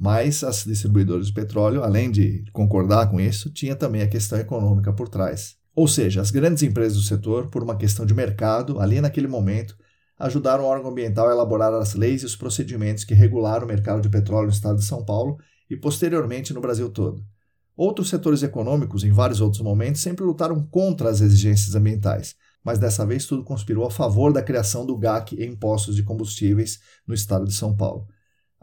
Mas 0.03 0.43
as 0.43 0.65
distribuidoras 0.65 1.27
de 1.27 1.33
petróleo, 1.33 1.81
além 1.81 2.11
de 2.11 2.43
concordar 2.51 3.09
com 3.09 3.21
isso, 3.21 3.49
tinha 3.49 3.73
também 3.73 4.01
a 4.01 4.07
questão 4.09 4.37
econômica 4.37 4.91
por 4.91 5.07
trás. 5.07 5.55
Ou 5.73 5.87
seja, 5.87 6.19
as 6.19 6.29
grandes 6.29 6.61
empresas 6.61 6.97
do 6.97 7.03
setor, 7.05 7.49
por 7.49 7.63
uma 7.63 7.77
questão 7.77 8.05
de 8.05 8.13
mercado, 8.13 8.81
ali 8.81 8.99
naquele 8.99 9.29
momento, 9.29 9.77
ajudaram 10.19 10.65
o 10.65 10.67
órgão 10.67 10.91
ambiental 10.91 11.29
a 11.29 11.31
elaborar 11.31 11.73
as 11.73 11.93
leis 11.93 12.21
e 12.21 12.25
os 12.25 12.35
procedimentos 12.35 13.05
que 13.05 13.13
regularam 13.13 13.63
o 13.63 13.67
mercado 13.69 14.01
de 14.01 14.09
petróleo 14.09 14.47
no 14.47 14.51
estado 14.51 14.75
de 14.77 14.83
São 14.83 15.05
Paulo 15.05 15.37
e 15.69 15.77
posteriormente 15.77 16.53
no 16.53 16.59
Brasil 16.59 16.89
todo. 16.89 17.23
Outros 17.73 18.09
setores 18.09 18.43
econômicos, 18.43 19.05
em 19.05 19.11
vários 19.11 19.39
outros 19.39 19.61
momentos, 19.61 20.01
sempre 20.01 20.25
lutaram 20.25 20.67
contra 20.69 21.09
as 21.09 21.21
exigências 21.21 21.75
ambientais, 21.75 22.35
mas 22.61 22.77
dessa 22.77 23.05
vez 23.05 23.25
tudo 23.25 23.45
conspirou 23.45 23.85
a 23.85 23.89
favor 23.89 24.33
da 24.33 24.43
criação 24.43 24.85
do 24.85 24.97
GAC 24.97 25.41
em 25.41 25.53
impostos 25.53 25.95
de 25.95 26.03
combustíveis 26.03 26.81
no 27.07 27.13
estado 27.13 27.45
de 27.45 27.53
São 27.53 27.73
Paulo. 27.73 28.05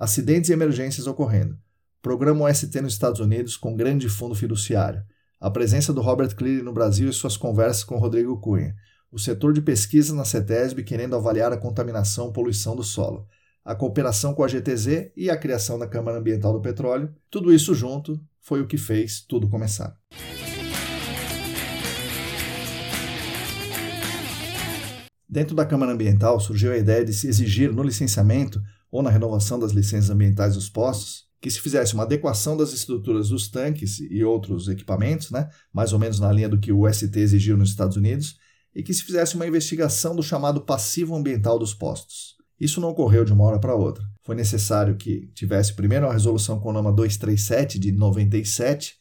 Acidentes 0.01 0.49
e 0.49 0.55
emergências 0.55 1.07
ocorrendo. 1.07 1.59
Programa 2.01 2.47
OST 2.47 2.81
nos 2.81 2.95
Estados 2.95 3.21
Unidos 3.21 3.55
com 3.55 3.77
grande 3.77 4.09
fundo 4.09 4.35
fiduciário. 4.35 5.03
A 5.39 5.51
presença 5.51 5.93
do 5.93 6.01
Robert 6.01 6.35
Cleary 6.35 6.63
no 6.63 6.73
Brasil 6.73 7.11
e 7.11 7.13
suas 7.13 7.37
conversas 7.37 7.85
com 7.85 7.99
Rodrigo 7.99 8.41
Cunha. 8.41 8.75
O 9.13 9.19
setor 9.19 9.53
de 9.53 9.61
pesquisa 9.61 10.15
na 10.15 10.25
CETESB 10.25 10.85
querendo 10.85 11.17
avaliar 11.17 11.53
a 11.53 11.59
contaminação 11.59 12.31
e 12.31 12.33
poluição 12.33 12.75
do 12.75 12.83
solo. 12.83 13.27
A 13.63 13.75
cooperação 13.75 14.33
com 14.33 14.43
a 14.43 14.49
GTZ 14.49 15.13
e 15.15 15.29
a 15.29 15.37
criação 15.37 15.79
da 15.79 15.87
Câmara 15.87 16.17
Ambiental 16.17 16.55
do 16.55 16.63
Petróleo. 16.63 17.15
Tudo 17.31 17.53
isso 17.53 17.75
junto 17.75 18.19
foi 18.41 18.63
o 18.63 18.67
que 18.67 18.79
fez 18.79 19.21
tudo 19.21 19.51
começar. 19.51 19.95
Dentro 25.29 25.55
da 25.55 25.67
Câmara 25.67 25.93
Ambiental 25.93 26.41
surgiu 26.41 26.73
a 26.73 26.79
ideia 26.79 27.05
de 27.05 27.13
se 27.13 27.29
exigir 27.29 27.71
no 27.71 27.83
licenciamento 27.83 28.63
ou 28.91 29.03
na 29.03 29.11
renovação 29.11 29.59
das 29.59 29.73
licenças 29.73 30.11
ambientais 30.11 30.55
dos 30.55 30.69
postos, 30.69 31.29
que 31.41 31.51
se 31.51 31.61
fizesse 31.61 31.95
uma 31.95 32.03
adequação 32.03 32.57
das 32.57 32.73
estruturas 32.73 33.31
dos 33.31 33.49
tanques 33.49 33.99
e 33.99 34.23
outros 34.23 34.69
equipamentos, 34.69 35.31
né, 35.31 35.49
mais 35.73 35.93
ou 35.93 35.99
menos 35.99 36.21
na 36.21 36.31
linha 36.31 36.49
do 36.49 36.59
que 36.59 36.73
o 36.73 36.91
ST 36.93 37.17
exigiu 37.19 37.57
nos 37.57 37.71
Estados 37.71 37.97
Unidos, 37.97 38.37
e 38.75 38.83
que 38.83 38.93
se 38.93 39.03
fizesse 39.03 39.35
uma 39.35 39.47
investigação 39.47 40.15
do 40.15 40.23
chamado 40.23 40.61
passivo 40.61 41.17
ambiental 41.17 41.59
dos 41.59 41.75
postos. 41.75 42.37
Isso 42.61 42.81
não 42.81 42.91
ocorreu 42.91 43.25
de 43.25 43.33
uma 43.33 43.45
hora 43.45 43.59
para 43.59 43.75
outra. 43.75 44.05
Foi 44.23 44.35
necessário 44.35 44.97
que 44.97 45.29
tivesse 45.35 45.73
primeiro 45.73 46.07
a 46.07 46.13
resolução 46.13 46.61
CONAMA 46.61 46.93
237 46.93 47.79
de 47.79 47.91
97, 47.91 48.97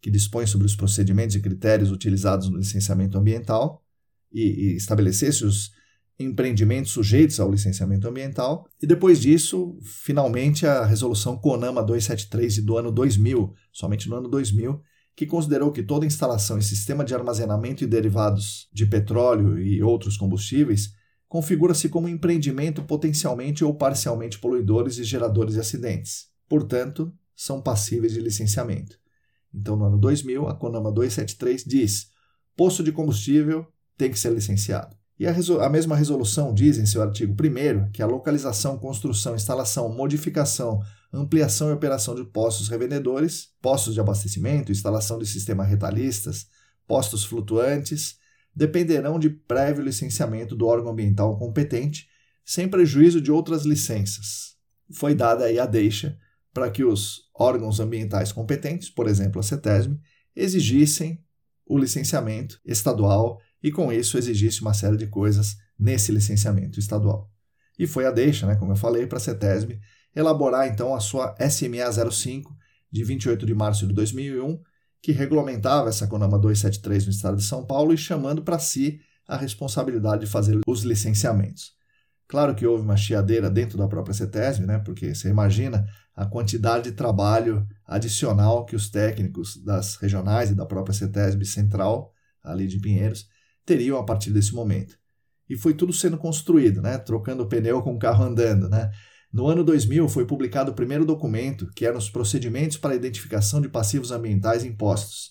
que 0.00 0.10
dispõe 0.10 0.46
sobre 0.46 0.66
os 0.66 0.76
procedimentos 0.76 1.34
e 1.34 1.40
critérios 1.40 1.90
utilizados 1.90 2.48
no 2.48 2.56
licenciamento 2.56 3.18
ambiental, 3.18 3.84
e, 4.32 4.42
e 4.42 4.76
estabelecesse 4.76 5.44
os 5.44 5.72
empreendimentos 6.20 6.92
sujeitos 6.92 7.40
ao 7.40 7.50
licenciamento 7.50 8.06
ambiental. 8.06 8.68
E 8.80 8.86
depois 8.86 9.18
disso, 9.20 9.78
finalmente, 9.82 10.66
a 10.66 10.84
resolução 10.84 11.38
CONAMA 11.38 11.82
273 11.82 12.62
do 12.64 12.76
ano 12.76 12.92
2000, 12.92 13.54
somente 13.72 14.08
no 14.08 14.16
ano 14.16 14.28
2000, 14.28 14.80
que 15.16 15.26
considerou 15.26 15.72
que 15.72 15.82
toda 15.82 16.06
instalação 16.06 16.58
em 16.58 16.62
sistema 16.62 17.04
de 17.04 17.14
armazenamento 17.14 17.82
e 17.82 17.86
derivados 17.86 18.68
de 18.72 18.86
petróleo 18.86 19.58
e 19.58 19.82
outros 19.82 20.16
combustíveis 20.16 20.90
configura-se 21.28 21.88
como 21.88 22.08
empreendimento 22.08 22.82
potencialmente 22.82 23.64
ou 23.64 23.74
parcialmente 23.74 24.38
poluidores 24.38 24.98
e 24.98 25.04
geradores 25.04 25.54
de 25.54 25.60
acidentes. 25.60 26.26
Portanto, 26.48 27.12
são 27.34 27.62
passíveis 27.62 28.12
de 28.12 28.20
licenciamento. 28.20 28.98
Então, 29.54 29.76
no 29.76 29.84
ano 29.84 29.98
2000, 29.98 30.48
a 30.48 30.54
CONAMA 30.54 30.92
273 30.92 31.64
diz: 31.64 32.10
poço 32.56 32.82
de 32.82 32.92
combustível 32.92 33.66
tem 33.96 34.10
que 34.10 34.18
ser 34.18 34.32
licenciado. 34.32 34.99
E 35.20 35.26
a, 35.26 35.34
a, 35.66 35.68
mesma 35.68 35.94
resolução 35.94 36.54
diz 36.54 36.78
em 36.78 36.86
seu 36.86 37.02
artigo 37.02 37.34
1 37.34 37.90
que 37.92 38.02
a 38.02 38.06
localização, 38.06 38.78
construção, 38.78 39.34
instalação, 39.34 39.94
modificação, 39.94 40.80
ampliação 41.12 41.68
e 41.68 41.74
operação 41.74 42.14
de 42.14 42.24
postos 42.24 42.68
revendedores, 42.68 43.50
postos 43.60 43.92
de 43.92 44.00
abastecimento, 44.00 44.72
instalação 44.72 45.18
de 45.18 45.26
sistemas 45.26 45.68
retalhistas, 45.68 46.46
postos 46.86 47.22
flutuantes, 47.22 48.16
dependerão 48.56 49.18
de 49.18 49.28
prévio 49.28 49.84
licenciamento 49.84 50.56
do 50.56 50.66
órgão 50.66 50.92
ambiental 50.92 51.36
competente, 51.38 52.08
sem 52.42 52.66
prejuízo 52.66 53.20
de 53.20 53.30
outras 53.30 53.66
licenças. 53.66 54.56
Foi 54.90 55.14
dada 55.14 55.44
aí 55.44 55.58
a 55.58 55.66
deixa 55.66 56.16
para 56.50 56.70
que 56.70 56.82
os 56.82 57.28
órgãos 57.38 57.78
ambientais 57.78 58.32
competentes, 58.32 58.88
por 58.88 59.06
exemplo 59.06 59.38
a 59.38 59.42
CETESB, 59.42 60.00
exigissem 60.34 61.22
o 61.66 61.76
licenciamento 61.76 62.58
estadual 62.64 63.38
e 63.62 63.70
com 63.70 63.92
isso 63.92 64.16
exigisse 64.16 64.62
uma 64.62 64.74
série 64.74 64.96
de 64.96 65.06
coisas 65.06 65.56
nesse 65.78 66.12
licenciamento 66.12 66.78
estadual. 66.78 67.30
E 67.78 67.86
foi 67.86 68.06
a 68.06 68.10
deixa, 68.10 68.46
né, 68.46 68.56
como 68.56 68.72
eu 68.72 68.76
falei, 68.76 69.06
para 69.06 69.18
a 69.18 69.20
CETESB 69.20 69.80
elaborar 70.14 70.68
então 70.68 70.94
a 70.94 71.00
sua 71.00 71.34
SMA 71.48 72.10
05 72.10 72.54
de 72.90 73.04
28 73.04 73.46
de 73.46 73.54
março 73.54 73.86
de 73.86 73.94
2001, 73.94 74.60
que 75.02 75.12
regulamentava 75.12 75.88
essa 75.88 76.06
CONAMA 76.06 76.38
273 76.38 77.06
no 77.06 77.12
estado 77.12 77.36
de 77.36 77.44
São 77.44 77.64
Paulo 77.64 77.94
e 77.94 77.96
chamando 77.96 78.42
para 78.42 78.58
si 78.58 79.00
a 79.26 79.36
responsabilidade 79.36 80.24
de 80.24 80.30
fazer 80.30 80.58
os 80.66 80.82
licenciamentos. 80.82 81.72
Claro 82.26 82.54
que 82.54 82.66
houve 82.66 82.84
uma 82.84 82.96
chiadeira 82.96 83.48
dentro 83.48 83.78
da 83.78 83.88
própria 83.88 84.14
CETESB, 84.14 84.66
né, 84.66 84.78
porque 84.78 85.14
você 85.14 85.28
imagina 85.28 85.86
a 86.14 86.26
quantidade 86.26 86.90
de 86.90 86.92
trabalho 86.92 87.66
adicional 87.86 88.66
que 88.66 88.76
os 88.76 88.90
técnicos 88.90 89.56
das 89.64 89.96
regionais 89.96 90.50
e 90.50 90.54
da 90.54 90.66
própria 90.66 90.94
CETESB 90.94 91.44
central, 91.44 92.12
ali 92.42 92.66
de 92.66 92.78
Pinheiros, 92.78 93.26
teriam 93.70 93.98
a 93.98 94.04
partir 94.04 94.32
desse 94.32 94.52
momento. 94.52 94.98
E 95.48 95.56
foi 95.56 95.74
tudo 95.74 95.92
sendo 95.92 96.18
construído, 96.18 96.82
né? 96.82 96.98
trocando 96.98 97.46
pneu 97.46 97.80
com 97.82 97.94
o 97.94 97.98
carro 97.98 98.24
andando. 98.24 98.68
Né? 98.68 98.90
No 99.32 99.46
ano 99.46 99.62
2000 99.62 100.08
foi 100.08 100.26
publicado 100.26 100.72
o 100.72 100.74
primeiro 100.74 101.04
documento, 101.04 101.70
que 101.76 101.86
eram 101.86 101.98
os 101.98 102.10
procedimentos 102.10 102.76
para 102.76 102.92
a 102.92 102.96
identificação 102.96 103.60
de 103.60 103.68
passivos 103.68 104.10
ambientais 104.10 104.64
impostos. 104.64 105.30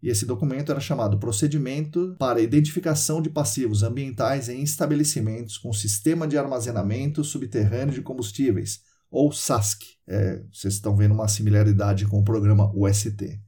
E 0.00 0.08
esse 0.08 0.24
documento 0.24 0.70
era 0.70 0.80
chamado 0.80 1.18
Procedimento 1.18 2.14
para 2.18 2.40
Identificação 2.40 3.20
de 3.20 3.30
Passivos 3.30 3.82
Ambientais 3.82 4.48
em 4.48 4.62
Estabelecimentos 4.62 5.58
com 5.58 5.72
Sistema 5.72 6.26
de 6.26 6.38
Armazenamento 6.38 7.24
Subterrâneo 7.24 7.94
de 7.94 8.02
Combustíveis, 8.02 8.80
ou 9.10 9.32
SASC. 9.32 9.82
É, 10.08 10.42
vocês 10.52 10.74
estão 10.74 10.96
vendo 10.96 11.14
uma 11.14 11.28
similaridade 11.28 12.06
com 12.06 12.18
o 12.18 12.24
programa 12.24 12.72
UST. 12.74 13.40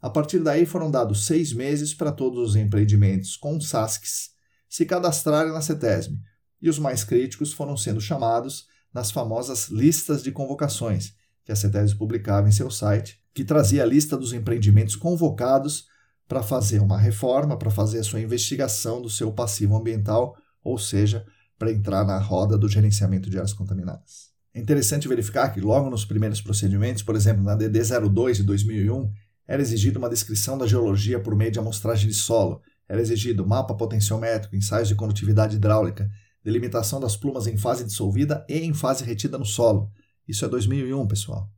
A 0.00 0.10
partir 0.10 0.40
daí 0.40 0.66
foram 0.66 0.90
dados 0.90 1.26
seis 1.26 1.52
meses 1.52 1.94
para 1.94 2.12
todos 2.12 2.50
os 2.50 2.56
empreendimentos 2.56 3.36
com 3.36 3.60
SASCs 3.60 4.30
se 4.68 4.84
cadastrarem 4.84 5.52
na 5.52 5.62
CETESB, 5.62 6.18
e 6.60 6.68
os 6.68 6.78
mais 6.78 7.04
críticos 7.04 7.52
foram 7.52 7.76
sendo 7.76 8.00
chamados 8.00 8.66
nas 8.92 9.10
famosas 9.10 9.68
listas 9.68 10.22
de 10.22 10.32
convocações, 10.32 11.14
que 11.44 11.52
a 11.52 11.56
CETESB 11.56 11.98
publicava 11.98 12.48
em 12.48 12.52
seu 12.52 12.70
site, 12.70 13.20
que 13.32 13.44
trazia 13.44 13.82
a 13.82 13.86
lista 13.86 14.16
dos 14.16 14.32
empreendimentos 14.32 14.96
convocados 14.96 15.86
para 16.26 16.42
fazer 16.42 16.80
uma 16.80 16.98
reforma, 16.98 17.56
para 17.56 17.70
fazer 17.70 18.00
a 18.00 18.04
sua 18.04 18.20
investigação 18.20 19.00
do 19.00 19.08
seu 19.08 19.32
passivo 19.32 19.76
ambiental, 19.76 20.36
ou 20.62 20.78
seja, 20.78 21.24
para 21.58 21.70
entrar 21.70 22.04
na 22.04 22.18
roda 22.18 22.58
do 22.58 22.68
gerenciamento 22.68 23.30
de 23.30 23.36
áreas 23.36 23.52
contaminadas. 23.52 24.30
É 24.52 24.60
interessante 24.60 25.06
verificar 25.06 25.50
que 25.50 25.60
logo 25.60 25.88
nos 25.88 26.04
primeiros 26.04 26.40
procedimentos, 26.40 27.02
por 27.02 27.14
exemplo, 27.14 27.44
na 27.44 27.54
DD 27.54 27.78
02 27.78 28.38
de 28.38 28.42
2001, 28.42 29.12
era 29.46 29.62
exigida 29.62 29.98
uma 29.98 30.08
descrição 30.08 30.58
da 30.58 30.66
geologia 30.66 31.20
por 31.20 31.34
meio 31.36 31.50
de 31.50 31.58
amostragem 31.58 32.08
de 32.08 32.14
solo, 32.14 32.60
era 32.88 33.00
exigido 33.00 33.46
mapa 33.46 33.74
potenciométrico, 33.74 34.56
ensaios 34.56 34.88
de 34.88 34.94
condutividade 34.94 35.56
hidráulica, 35.56 36.10
delimitação 36.42 37.00
das 37.00 37.16
plumas 37.16 37.46
em 37.46 37.56
fase 37.56 37.84
dissolvida 37.84 38.44
e 38.48 38.58
em 38.58 38.72
fase 38.72 39.04
retida 39.04 39.36
no 39.36 39.44
solo. 39.44 39.90
Isso 40.26 40.44
é 40.44 40.48
2001, 40.48 41.06
pessoal. 41.08 41.50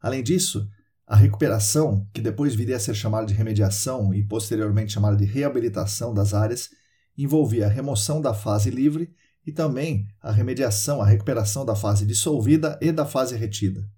Além 0.00 0.22
disso, 0.22 0.68
a 1.06 1.16
recuperação, 1.16 2.06
que 2.12 2.20
depois 2.20 2.54
viria 2.54 2.76
a 2.76 2.80
ser 2.80 2.94
chamada 2.94 3.26
de 3.26 3.34
remediação 3.34 4.14
e 4.14 4.22
posteriormente 4.22 4.92
chamada 4.92 5.16
de 5.16 5.24
reabilitação 5.24 6.14
das 6.14 6.32
áreas, 6.34 6.70
envolvia 7.16 7.66
a 7.66 7.68
remoção 7.68 8.20
da 8.20 8.32
fase 8.32 8.70
livre 8.70 9.12
e 9.46 9.52
também 9.52 10.06
a 10.20 10.30
remediação, 10.30 11.00
a 11.00 11.06
recuperação 11.06 11.64
da 11.64 11.74
fase 11.74 12.06
dissolvida 12.06 12.78
e 12.80 12.92
da 12.92 13.04
fase 13.04 13.36
retida. 13.36 13.88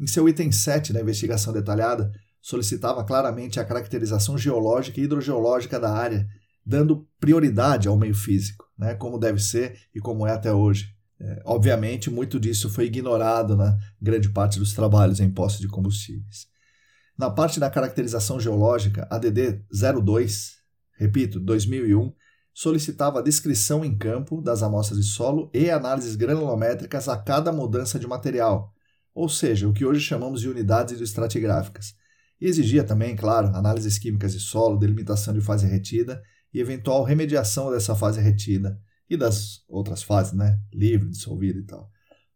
Em 0.00 0.06
seu 0.06 0.28
item 0.28 0.50
7 0.50 0.92
da 0.92 1.00
investigação 1.00 1.52
detalhada, 1.52 2.10
solicitava 2.42 3.04
claramente 3.04 3.60
a 3.60 3.64
caracterização 3.64 4.36
geológica 4.36 5.00
e 5.00 5.04
hidrogeológica 5.04 5.78
da 5.78 5.92
área, 5.92 6.26
dando 6.66 7.08
prioridade 7.18 7.86
ao 7.86 7.96
meio 7.96 8.14
físico, 8.14 8.66
né, 8.76 8.94
como 8.94 9.18
deve 9.18 9.38
ser 9.38 9.78
e 9.94 10.00
como 10.00 10.26
é 10.26 10.32
até 10.32 10.52
hoje. 10.52 10.92
É, 11.20 11.40
obviamente, 11.44 12.10
muito 12.10 12.40
disso 12.40 12.68
foi 12.68 12.86
ignorado 12.86 13.56
na 13.56 13.78
grande 14.00 14.28
parte 14.28 14.58
dos 14.58 14.74
trabalhos 14.74 15.20
em 15.20 15.30
postos 15.30 15.60
de 15.60 15.68
combustíveis. 15.68 16.48
Na 17.16 17.30
parte 17.30 17.60
da 17.60 17.70
caracterização 17.70 18.40
geológica, 18.40 19.06
a 19.08 19.18
DD 19.18 19.62
02, 19.70 20.56
repito, 20.98 21.38
2001, 21.38 22.12
solicitava 22.52 23.20
a 23.20 23.22
descrição 23.22 23.84
em 23.84 23.96
campo 23.96 24.42
das 24.42 24.64
amostras 24.64 24.98
de 24.98 25.04
solo 25.04 25.48
e 25.54 25.70
análises 25.70 26.16
granulométricas 26.16 27.08
a 27.08 27.16
cada 27.16 27.52
mudança 27.52 27.98
de 28.00 28.06
material, 28.06 28.74
ou 29.14 29.28
seja, 29.28 29.68
o 29.68 29.72
que 29.72 29.84
hoje 29.84 30.00
chamamos 30.00 30.40
de 30.40 30.48
unidades 30.48 30.94
hidroestratigráficas, 30.94 31.94
e 32.42 32.46
exigia 32.48 32.82
também, 32.82 33.14
claro, 33.14 33.54
análises 33.54 34.00
químicas 34.00 34.32
de 34.32 34.40
solo, 34.40 34.76
delimitação 34.76 35.32
de 35.32 35.40
fase 35.40 35.64
retida 35.64 36.20
e 36.52 36.58
eventual 36.58 37.04
remediação 37.04 37.70
dessa 37.70 37.94
fase 37.94 38.20
retida 38.20 38.80
e 39.08 39.16
das 39.16 39.62
outras 39.68 40.02
fases, 40.02 40.32
né? 40.32 40.58
Livre, 40.74 41.08
dissolvida 41.08 41.60
e 41.60 41.62
tal. 41.62 41.88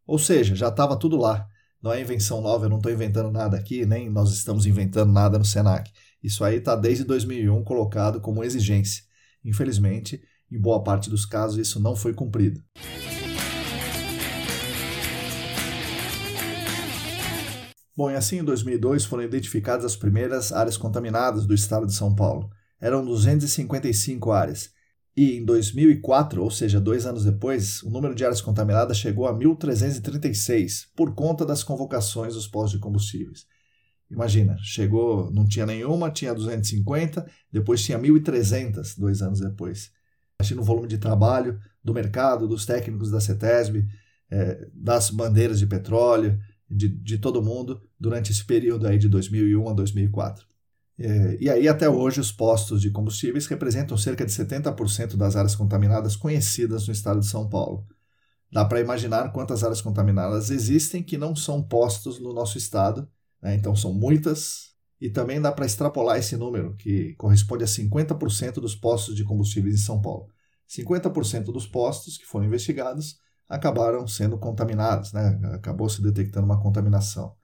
Ou 0.07 0.17
seja, 0.17 0.55
já 0.55 0.69
estava 0.69 0.97
tudo 0.97 1.17
lá. 1.17 1.45
Não 1.83 1.93
é 1.93 2.01
invenção 2.01 2.41
nova, 2.41 2.67
eu 2.67 2.69
não 2.69 2.77
estou 2.77 2.93
inventando 2.93 3.33
nada 3.33 3.57
aqui, 3.57 3.85
nem 3.85 4.09
nós 4.09 4.33
estamos 4.33 4.65
inventando 4.65 5.13
nada 5.13 5.41
no 5.41 5.45
SENAC. 5.45 5.91
Isso 6.23 6.45
aí 6.45 6.59
está 6.59 6.77
desde 6.77 7.03
2001 7.03 7.65
colocado 7.65 8.21
como 8.21 8.45
exigência. 8.45 9.03
Infelizmente, 9.45 10.23
em 10.49 10.61
boa 10.61 10.85
parte 10.85 11.11
dos 11.11 11.27
casos, 11.27 11.59
isso 11.59 11.81
não 11.81 11.97
foi 11.97 12.15
cumprido. 12.15 12.63
Bom, 17.97 18.11
e 18.11 18.15
assim 18.15 18.41
em 18.41 18.45
2002 18.45 19.07
foram 19.07 19.23
identificadas 19.23 19.85
as 19.85 19.97
primeiras 19.97 20.53
áreas 20.53 20.77
contaminadas 20.77 21.47
do 21.47 21.55
estado 21.55 21.87
de 21.87 21.95
São 21.95 22.15
Paulo. 22.15 22.51
Eram 22.79 23.03
255 23.03 24.33
áreas. 24.33 24.71
E 25.17 25.39
em 25.39 25.45
2004, 25.47 26.43
ou 26.43 26.51
seja, 26.51 26.79
dois 26.79 27.07
anos 27.07 27.25
depois, 27.25 27.83
o 27.83 27.89
número 27.89 28.15
de 28.15 28.23
áreas 28.23 28.43
contaminadas 28.43 28.99
chegou 28.99 29.27
a 29.27 29.33
1.336 29.33 30.89
por 30.95 31.15
conta 31.15 31.47
das 31.47 31.63
convocações 31.63 32.35
dos 32.35 32.47
postos 32.47 32.73
de 32.73 32.81
combustíveis. 32.81 33.47
Imagina, 34.11 34.59
chegou, 34.61 35.31
não 35.33 35.47
tinha 35.47 35.65
nenhuma, 35.65 36.11
tinha 36.11 36.35
250, 36.35 37.27
depois 37.51 37.83
tinha 37.83 37.99
1.300 37.99 38.99
dois 38.99 39.23
anos 39.23 39.41
depois. 39.41 39.91
Imagina 40.39 40.61
o 40.61 40.65
volume 40.65 40.87
de 40.87 40.99
trabalho 40.99 41.59
do 41.83 41.95
mercado, 41.95 42.47
dos 42.47 42.67
técnicos 42.67 43.11
da 43.11 43.23
CETESB, 43.23 43.87
é, 44.31 44.69
das 44.75 45.09
bandeiras 45.09 45.59
de 45.59 45.67
petróleo, 45.67 46.39
de, 46.71 46.89
de 46.89 47.17
todo 47.17 47.43
mundo 47.43 47.81
durante 47.99 48.33
esse 48.33 48.45
período 48.45 48.87
aí 48.87 48.99
de 48.99 49.09
2001 49.09 49.69
a 49.69 49.73
2004. 49.73 50.47
É, 50.99 51.37
e 51.39 51.51
aí, 51.51 51.69
até 51.69 51.89
hoje, 51.89 52.21
os 52.21 52.33
postos 52.33 52.81
de 52.81 52.91
combustíveis 52.91 53.47
representam 53.47 53.97
cerca 53.99 54.25
de 54.25 54.33
70% 54.33 55.17
das 55.17 55.37
áreas 55.37 55.55
contaminadas 55.55 56.17
conhecidas 56.17 56.87
no 56.87 56.93
estado 56.93 57.21
de 57.21 57.27
São 57.27 57.49
Paulo. 57.49 57.87
Dá 58.51 58.65
para 58.65 58.81
imaginar 58.81 59.33
quantas 59.33 59.63
áreas 59.63 59.83
contaminadas 59.83 60.51
existem 60.51 61.03
que 61.03 61.19
não 61.19 61.35
são 61.35 61.63
postos 61.63 62.19
no 62.19 62.33
nosso 62.33 62.57
estado, 62.57 63.09
né? 63.43 63.55
então 63.55 63.77
são 63.77 63.93
muitas, 63.93 64.75
e 65.01 65.11
também 65.11 65.41
dá 65.41 65.53
para 65.53 65.67
extrapolar 65.67 66.17
esse 66.17 66.37
número, 66.37 66.75
que 66.77 67.15
corresponde 67.17 67.65
a 67.65 67.67
50% 67.67 68.55
dos 68.55 68.75
postos 68.75 69.15
de 69.15 69.25
combustíveis 69.25 69.75
em 69.75 69.85
São 69.85 70.01
Paulo. 70.01 70.29
50% 70.69 71.45
dos 71.53 71.67
postos 71.67 72.17
que 72.17 72.25
foram 72.25 72.47
investigados 72.47 73.19
acabaram 73.49 74.07
sendo 74.07 74.39
contaminados, 74.39 75.13
né? 75.13 75.39
acabou 75.53 75.89
se 75.89 76.03
detectando 76.03 76.47
uma 76.47 76.61
contaminação. 76.61 77.35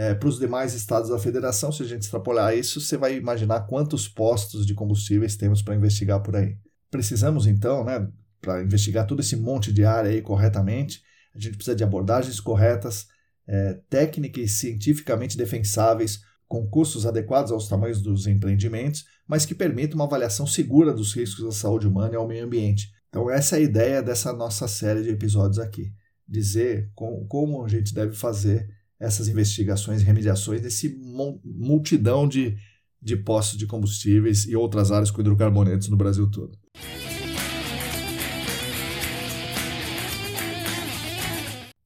É, 0.00 0.14
Para 0.14 0.30
os 0.30 0.38
demais 0.38 0.72
estados 0.72 1.10
da 1.10 1.18
federação, 1.18 1.70
se 1.70 1.82
a 1.82 1.86
gente 1.86 2.04
extrapolar 2.04 2.56
isso, 2.56 2.80
você 2.80 2.96
vai 2.96 3.18
imaginar 3.18 3.66
quantos 3.66 4.08
postos 4.08 4.64
de 4.64 4.72
combustíveis 4.72 5.36
temos 5.36 5.60
para 5.60 5.76
investigar 5.76 6.22
por 6.22 6.34
aí. 6.34 6.56
Precisamos 6.90 7.46
então, 7.46 7.84
né, 7.84 8.08
para 8.40 8.62
investigar 8.62 9.06
todo 9.06 9.20
esse 9.20 9.36
monte 9.36 9.70
de 9.70 9.84
área 9.84 10.10
aí 10.10 10.22
corretamente, 10.22 11.02
a 11.34 11.38
gente 11.38 11.54
precisa 11.56 11.76
de 11.76 11.84
abordagens 11.84 12.40
corretas, 12.40 13.08
é, 13.46 13.74
técnicas 13.90 14.42
e 14.42 14.48
cientificamente 14.48 15.36
defensáveis, 15.36 16.22
com 16.48 16.66
custos 16.66 17.04
adequados 17.04 17.52
aos 17.52 17.68
tamanhos 17.68 18.00
dos 18.00 18.26
empreendimentos, 18.26 19.04
mas 19.28 19.44
que 19.44 19.54
permitam 19.54 19.96
uma 19.96 20.06
avaliação 20.06 20.46
segura 20.46 20.94
dos 20.94 21.12
riscos 21.12 21.44
à 21.44 21.52
saúde 21.52 21.86
humana 21.86 22.14
e 22.14 22.16
ao 22.16 22.26
meio 22.26 22.46
ambiente. 22.46 22.90
Então, 23.10 23.30
essa 23.30 23.56
é 23.56 23.58
a 23.58 23.62
ideia 23.62 24.02
dessa 24.02 24.32
nossa 24.32 24.66
série 24.66 25.02
de 25.02 25.10
episódios 25.10 25.58
aqui. 25.58 25.92
Dizer 26.26 26.90
com, 26.94 27.26
como 27.26 27.62
a 27.62 27.68
gente 27.68 27.92
deve 27.92 28.16
fazer 28.16 28.79
essas 29.00 29.26
investigações 29.26 30.02
e 30.02 30.04
remediações 30.04 30.60
desse 30.60 30.94
multidão 31.42 32.28
de, 32.28 32.56
de 33.00 33.16
postos 33.16 33.58
de 33.58 33.66
combustíveis 33.66 34.46
e 34.46 34.54
outras 34.54 34.92
áreas 34.92 35.10
com 35.10 35.20
hidrocarbonetos 35.20 35.88
no 35.88 35.96
Brasil 35.96 36.30
todo. 36.30 36.58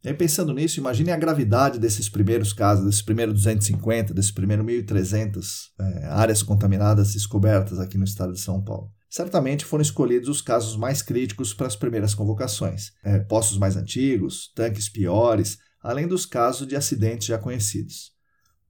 E 0.05 0.09
aí, 0.09 0.14
pensando 0.14 0.53
nisso, 0.53 0.79
imagine 0.79 1.11
a 1.11 1.16
gravidade 1.16 1.79
desses 1.79 2.11
primeiros 2.11 2.53
casos, 2.53 2.85
desses 2.85 3.00
primeiros 3.00 3.33
250, 3.37 4.12
desses 4.12 4.31
primeiros 4.31 4.66
1.300 4.66 5.46
é, 5.81 6.07
áreas 6.09 6.42
contaminadas 6.42 7.14
descobertas 7.14 7.79
aqui 7.79 7.96
no 7.96 8.05
estado 8.05 8.35
de 8.35 8.40
São 8.40 8.62
Paulo. 8.62 8.92
Certamente 9.09 9.64
foram 9.64 9.81
escolhidos 9.81 10.29
os 10.29 10.42
casos 10.42 10.77
mais 10.77 11.00
críticos 11.00 11.55
para 11.55 11.68
as 11.68 11.77
primeiras 11.77 12.14
convocações. 12.14 12.90
É, 13.03 13.20
postos 13.20 13.57
mais 13.57 13.77
antigos, 13.77 14.53
tanques 14.55 14.90
piores, 14.90 15.57
além 15.85 16.09
dos 16.09 16.27
casos 16.27 16.66
de 16.66 16.75
acidentes 16.75 17.29
já 17.29 17.38
conhecidos. 17.38 18.12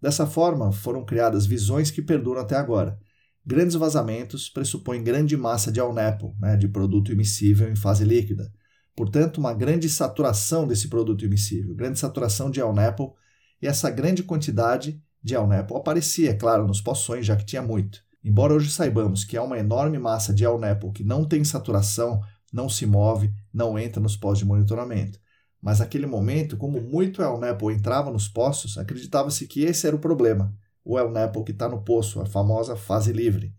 Dessa 0.02 0.26
forma, 0.26 0.70
foram 0.70 1.02
criadas 1.02 1.46
visões 1.46 1.90
que 1.90 2.02
perduram 2.02 2.42
até 2.42 2.56
agora. 2.56 2.98
Grandes 3.46 3.74
vazamentos 3.74 4.50
pressupõem 4.50 5.02
grande 5.02 5.34
massa 5.34 5.72
de 5.72 5.80
alnepo, 5.80 6.36
né, 6.38 6.56
de 6.58 6.68
produto 6.68 7.10
emissível 7.10 7.70
em 7.70 7.76
fase 7.76 8.04
líquida, 8.04 8.52
Portanto, 8.96 9.38
uma 9.38 9.52
grande 9.52 9.88
saturação 9.88 10.66
desse 10.66 10.88
produto 10.88 11.24
emissível, 11.24 11.74
grande 11.74 11.98
saturação 11.98 12.50
de 12.50 12.60
Alnepo, 12.60 13.16
e 13.60 13.66
essa 13.66 13.90
grande 13.90 14.22
quantidade 14.22 15.02
de 15.22 15.34
Alnepo 15.34 15.76
aparecia, 15.76 16.30
é 16.30 16.34
claro, 16.34 16.66
nos 16.66 16.80
poções, 16.80 17.26
já 17.26 17.34
que 17.34 17.44
tinha 17.44 17.62
muito. 17.62 18.00
Embora 18.22 18.54
hoje 18.54 18.70
saibamos 18.70 19.24
que 19.24 19.36
há 19.36 19.42
uma 19.42 19.58
enorme 19.58 19.98
massa 19.98 20.32
de 20.32 20.44
Alnepo 20.44 20.92
que 20.92 21.02
não 21.02 21.24
tem 21.24 21.42
saturação, 21.44 22.20
não 22.52 22.68
se 22.68 22.86
move, 22.86 23.32
não 23.52 23.78
entra 23.78 24.00
nos 24.00 24.16
postos 24.16 24.40
de 24.40 24.44
monitoramento. 24.44 25.18
Mas 25.64 25.78
naquele 25.78 26.04
momento, 26.04 26.58
como 26.58 26.78
muito 26.78 27.22
Elnepo 27.22 27.70
entrava 27.70 28.10
nos 28.10 28.28
poços, 28.28 28.76
acreditava-se 28.76 29.46
que 29.46 29.64
esse 29.64 29.86
era 29.86 29.96
o 29.96 29.98
problema, 29.98 30.54
o 30.84 30.98
Elnepo 30.98 31.42
que 31.42 31.52
está 31.52 31.66
no 31.66 31.82
poço, 31.82 32.20
a 32.20 32.26
famosa 32.26 32.76
fase 32.76 33.14
livre. 33.14 33.50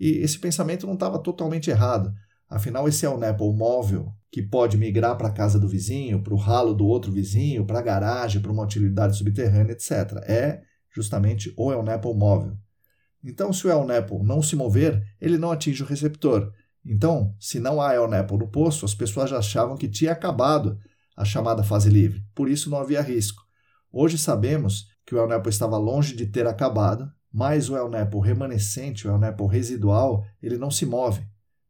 E 0.00 0.08
esse 0.22 0.38
pensamento 0.38 0.86
não 0.86 0.94
estava 0.94 1.18
totalmente 1.18 1.68
errado. 1.68 2.14
Afinal, 2.48 2.88
esse 2.88 3.04
é 3.04 3.10
o 3.10 3.22
Apple 3.22 3.52
móvel 3.52 4.10
que 4.32 4.40
pode 4.40 4.78
migrar 4.78 5.18
para 5.18 5.28
a 5.28 5.30
casa 5.30 5.60
do 5.60 5.68
vizinho, 5.68 6.22
para 6.22 6.32
o 6.32 6.38
ralo 6.38 6.72
do 6.72 6.86
outro 6.86 7.12
vizinho, 7.12 7.66
para 7.66 7.80
a 7.80 7.82
garagem, 7.82 8.40
para 8.40 8.50
uma 8.50 8.64
utilidade 8.64 9.18
subterrânea, 9.18 9.72
etc. 9.72 10.22
É 10.26 10.62
justamente 10.90 11.52
o 11.58 11.70
El 11.70 11.86
Apple 11.90 12.14
móvel. 12.14 12.56
Então, 13.22 13.52
se 13.52 13.66
o 13.66 13.70
El 13.70 13.98
Apple 13.98 14.22
não 14.22 14.40
se 14.40 14.56
mover, 14.56 15.02
ele 15.20 15.36
não 15.36 15.52
atinge 15.52 15.82
o 15.82 15.86
receptor. 15.86 16.50
Então, 16.82 17.34
se 17.38 17.60
não 17.60 17.82
há 17.82 17.92
El 17.92 18.14
Apple 18.14 18.38
no 18.38 18.48
poço, 18.48 18.86
as 18.86 18.94
pessoas 18.94 19.28
já 19.28 19.36
achavam 19.36 19.76
que 19.76 19.88
tinha 19.88 20.12
acabado 20.12 20.78
a 21.18 21.24
chamada 21.24 21.64
fase 21.64 21.90
livre. 21.90 22.24
Por 22.32 22.48
isso 22.48 22.70
não 22.70 22.78
havia 22.78 23.02
risco. 23.02 23.42
Hoje 23.90 24.16
sabemos 24.16 24.86
que 25.04 25.16
o 25.16 25.18
El 25.18 25.32
Apple 25.32 25.50
estava 25.50 25.76
longe 25.76 26.14
de 26.14 26.26
ter 26.26 26.46
acabado, 26.46 27.10
mas 27.32 27.68
o 27.68 27.76
El 27.76 27.92
Apple 27.96 28.20
remanescente, 28.20 29.08
o 29.08 29.10
El 29.10 29.24
Apple 29.24 29.48
residual, 29.48 30.24
ele 30.40 30.56
não 30.56 30.70
se 30.70 30.86
move. 30.86 31.26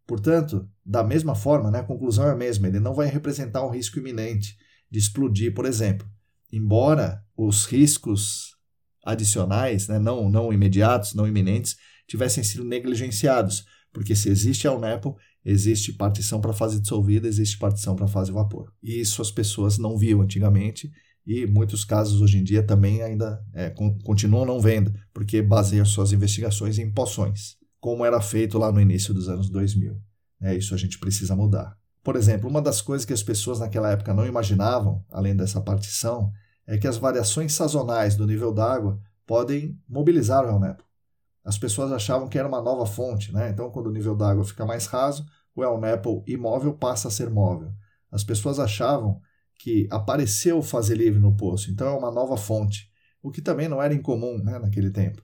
Portanto, 0.06 0.68
da 0.84 1.02
mesma 1.02 1.34
forma, 1.34 1.70
né, 1.70 1.78
a 1.78 1.84
conclusão 1.84 2.26
é 2.26 2.32
a 2.32 2.36
mesma, 2.36 2.68
ele 2.68 2.78
não 2.78 2.92
vai 2.92 3.06
representar 3.08 3.64
um 3.64 3.70
risco 3.70 3.98
iminente 3.98 4.58
de 4.90 4.98
explodir, 4.98 5.54
por 5.54 5.64
exemplo. 5.64 6.06
Embora 6.52 7.24
os 7.34 7.64
riscos 7.64 8.54
adicionais, 9.02 9.88
né, 9.88 9.98
não, 9.98 10.28
não 10.28 10.52
imediatos, 10.52 11.14
não 11.14 11.26
iminentes, 11.26 11.76
tivessem 12.06 12.44
sido 12.44 12.64
negligenciados, 12.64 13.64
porque 13.94 14.14
se 14.14 14.28
existe 14.28 14.68
a 14.68 14.72
UNEPO, 14.72 15.16
existe 15.50 15.92
partição 15.92 16.40
para 16.40 16.52
fase 16.52 16.80
dissolvida, 16.80 17.28
existe 17.28 17.58
partição 17.58 17.94
para 17.94 18.08
fase 18.08 18.32
vapor. 18.32 18.72
E 18.82 19.00
isso 19.00 19.22
as 19.22 19.30
pessoas 19.30 19.78
não 19.78 19.96
viam 19.96 20.20
antigamente 20.20 20.90
e 21.26 21.46
muitos 21.46 21.84
casos 21.84 22.20
hoje 22.20 22.38
em 22.38 22.44
dia 22.44 22.62
também 22.62 23.02
ainda 23.02 23.42
é, 23.52 23.70
continuam 24.04 24.46
não 24.46 24.60
vendo, 24.60 24.92
porque 25.12 25.42
baseiam 25.42 25.84
suas 25.84 26.12
investigações 26.12 26.78
em 26.78 26.90
poções 26.90 27.58
como 27.80 28.04
era 28.04 28.20
feito 28.20 28.58
lá 28.58 28.70
no 28.72 28.80
início 28.80 29.14
dos 29.14 29.28
anos 29.28 29.48
2000. 29.48 29.96
É, 30.40 30.54
isso 30.54 30.74
a 30.74 30.78
gente 30.78 30.98
precisa 30.98 31.34
mudar. 31.34 31.76
Por 32.02 32.16
exemplo, 32.16 32.48
uma 32.48 32.62
das 32.62 32.80
coisas 32.80 33.04
que 33.04 33.12
as 33.12 33.22
pessoas 33.22 33.60
naquela 33.60 33.90
época 33.90 34.14
não 34.14 34.26
imaginavam, 34.26 35.04
além 35.10 35.36
dessa 35.36 35.60
partição, 35.60 36.32
é 36.66 36.78
que 36.78 36.86
as 36.86 36.96
variações 36.96 37.52
sazonais 37.52 38.16
do 38.16 38.26
nível 38.26 38.52
d'água 38.52 39.00
podem 39.26 39.78
mobilizar 39.88 40.44
o 40.44 40.48
El 40.48 40.60
Nepo. 40.60 40.84
As 41.44 41.58
pessoas 41.58 41.92
achavam 41.92 42.28
que 42.28 42.38
era 42.38 42.48
uma 42.48 42.60
nova 42.60 42.86
fonte, 42.86 43.32
né? 43.32 43.50
então 43.50 43.70
quando 43.70 43.86
o 43.86 43.92
nível 43.92 44.14
d'água 44.14 44.44
fica 44.44 44.66
mais 44.66 44.86
raso, 44.86 45.24
o 45.58 45.64
El 45.64 45.80
Nepo 45.80 46.22
imóvel 46.26 46.74
passa 46.74 47.08
a 47.08 47.10
ser 47.10 47.28
móvel. 47.28 47.72
As 48.12 48.22
pessoas 48.22 48.58
achavam 48.58 49.20
que 49.58 49.88
apareceu 49.90 50.62
fase 50.62 50.94
livre 50.94 51.18
no 51.18 51.36
poço, 51.36 51.70
então 51.70 51.88
é 51.88 51.98
uma 51.98 52.12
nova 52.12 52.36
fonte, 52.36 52.88
o 53.20 53.30
que 53.30 53.42
também 53.42 53.68
não 53.68 53.82
era 53.82 53.92
incomum 53.92 54.38
né, 54.38 54.58
naquele 54.58 54.90
tempo. 54.90 55.20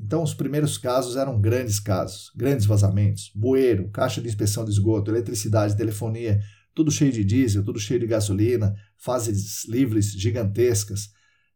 Então, 0.00 0.22
os 0.22 0.34
primeiros 0.34 0.76
casos 0.76 1.16
eram 1.16 1.40
grandes 1.40 1.78
casos, 1.78 2.30
grandes 2.34 2.66
vazamentos, 2.66 3.30
bueiro, 3.34 3.88
caixa 3.90 4.20
de 4.20 4.28
inspeção 4.28 4.64
de 4.64 4.70
esgoto, 4.70 5.10
eletricidade, 5.10 5.76
telefonia, 5.76 6.40
tudo 6.74 6.90
cheio 6.90 7.12
de 7.12 7.24
diesel, 7.24 7.64
tudo 7.64 7.78
cheio 7.78 8.00
de 8.00 8.06
gasolina, 8.06 8.74
fases 8.96 9.64
livres 9.64 10.12
gigantescas, 10.12 11.10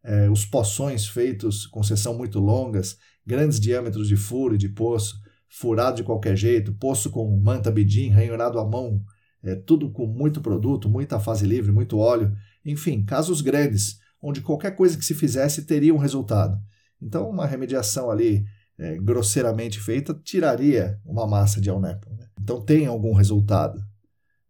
eh, 0.05 0.29
os 0.31 0.45
poções 0.45 1.07
feitos 1.07 1.67
com 1.67 1.83
seção 1.83 2.17
muito 2.17 2.41
longas, 2.41 2.99
grandes 3.25 3.61
diâmetros 3.61 4.09
de 4.09 4.17
furo 4.17 4.55
e 4.55 4.59
de 4.59 4.69
poço, 4.69 5.21
furado 5.53 5.97
de 5.97 6.03
qualquer 6.03 6.35
jeito, 6.35 6.73
poço 6.73 7.11
com 7.11 7.29
manta 7.37 7.71
bidim, 7.71 8.09
ranhurado 8.09 8.59
à 8.59 8.65
mão, 8.67 9.05
eh, 9.45 9.55
tudo 9.55 9.91
com 9.91 10.07
muito 10.07 10.41
produto, 10.41 10.89
muita 10.89 11.21
fase 11.21 11.45
livre, 11.45 11.71
muito 11.71 11.99
óleo, 11.99 12.35
enfim, 12.65 13.05
casos 13.05 13.43
grandes, 13.43 13.99
onde 14.21 14.41
qualquer 14.41 14.71
coisa 14.75 14.97
que 14.97 15.05
se 15.05 15.15
fizesse 15.15 15.67
teria 15.67 15.95
um 15.95 15.99
resultado. 15.99 16.59
Então, 17.01 17.29
uma 17.29 17.45
remediação 17.45 18.11
ali 18.11 18.45
é, 18.79 18.97
grosseiramente 18.97 19.79
feita 19.79 20.19
tiraria 20.25 20.99
uma 21.05 21.27
massa 21.27 21.61
de 21.61 21.69
alnepo. 21.69 22.09
Né? 22.15 22.27
Então, 22.41 22.65
tem 22.65 22.87
algum 22.87 23.13
resultado, 23.13 23.79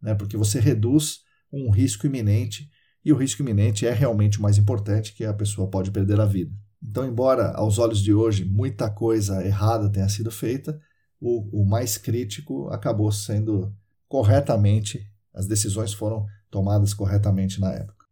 né? 0.01 0.15
porque 0.15 0.37
você 0.37 0.61
reduz 0.61 1.21
um 1.53 1.71
risco 1.71 2.07
iminente 2.07 2.71
e 3.05 3.12
o 3.12 3.17
risco 3.17 3.43
iminente 3.43 3.87
é 3.87 3.93
realmente 3.93 4.38
o 4.38 4.43
mais 4.43 4.57
importante, 4.57 5.15
que 5.15 5.25
a 5.25 5.35
pessoa 5.35 5.69
pode 5.69 5.91
perder 5.91 6.21
a 6.21 6.27
vida. 6.27 6.53
Então, 6.81 7.05
embora 7.05 7.51
aos 7.53 7.79
olhos 7.79 8.01
de 8.01 8.15
hoje 8.15 8.45
muita 8.45 8.88
coisa 8.88 9.45
errada 9.45 9.91
tenha 9.91 10.09
sido 10.09 10.31
feita, 10.31 10.79
o, 11.23 11.63
o 11.63 11.65
mais 11.65 11.97
crítico 11.97 12.69
acabou 12.71 13.13
sendo 13.13 13.73
corretamente, 14.09 15.07
as 15.33 15.47
decisões 15.47 15.95
foram 15.95 16.27
tomadas 16.51 16.93
corretamente 16.93 17.61
na 17.61 17.73
época. 17.73 18.05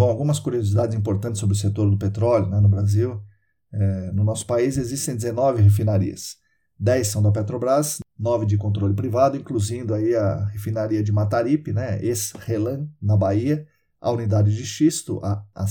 Bom, 0.00 0.08
algumas 0.08 0.38
curiosidades 0.38 0.96
importantes 0.96 1.38
sobre 1.38 1.54
o 1.54 1.58
setor 1.58 1.90
do 1.90 1.98
petróleo 1.98 2.48
né, 2.48 2.58
no 2.58 2.70
Brasil. 2.70 3.22
É, 3.70 4.10
no 4.12 4.24
nosso 4.24 4.46
país 4.46 4.78
existem 4.78 5.14
19 5.14 5.60
refinarias. 5.60 6.38
10 6.78 7.06
são 7.06 7.22
da 7.22 7.30
Petrobras, 7.30 7.98
9 8.18 8.46
de 8.46 8.56
controle 8.56 8.94
privado, 8.94 9.36
incluindo 9.36 9.92
aí 9.92 10.16
a 10.16 10.46
refinaria 10.46 11.02
de 11.02 11.12
Mataripe, 11.12 11.74
né, 11.74 12.02
ex-Relan, 12.02 12.88
na 13.00 13.14
Bahia, 13.14 13.66
a 14.00 14.10
unidade 14.10 14.56
de 14.56 14.64
xisto, 14.64 15.20
a, 15.22 15.44
a 15.54 15.66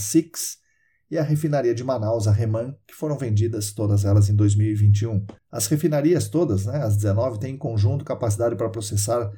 e 1.09 1.17
a 1.17 1.23
refinaria 1.23 1.73
de 1.73 1.83
Manaus, 1.83 2.27
a 2.27 2.31
Reman, 2.31 2.75
que 2.87 2.93
foram 2.93 3.17
vendidas 3.17 3.73
todas 3.73 4.05
elas 4.05 4.29
em 4.29 4.35
2021. 4.35 5.25
As 5.51 5.65
refinarias 5.67 6.29
todas, 6.29 6.65
né, 6.65 6.77
as 6.77 6.95
19, 6.95 7.39
têm 7.39 7.55
em 7.55 7.57
conjunto 7.57 8.05
capacidade 8.05 8.55
para 8.55 8.69
processar 8.69 9.31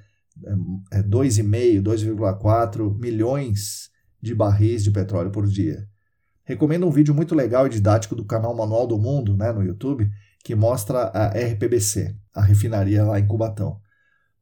é, 0.92 1.02
2,5, 1.02 1.78
é, 1.78 1.82
2,4 1.82 3.00
milhões 3.00 3.90
de 4.22 4.36
barris 4.36 4.84
de 4.84 4.92
petróleo 4.92 5.32
por 5.32 5.48
dia. 5.48 5.88
Recomendo 6.44 6.86
um 6.86 6.92
vídeo 6.92 7.14
muito 7.14 7.34
legal 7.34 7.66
e 7.66 7.70
didático 7.70 8.16
do 8.16 8.26
canal 8.26 8.54
Manual 8.54 8.86
do 8.86 8.98
Mundo, 8.98 9.38
né, 9.38 9.52
no 9.52 9.64
YouTube, 9.64 10.10
que 10.44 10.56
mostra 10.56 11.04
a 11.14 11.28
RPBC, 11.28 12.16
a 12.34 12.42
refinaria 12.42 13.06
lá 13.06 13.20
em 13.20 13.28
Cubatão. 13.28 13.80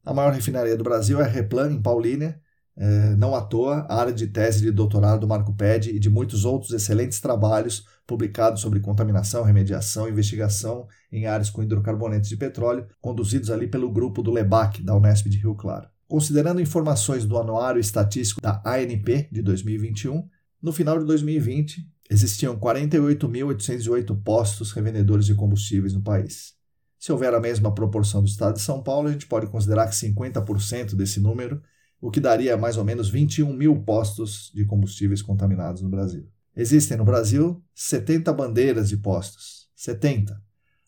A 0.03 0.13
maior 0.13 0.33
refinaria 0.33 0.75
do 0.75 0.83
Brasil 0.83 1.21
é 1.21 1.25
a 1.25 1.27
Replan, 1.27 1.71
em 1.71 1.81
Paulínia, 1.81 2.39
é, 2.79 3.13
não 3.17 3.35
à 3.35 3.41
toa, 3.41 3.85
a 3.89 3.99
área 3.99 4.13
de 4.13 4.25
tese 4.25 4.61
de 4.61 4.71
doutorado 4.71 5.19
do 5.19 5.27
Marco 5.27 5.53
Ped 5.53 5.89
e 5.89 5.99
de 5.99 6.09
muitos 6.09 6.45
outros 6.45 6.71
excelentes 6.71 7.19
trabalhos 7.19 7.85
publicados 8.07 8.61
sobre 8.61 8.79
contaminação, 8.79 9.43
remediação 9.43 10.07
e 10.07 10.11
investigação 10.11 10.87
em 11.11 11.25
áreas 11.25 11.49
com 11.49 11.61
hidrocarbonetos 11.61 12.29
de 12.29 12.37
petróleo, 12.37 12.87
conduzidos 13.01 13.51
ali 13.51 13.67
pelo 13.67 13.91
grupo 13.91 14.23
do 14.23 14.31
LEBAC, 14.31 14.81
da 14.81 14.95
Unesp 14.95 15.27
de 15.27 15.37
Rio 15.37 15.55
Claro. 15.55 15.89
Considerando 16.07 16.61
informações 16.61 17.25
do 17.25 17.37
Anuário 17.37 17.81
Estatístico 17.81 18.41
da 18.41 18.63
ANP 18.65 19.27
de 19.29 19.41
2021, 19.41 20.25
no 20.61 20.71
final 20.71 20.97
de 20.97 21.05
2020, 21.05 21.85
existiam 22.09 22.57
48.808 22.57 24.23
postos 24.23 24.71
revendedores 24.71 25.25
de 25.25 25.35
combustíveis 25.35 25.93
no 25.93 26.01
país. 26.01 26.53
Se 26.97 27.11
houver 27.11 27.33
a 27.33 27.39
mesma 27.39 27.73
proporção 27.73 28.21
do 28.21 28.27
estado 28.27 28.55
de 28.55 28.61
São 28.61 28.81
Paulo, 28.81 29.09
a 29.09 29.11
gente 29.11 29.27
pode 29.27 29.47
considerar 29.47 29.87
que 29.87 29.95
50% 29.95 30.95
desse 30.95 31.19
número, 31.19 31.61
o 32.01 32.09
que 32.09 32.19
daria 32.19 32.55
mais 32.57 32.77
ou 32.77 32.83
menos 32.83 33.09
21 33.09 33.53
mil 33.53 33.81
postos 33.83 34.51
de 34.53 34.65
combustíveis 34.65 35.21
contaminados 35.21 35.81
no 35.81 35.89
Brasil. 35.89 36.27
Existem 36.55 36.97
no 36.97 37.05
Brasil 37.05 37.63
70 37.73 38.31
bandeiras 38.33 38.89
de 38.89 38.97
postos. 38.97 39.69
70. 39.75 40.41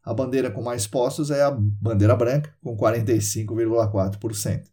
A 0.04 0.14
bandeira 0.14 0.50
com 0.50 0.62
mais 0.62 0.88
postos 0.88 1.30
é 1.32 1.44
a 1.44 1.52
bandeira 1.52 2.16
branca, 2.16 2.54
com 2.62 2.76
45,4%. 2.76 4.64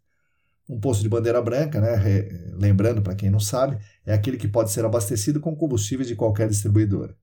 Um 0.68 0.80
posto 0.80 1.02
de 1.02 1.08
bandeira 1.08 1.40
branca, 1.40 1.80
né, 1.80 2.28
lembrando 2.54 3.00
para 3.00 3.14
quem 3.14 3.30
não 3.30 3.40
sabe, 3.40 3.78
é 4.04 4.12
aquele 4.12 4.36
que 4.36 4.48
pode 4.48 4.70
ser 4.70 4.84
abastecido 4.84 5.40
com 5.40 5.56
combustíveis 5.56 6.08
de 6.08 6.16
qualquer 6.16 6.48
distribuidora. 6.48 7.16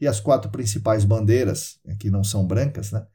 E 0.00 0.06
as 0.06 0.18
quatro 0.18 0.50
principais 0.50 1.04
bandeiras, 1.04 1.78
né, 1.84 1.96
que 1.98 2.10
não 2.10 2.24
são 2.24 2.46
brancas, 2.46 2.90
né, 2.90 3.06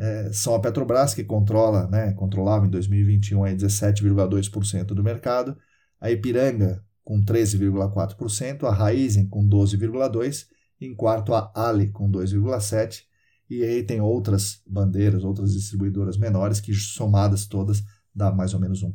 é, 0.00 0.32
são 0.32 0.54
a 0.54 0.60
Petrobras, 0.60 1.12
que 1.12 1.22
controla, 1.22 1.86
né, 1.86 2.12
controlava 2.14 2.66
em 2.66 2.70
2021 2.70 3.44
17,2% 3.54 4.86
do 4.86 5.04
mercado, 5.04 5.54
a 6.00 6.10
Ipiranga, 6.10 6.82
com 7.04 7.22
13,4%, 7.22 8.64
a 8.64 8.72
Raizen, 8.72 9.28
com 9.28 9.46
12,2%, 9.46 10.46
e 10.80 10.86
em 10.86 10.94
quarto 10.94 11.34
a 11.34 11.52
Ali, 11.54 11.90
com 11.90 12.10
2,7%, 12.10 13.02
e 13.50 13.62
aí 13.62 13.82
tem 13.82 14.00
outras 14.00 14.62
bandeiras, 14.66 15.22
outras 15.22 15.52
distribuidoras 15.52 16.16
menores, 16.16 16.60
que 16.60 16.72
somadas 16.72 17.46
todas 17.46 17.82
dá 18.14 18.32
mais 18.32 18.54
ou 18.54 18.60
menos 18.60 18.82
1%. 18.82 18.94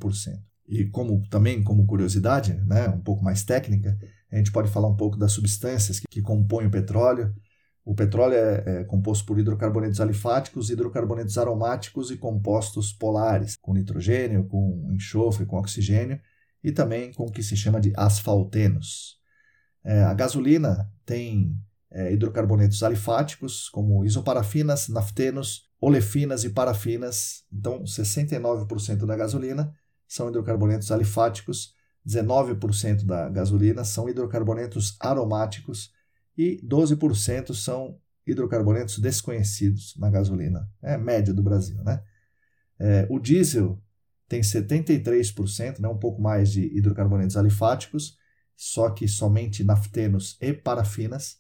E 0.68 0.86
como 0.86 1.22
também 1.30 1.62
como 1.64 1.86
curiosidade, 1.86 2.54
né, 2.66 2.88
um 2.88 3.02
pouco 3.02 3.24
mais 3.24 3.44
técnica, 3.44 3.96
a 4.32 4.38
gente 4.38 4.52
pode 4.52 4.72
falar 4.72 4.88
um 4.88 4.96
pouco 4.96 5.18
das 5.18 5.34
substâncias 5.34 6.00
que, 6.00 6.08
que 6.10 6.22
compõem 6.22 6.66
o 6.66 6.72
petróleo. 6.72 7.32
O 7.86 7.94
petróleo 7.94 8.34
é, 8.34 8.64
é, 8.66 8.84
composto 8.84 9.28
por 9.28 9.38
hidrocarbonetos 9.38 10.02
alifáticos, 10.02 10.72
hidrocarbonetos 10.72 11.38
aromáticos 11.38 12.10
e 12.10 12.18
compostos 12.18 12.92
polares, 12.92 13.56
com 13.56 13.76
nitrogênio, 13.76 14.44
com 14.48 14.90
enxofre, 14.92 15.46
com 15.46 15.58
oxigênio 15.58 16.20
e 16.64 16.72
também 16.72 17.14
com 17.14 17.26
o 17.26 17.32
que 17.32 17.44
se 17.44 17.56
chama 17.56 17.80
de 17.80 17.94
asfaltenos. 17.96 19.20
É, 19.84 20.02
a 20.02 20.16
gasolina 20.16 20.92
tem 21.06 21.56
é, 21.92 22.12
hidrocarbonetos 22.12 22.82
alifáticos, 22.82 23.70
como 23.70 24.04
isoparafinas, 24.04 24.90
naftenos, 24.90 25.70
olefinas 25.80 26.44
e 26.44 26.50
parafinas. 26.50 27.44
Então, 27.54 27.84
69% 27.84 29.06
da 29.06 29.16
gasolina 29.16 29.72
são 30.08 30.28
hidrocarbonetos 30.28 30.92
alifáticos, 30.92 31.76
19% 32.04 33.06
da 33.06 33.30
gasolina 33.30 33.84
são 33.84 34.10
hidrocarbonetos 34.10 34.98
aromáticos 35.00 35.94
e 36.38 36.60
12% 36.64 37.54
são 37.54 37.98
hidrocarbonetos 38.26 39.00
desconhecidos 39.00 39.96
na 39.98 40.10
gasolina. 40.10 40.68
É 40.82 40.98
média 40.98 41.34
do 41.34 41.44
Brasil, 41.44 41.84
né? 41.84 42.02
É, 42.80 43.08
o 43.10 43.20
diesel 43.20 43.82
tem 44.28 44.42
73%, 44.42 45.80
né, 45.80 45.88
um 45.88 45.98
pouco 45.98 46.22
mais 46.22 46.52
de 46.52 46.66
hidrocarbonetos 46.76 47.38
alifáticos, 47.38 48.18
só 48.56 48.90
que 48.90 49.08
somente 49.08 49.64
naftenos 49.64 50.38
e 50.42 50.54
parafinas, 50.54 51.38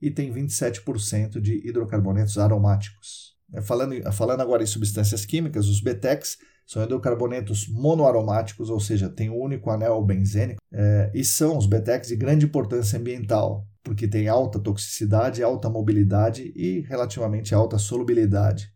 e 0.00 0.10
tem 0.10 0.32
27% 0.32 1.40
de 1.40 1.66
hidrocarbonetos 1.66 2.38
aromáticos. 2.38 3.36
É, 3.52 3.60
falando, 3.60 4.12
falando 4.12 4.40
agora 4.40 4.62
em 4.62 4.66
substâncias 4.66 5.24
químicas, 5.24 5.66
os 5.66 5.80
BTECs 5.80 6.38
são 6.66 6.84
hidrocarbonetos 6.84 7.66
monoaromáticos, 7.66 8.70
ou 8.70 8.78
seja, 8.78 9.08
tem 9.08 9.30
um 9.30 9.40
único 9.40 9.70
anel 9.70 10.02
benzênico, 10.04 10.60
é, 10.72 11.10
e 11.14 11.24
são 11.24 11.56
os 11.56 11.66
BTECs 11.66 12.08
de 12.08 12.16
grande 12.16 12.46
importância 12.46 12.98
ambiental, 12.98 13.66
porque 13.88 14.06
tem 14.06 14.28
alta 14.28 14.58
toxicidade, 14.60 15.42
alta 15.42 15.70
mobilidade 15.70 16.52
e 16.54 16.80
relativamente 16.82 17.54
alta 17.54 17.78
solubilidade. 17.78 18.70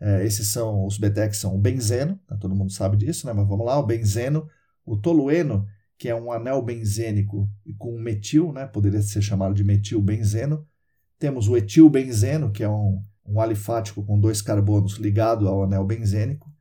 É, 0.00 0.24
esses 0.24 0.48
são 0.48 0.86
os 0.86 0.98
BTECs 0.98 1.38
são 1.38 1.54
o 1.54 1.58
benzeno, 1.58 2.18
né, 2.30 2.36
todo 2.40 2.54
mundo 2.54 2.72
sabe 2.72 2.96
disso, 2.96 3.26
né, 3.26 3.32
mas 3.32 3.46
vamos 3.46 3.66
lá, 3.66 3.78
o 3.78 3.86
benzeno, 3.86 4.48
o 4.84 4.96
tolueno, 4.96 5.66
que 5.98 6.08
é 6.08 6.14
um 6.14 6.32
anel 6.32 6.62
benzênico 6.62 7.48
com 7.76 7.98
metil, 7.98 8.52
né, 8.52 8.66
poderia 8.66 9.02
ser 9.02 9.20
chamado 9.20 9.54
de 9.54 9.64
metilbenzeno. 9.64 10.66
Temos 11.18 11.48
o 11.48 11.56
etilbenzeno, 11.56 12.50
que 12.52 12.62
é 12.62 12.68
um 12.68 13.02
um 13.26 13.40
alifático 13.40 14.02
com 14.04 14.18
dois 14.18 14.42
carbonos 14.42 14.94
ligado 14.94 15.48
ao 15.48 15.62
anel 15.62 15.84
benzênico, 15.84 16.51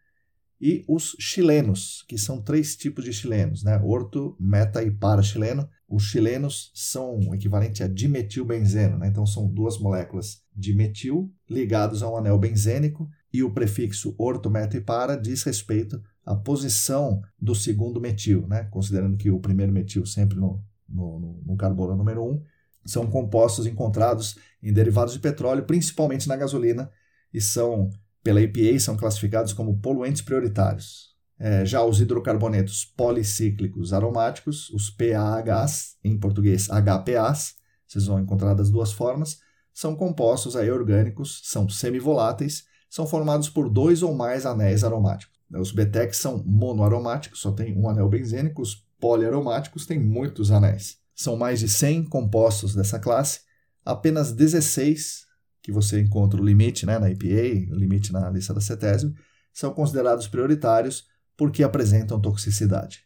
e 0.61 0.85
os 0.87 1.15
chilenos, 1.19 2.05
que 2.07 2.19
são 2.19 2.39
três 2.39 2.75
tipos 2.75 3.03
de 3.03 3.11
chilenos, 3.11 3.63
né? 3.63 3.81
orto, 3.83 4.37
meta 4.39 4.83
e 4.83 4.91
para-chileno. 4.91 5.67
Os 5.89 6.03
chilenos 6.03 6.71
são 6.75 7.17
o 7.17 7.33
equivalente 7.33 7.81
a 7.81 7.87
dimetilbenzeno, 7.87 8.99
né? 8.99 9.07
então 9.07 9.25
são 9.25 9.47
duas 9.47 9.79
moléculas 9.79 10.43
de 10.55 10.71
metil 10.71 11.33
ligados 11.49 12.03
a 12.03 12.09
um 12.09 12.15
anel 12.15 12.37
benzênico, 12.37 13.09
e 13.33 13.41
o 13.41 13.51
prefixo 13.51 14.13
orto, 14.19 14.49
meta 14.51 14.77
e 14.77 14.81
para 14.81 15.15
diz 15.15 15.41
respeito 15.41 16.01
à 16.23 16.35
posição 16.35 17.21
do 17.39 17.55
segundo 17.55 17.99
metil, 17.99 18.45
né? 18.45 18.65
considerando 18.65 19.17
que 19.17 19.31
o 19.31 19.39
primeiro 19.39 19.71
metil 19.71 20.05
sempre 20.05 20.37
no, 20.37 20.63
no, 20.87 21.41
no 21.43 21.57
carbono 21.57 21.95
número 21.95 22.23
1, 22.23 22.29
um, 22.29 22.43
são 22.85 23.07
compostos 23.07 23.65
encontrados 23.65 24.37
em 24.61 24.71
derivados 24.71 25.13
de 25.13 25.19
petróleo, 25.19 25.65
principalmente 25.65 26.27
na 26.27 26.35
gasolina, 26.35 26.91
e 27.33 27.39
são, 27.39 27.89
pela 28.23 28.41
EPA, 28.41 28.79
são 28.79 28.95
classificados 28.95 29.53
como 29.53 29.79
poluentes 29.79 30.21
prioritários. 30.21 31.11
É, 31.39 31.65
já 31.65 31.83
os 31.83 31.99
hidrocarbonetos 31.99 32.85
policíclicos 32.85 33.93
aromáticos, 33.93 34.69
os 34.69 34.91
PAHs, 34.91 35.97
em 36.03 36.17
português 36.17 36.67
HPAs, 36.67 37.55
vocês 37.87 38.05
vão 38.05 38.19
encontrar 38.19 38.53
das 38.53 38.69
duas 38.69 38.93
formas, 38.93 39.39
são 39.73 39.95
compostos 39.95 40.55
aí 40.55 40.69
orgânicos, 40.69 41.41
são 41.43 41.67
semivoláteis, 41.67 42.65
são 42.89 43.07
formados 43.07 43.49
por 43.49 43.69
dois 43.69 44.03
ou 44.03 44.13
mais 44.13 44.45
anéis 44.45 44.83
aromáticos. 44.83 45.39
Os 45.53 45.71
BTECs 45.71 46.17
são 46.17 46.43
monoaromáticos, 46.45 47.41
só 47.41 47.51
tem 47.51 47.77
um 47.77 47.89
anel 47.89 48.07
benzênico, 48.07 48.61
os 48.61 48.85
poliaromáticos 48.99 49.85
têm 49.85 49.99
muitos 49.99 50.51
anéis. 50.51 50.97
São 51.15 51.35
mais 51.35 51.59
de 51.59 51.67
100 51.67 52.05
compostos 52.05 52.75
dessa 52.75 52.99
classe, 52.99 53.41
apenas 53.83 54.31
16 54.31 55.25
que 55.61 55.71
você 55.71 56.01
encontra 56.01 56.41
o 56.41 56.45
limite 56.45 56.85
né, 56.85 56.97
na 56.97 57.09
EPA, 57.09 57.71
o 57.71 57.75
limite 57.75 58.11
na 58.11 58.29
lista 58.29 58.53
da 58.53 58.61
CETESB, 58.61 59.13
são 59.53 59.73
considerados 59.73 60.27
prioritários 60.27 61.05
porque 61.37 61.63
apresentam 61.63 62.19
toxicidade. 62.19 63.03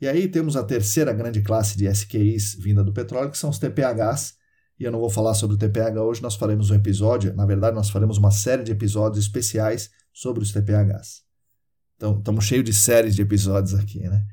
E 0.00 0.08
aí 0.08 0.28
temos 0.28 0.56
a 0.56 0.64
terceira 0.64 1.12
grande 1.12 1.42
classe 1.42 1.76
de 1.76 1.86
SQIs 1.86 2.54
vinda 2.54 2.82
do 2.82 2.92
petróleo, 2.92 3.30
que 3.30 3.38
são 3.38 3.50
os 3.50 3.58
TPHs, 3.58 4.34
e 4.78 4.84
eu 4.84 4.90
não 4.90 4.98
vou 4.98 5.10
falar 5.10 5.34
sobre 5.34 5.56
o 5.56 5.58
TPH 5.58 6.02
hoje, 6.02 6.22
nós 6.22 6.36
faremos 6.36 6.70
um 6.70 6.74
episódio, 6.74 7.34
na 7.34 7.44
verdade 7.44 7.76
nós 7.76 7.90
faremos 7.90 8.16
uma 8.16 8.30
série 8.30 8.62
de 8.62 8.72
episódios 8.72 9.22
especiais 9.22 9.90
sobre 10.12 10.42
os 10.42 10.52
TPHs. 10.52 11.22
Então, 11.96 12.18
estamos 12.18 12.46
cheios 12.46 12.64
de 12.64 12.72
séries 12.72 13.14
de 13.14 13.20
episódios 13.20 13.74
aqui, 13.74 14.00
né? 14.08 14.24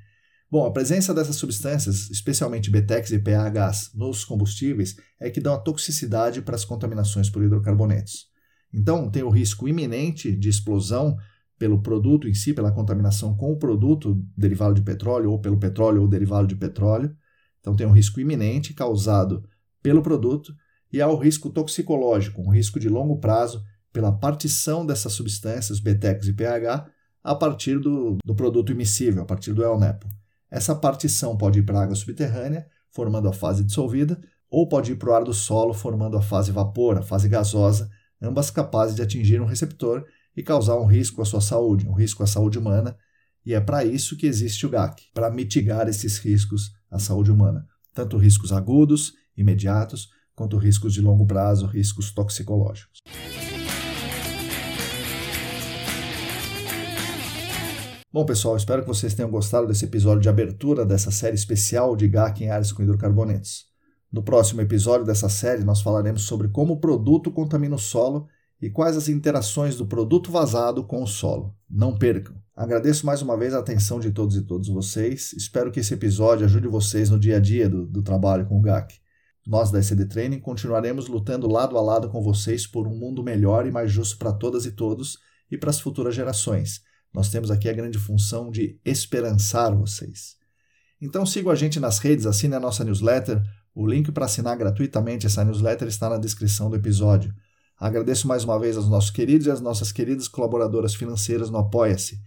Bom, 0.49 0.65
a 0.65 0.71
presença 0.71 1.13
dessas 1.13 1.35
substâncias, 1.35 2.09
especialmente 2.09 2.71
BTEX 2.71 3.11
e 3.11 3.19
PAHs, 3.19 3.91
nos 3.93 4.23
combustíveis 4.23 4.95
é 5.19 5.29
que 5.29 5.41
dão 5.41 5.53
a 5.53 5.59
toxicidade 5.59 6.41
para 6.41 6.55
as 6.55 6.63
contaminações 6.63 7.29
por 7.29 7.43
hidrocarbonetos. 7.43 8.27
Então, 8.73 9.11
tem 9.11 9.23
o 9.23 9.29
risco 9.29 9.67
iminente 9.67 10.33
de 10.33 10.47
explosão 10.47 11.17
pelo 11.59 11.81
produto 11.81 12.29
em 12.29 12.33
si, 12.33 12.53
pela 12.53 12.71
contaminação 12.71 13.35
com 13.35 13.51
o 13.51 13.57
produto 13.57 14.23
derivado 14.37 14.75
de 14.75 14.81
petróleo, 14.81 15.31
ou 15.31 15.39
pelo 15.41 15.59
petróleo 15.59 16.01
ou 16.01 16.07
derivado 16.07 16.47
de 16.47 16.55
petróleo. 16.55 17.13
Então, 17.59 17.75
tem 17.75 17.85
um 17.85 17.91
risco 17.91 18.21
iminente 18.21 18.73
causado 18.73 19.43
pelo 19.83 20.01
produto 20.01 20.55
e 20.93 21.01
há 21.01 21.09
o 21.09 21.17
risco 21.17 21.49
toxicológico, 21.49 22.41
um 22.41 22.51
risco 22.51 22.79
de 22.79 22.87
longo 22.87 23.19
prazo 23.19 23.61
pela 23.91 24.13
partição 24.13 24.85
dessas 24.85 25.11
substâncias, 25.11 25.81
BTEX 25.81 26.27
e 26.27 26.33
PH, 26.33 26.89
a 27.21 27.35
partir 27.35 27.79
do, 27.79 28.17
do 28.23 28.33
produto 28.33 28.71
imissível, 28.71 29.23
a 29.23 29.25
partir 29.25 29.51
do 29.51 29.61
ELNEPO. 29.61 30.07
Essa 30.49 30.75
partição 30.75 31.35
pode 31.35 31.59
ir 31.59 31.63
para 31.63 31.79
a 31.79 31.83
água 31.83 31.95
subterrânea, 31.95 32.67
formando 32.89 33.27
a 33.27 33.33
fase 33.33 33.63
dissolvida, 33.63 34.19
ou 34.49 34.67
pode 34.67 34.93
ir 34.93 34.95
para 34.95 35.09
o 35.09 35.13
ar 35.13 35.23
do 35.23 35.33
solo, 35.33 35.73
formando 35.73 36.17
a 36.17 36.21
fase 36.21 36.51
vapor, 36.51 36.97
a 36.97 37.01
fase 37.01 37.27
gasosa, 37.27 37.89
ambas 38.21 38.49
capazes 38.49 38.95
de 38.95 39.01
atingir 39.01 39.41
um 39.41 39.45
receptor 39.45 40.05
e 40.35 40.41
causar 40.41 40.77
um 40.77 40.85
risco 40.85 41.21
à 41.21 41.25
sua 41.25 41.41
saúde, 41.41 41.87
um 41.87 41.93
risco 41.93 42.23
à 42.23 42.27
saúde 42.27 42.57
humana, 42.57 42.97
e 43.45 43.53
é 43.53 43.59
para 43.59 43.83
isso 43.83 44.17
que 44.17 44.27
existe 44.27 44.65
o 44.65 44.69
GAC, 44.69 45.05
para 45.13 45.29
mitigar 45.29 45.87
esses 45.87 46.17
riscos 46.17 46.71
à 46.91 46.99
saúde 46.99 47.31
humana, 47.31 47.65
tanto 47.93 48.17
riscos 48.17 48.51
agudos, 48.51 49.13
imediatos, 49.35 50.09
quanto 50.35 50.57
riscos 50.57 50.93
de 50.93 51.01
longo 51.01 51.25
prazo, 51.25 51.65
riscos 51.65 52.11
toxicológicos. 52.11 52.99
Bom, 58.17 58.25
pessoal, 58.25 58.57
espero 58.57 58.81
que 58.81 58.87
vocês 58.87 59.13
tenham 59.13 59.29
gostado 59.29 59.67
desse 59.67 59.85
episódio 59.85 60.21
de 60.21 60.27
abertura 60.27 60.83
dessa 60.83 61.11
série 61.11 61.35
especial 61.35 61.95
de 61.95 62.07
GAC 62.07 62.43
em 62.43 62.49
áreas 62.49 62.71
com 62.71 62.81
hidrocarbonetos. 62.81 63.65
No 64.11 64.23
próximo 64.23 64.59
episódio 64.59 65.05
dessa 65.05 65.29
série, 65.29 65.63
nós 65.63 65.81
falaremos 65.81 66.23
sobre 66.23 66.47
como 66.47 66.73
o 66.73 66.79
produto 66.79 67.29
contamina 67.29 67.75
o 67.75 67.77
solo 67.77 68.27
e 68.59 68.71
quais 68.71 68.97
as 68.97 69.07
interações 69.07 69.77
do 69.77 69.85
produto 69.85 70.31
vazado 70.31 70.83
com 70.83 71.03
o 71.03 71.05
solo. 71.05 71.55
Não 71.69 71.95
percam! 71.95 72.35
Agradeço 72.55 73.05
mais 73.05 73.21
uma 73.21 73.37
vez 73.37 73.53
a 73.53 73.59
atenção 73.59 73.99
de 73.99 74.09
todos 74.09 74.35
e 74.35 74.41
todos 74.41 74.67
vocês. 74.67 75.33
Espero 75.33 75.71
que 75.71 75.81
esse 75.81 75.93
episódio 75.93 76.43
ajude 76.43 76.67
vocês 76.67 77.11
no 77.11 77.19
dia 77.19 77.37
a 77.37 77.39
dia 77.39 77.69
do, 77.69 77.85
do 77.85 78.01
trabalho 78.01 78.47
com 78.47 78.57
o 78.57 78.61
GAC. 78.63 78.95
Nós 79.45 79.69
da 79.69 79.77
ECD 79.77 80.05
Training 80.05 80.39
continuaremos 80.39 81.07
lutando 81.07 81.47
lado 81.47 81.77
a 81.77 81.81
lado 81.81 82.09
com 82.09 82.23
vocês 82.23 82.65
por 82.65 82.87
um 82.87 82.97
mundo 82.97 83.21
melhor 83.21 83.67
e 83.67 83.71
mais 83.71 83.91
justo 83.91 84.17
para 84.17 84.33
todas 84.33 84.65
e 84.65 84.71
todos 84.71 85.19
e 85.51 85.55
para 85.55 85.69
as 85.69 85.79
futuras 85.79 86.15
gerações. 86.15 86.81
Nós 87.17 87.29
temos 87.29 87.49
aqui 87.49 87.67
a 87.67 87.73
grande 87.73 87.97
função 87.97 88.51
de 88.51 88.79
esperançar 88.85 89.75
vocês. 89.75 90.35
Então 91.01 91.25
sigam 91.25 91.51
a 91.51 91.55
gente 91.55 91.79
nas 91.79 91.97
redes, 91.97 92.27
assine 92.27 92.53
a 92.53 92.59
nossa 92.59 92.83
newsletter. 92.83 93.41
O 93.73 93.87
link 93.87 94.11
para 94.11 94.25
assinar 94.25 94.55
gratuitamente 94.55 95.25
essa 95.25 95.43
newsletter 95.43 95.87
está 95.87 96.11
na 96.11 96.19
descrição 96.19 96.69
do 96.69 96.75
episódio. 96.75 97.33
Agradeço 97.75 98.27
mais 98.27 98.43
uma 98.43 98.59
vez 98.59 98.77
aos 98.77 98.87
nossos 98.87 99.09
queridos 99.09 99.47
e 99.47 99.49
às 99.49 99.59
nossas 99.59 99.91
queridas 99.91 100.27
colaboradoras 100.27 100.93
financeiras 100.93 101.49
no 101.49 101.57
Apoia-se, 101.57 102.19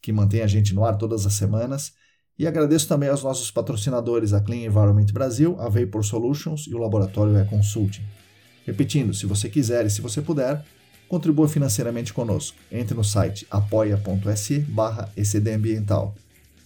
que 0.00 0.12
mantém 0.12 0.42
a 0.42 0.46
gente 0.46 0.72
no 0.72 0.84
ar 0.84 0.96
todas 0.96 1.26
as 1.26 1.34
semanas 1.34 1.92
e 2.38 2.46
agradeço 2.46 2.86
também 2.86 3.08
aos 3.08 3.24
nossos 3.24 3.50
patrocinadores, 3.50 4.32
a 4.32 4.40
Clean 4.40 4.64
Environment 4.64 5.06
Brasil, 5.12 5.56
a 5.58 5.68
Vapor 5.68 6.04
Solutions 6.04 6.68
e 6.68 6.74
o 6.76 6.78
Laboratório 6.78 7.36
E-Consulting. 7.36 8.04
Repetindo, 8.64 9.12
se 9.12 9.26
você 9.26 9.48
quiser 9.48 9.86
e 9.86 9.90
se 9.90 10.00
você 10.00 10.22
puder, 10.22 10.64
contribua 11.08 11.48
financeiramente 11.48 12.12
conosco. 12.12 12.56
Entre 12.70 12.94
no 12.94 13.04
site 13.04 13.46
apoia.se 13.50 14.60
barra 14.60 15.10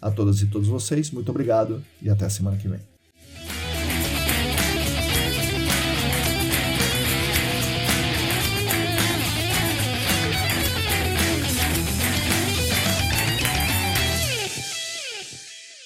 A 0.01 0.11
todas 0.11 0.41
e 0.41 0.47
todos 0.47 0.69
vocês, 0.69 1.11
muito 1.11 1.31
obrigado 1.31 1.83
e 2.01 2.09
até 2.09 2.25
a 2.25 2.31
semana 2.31 2.57
que 2.57 2.69
vem. 2.69 2.90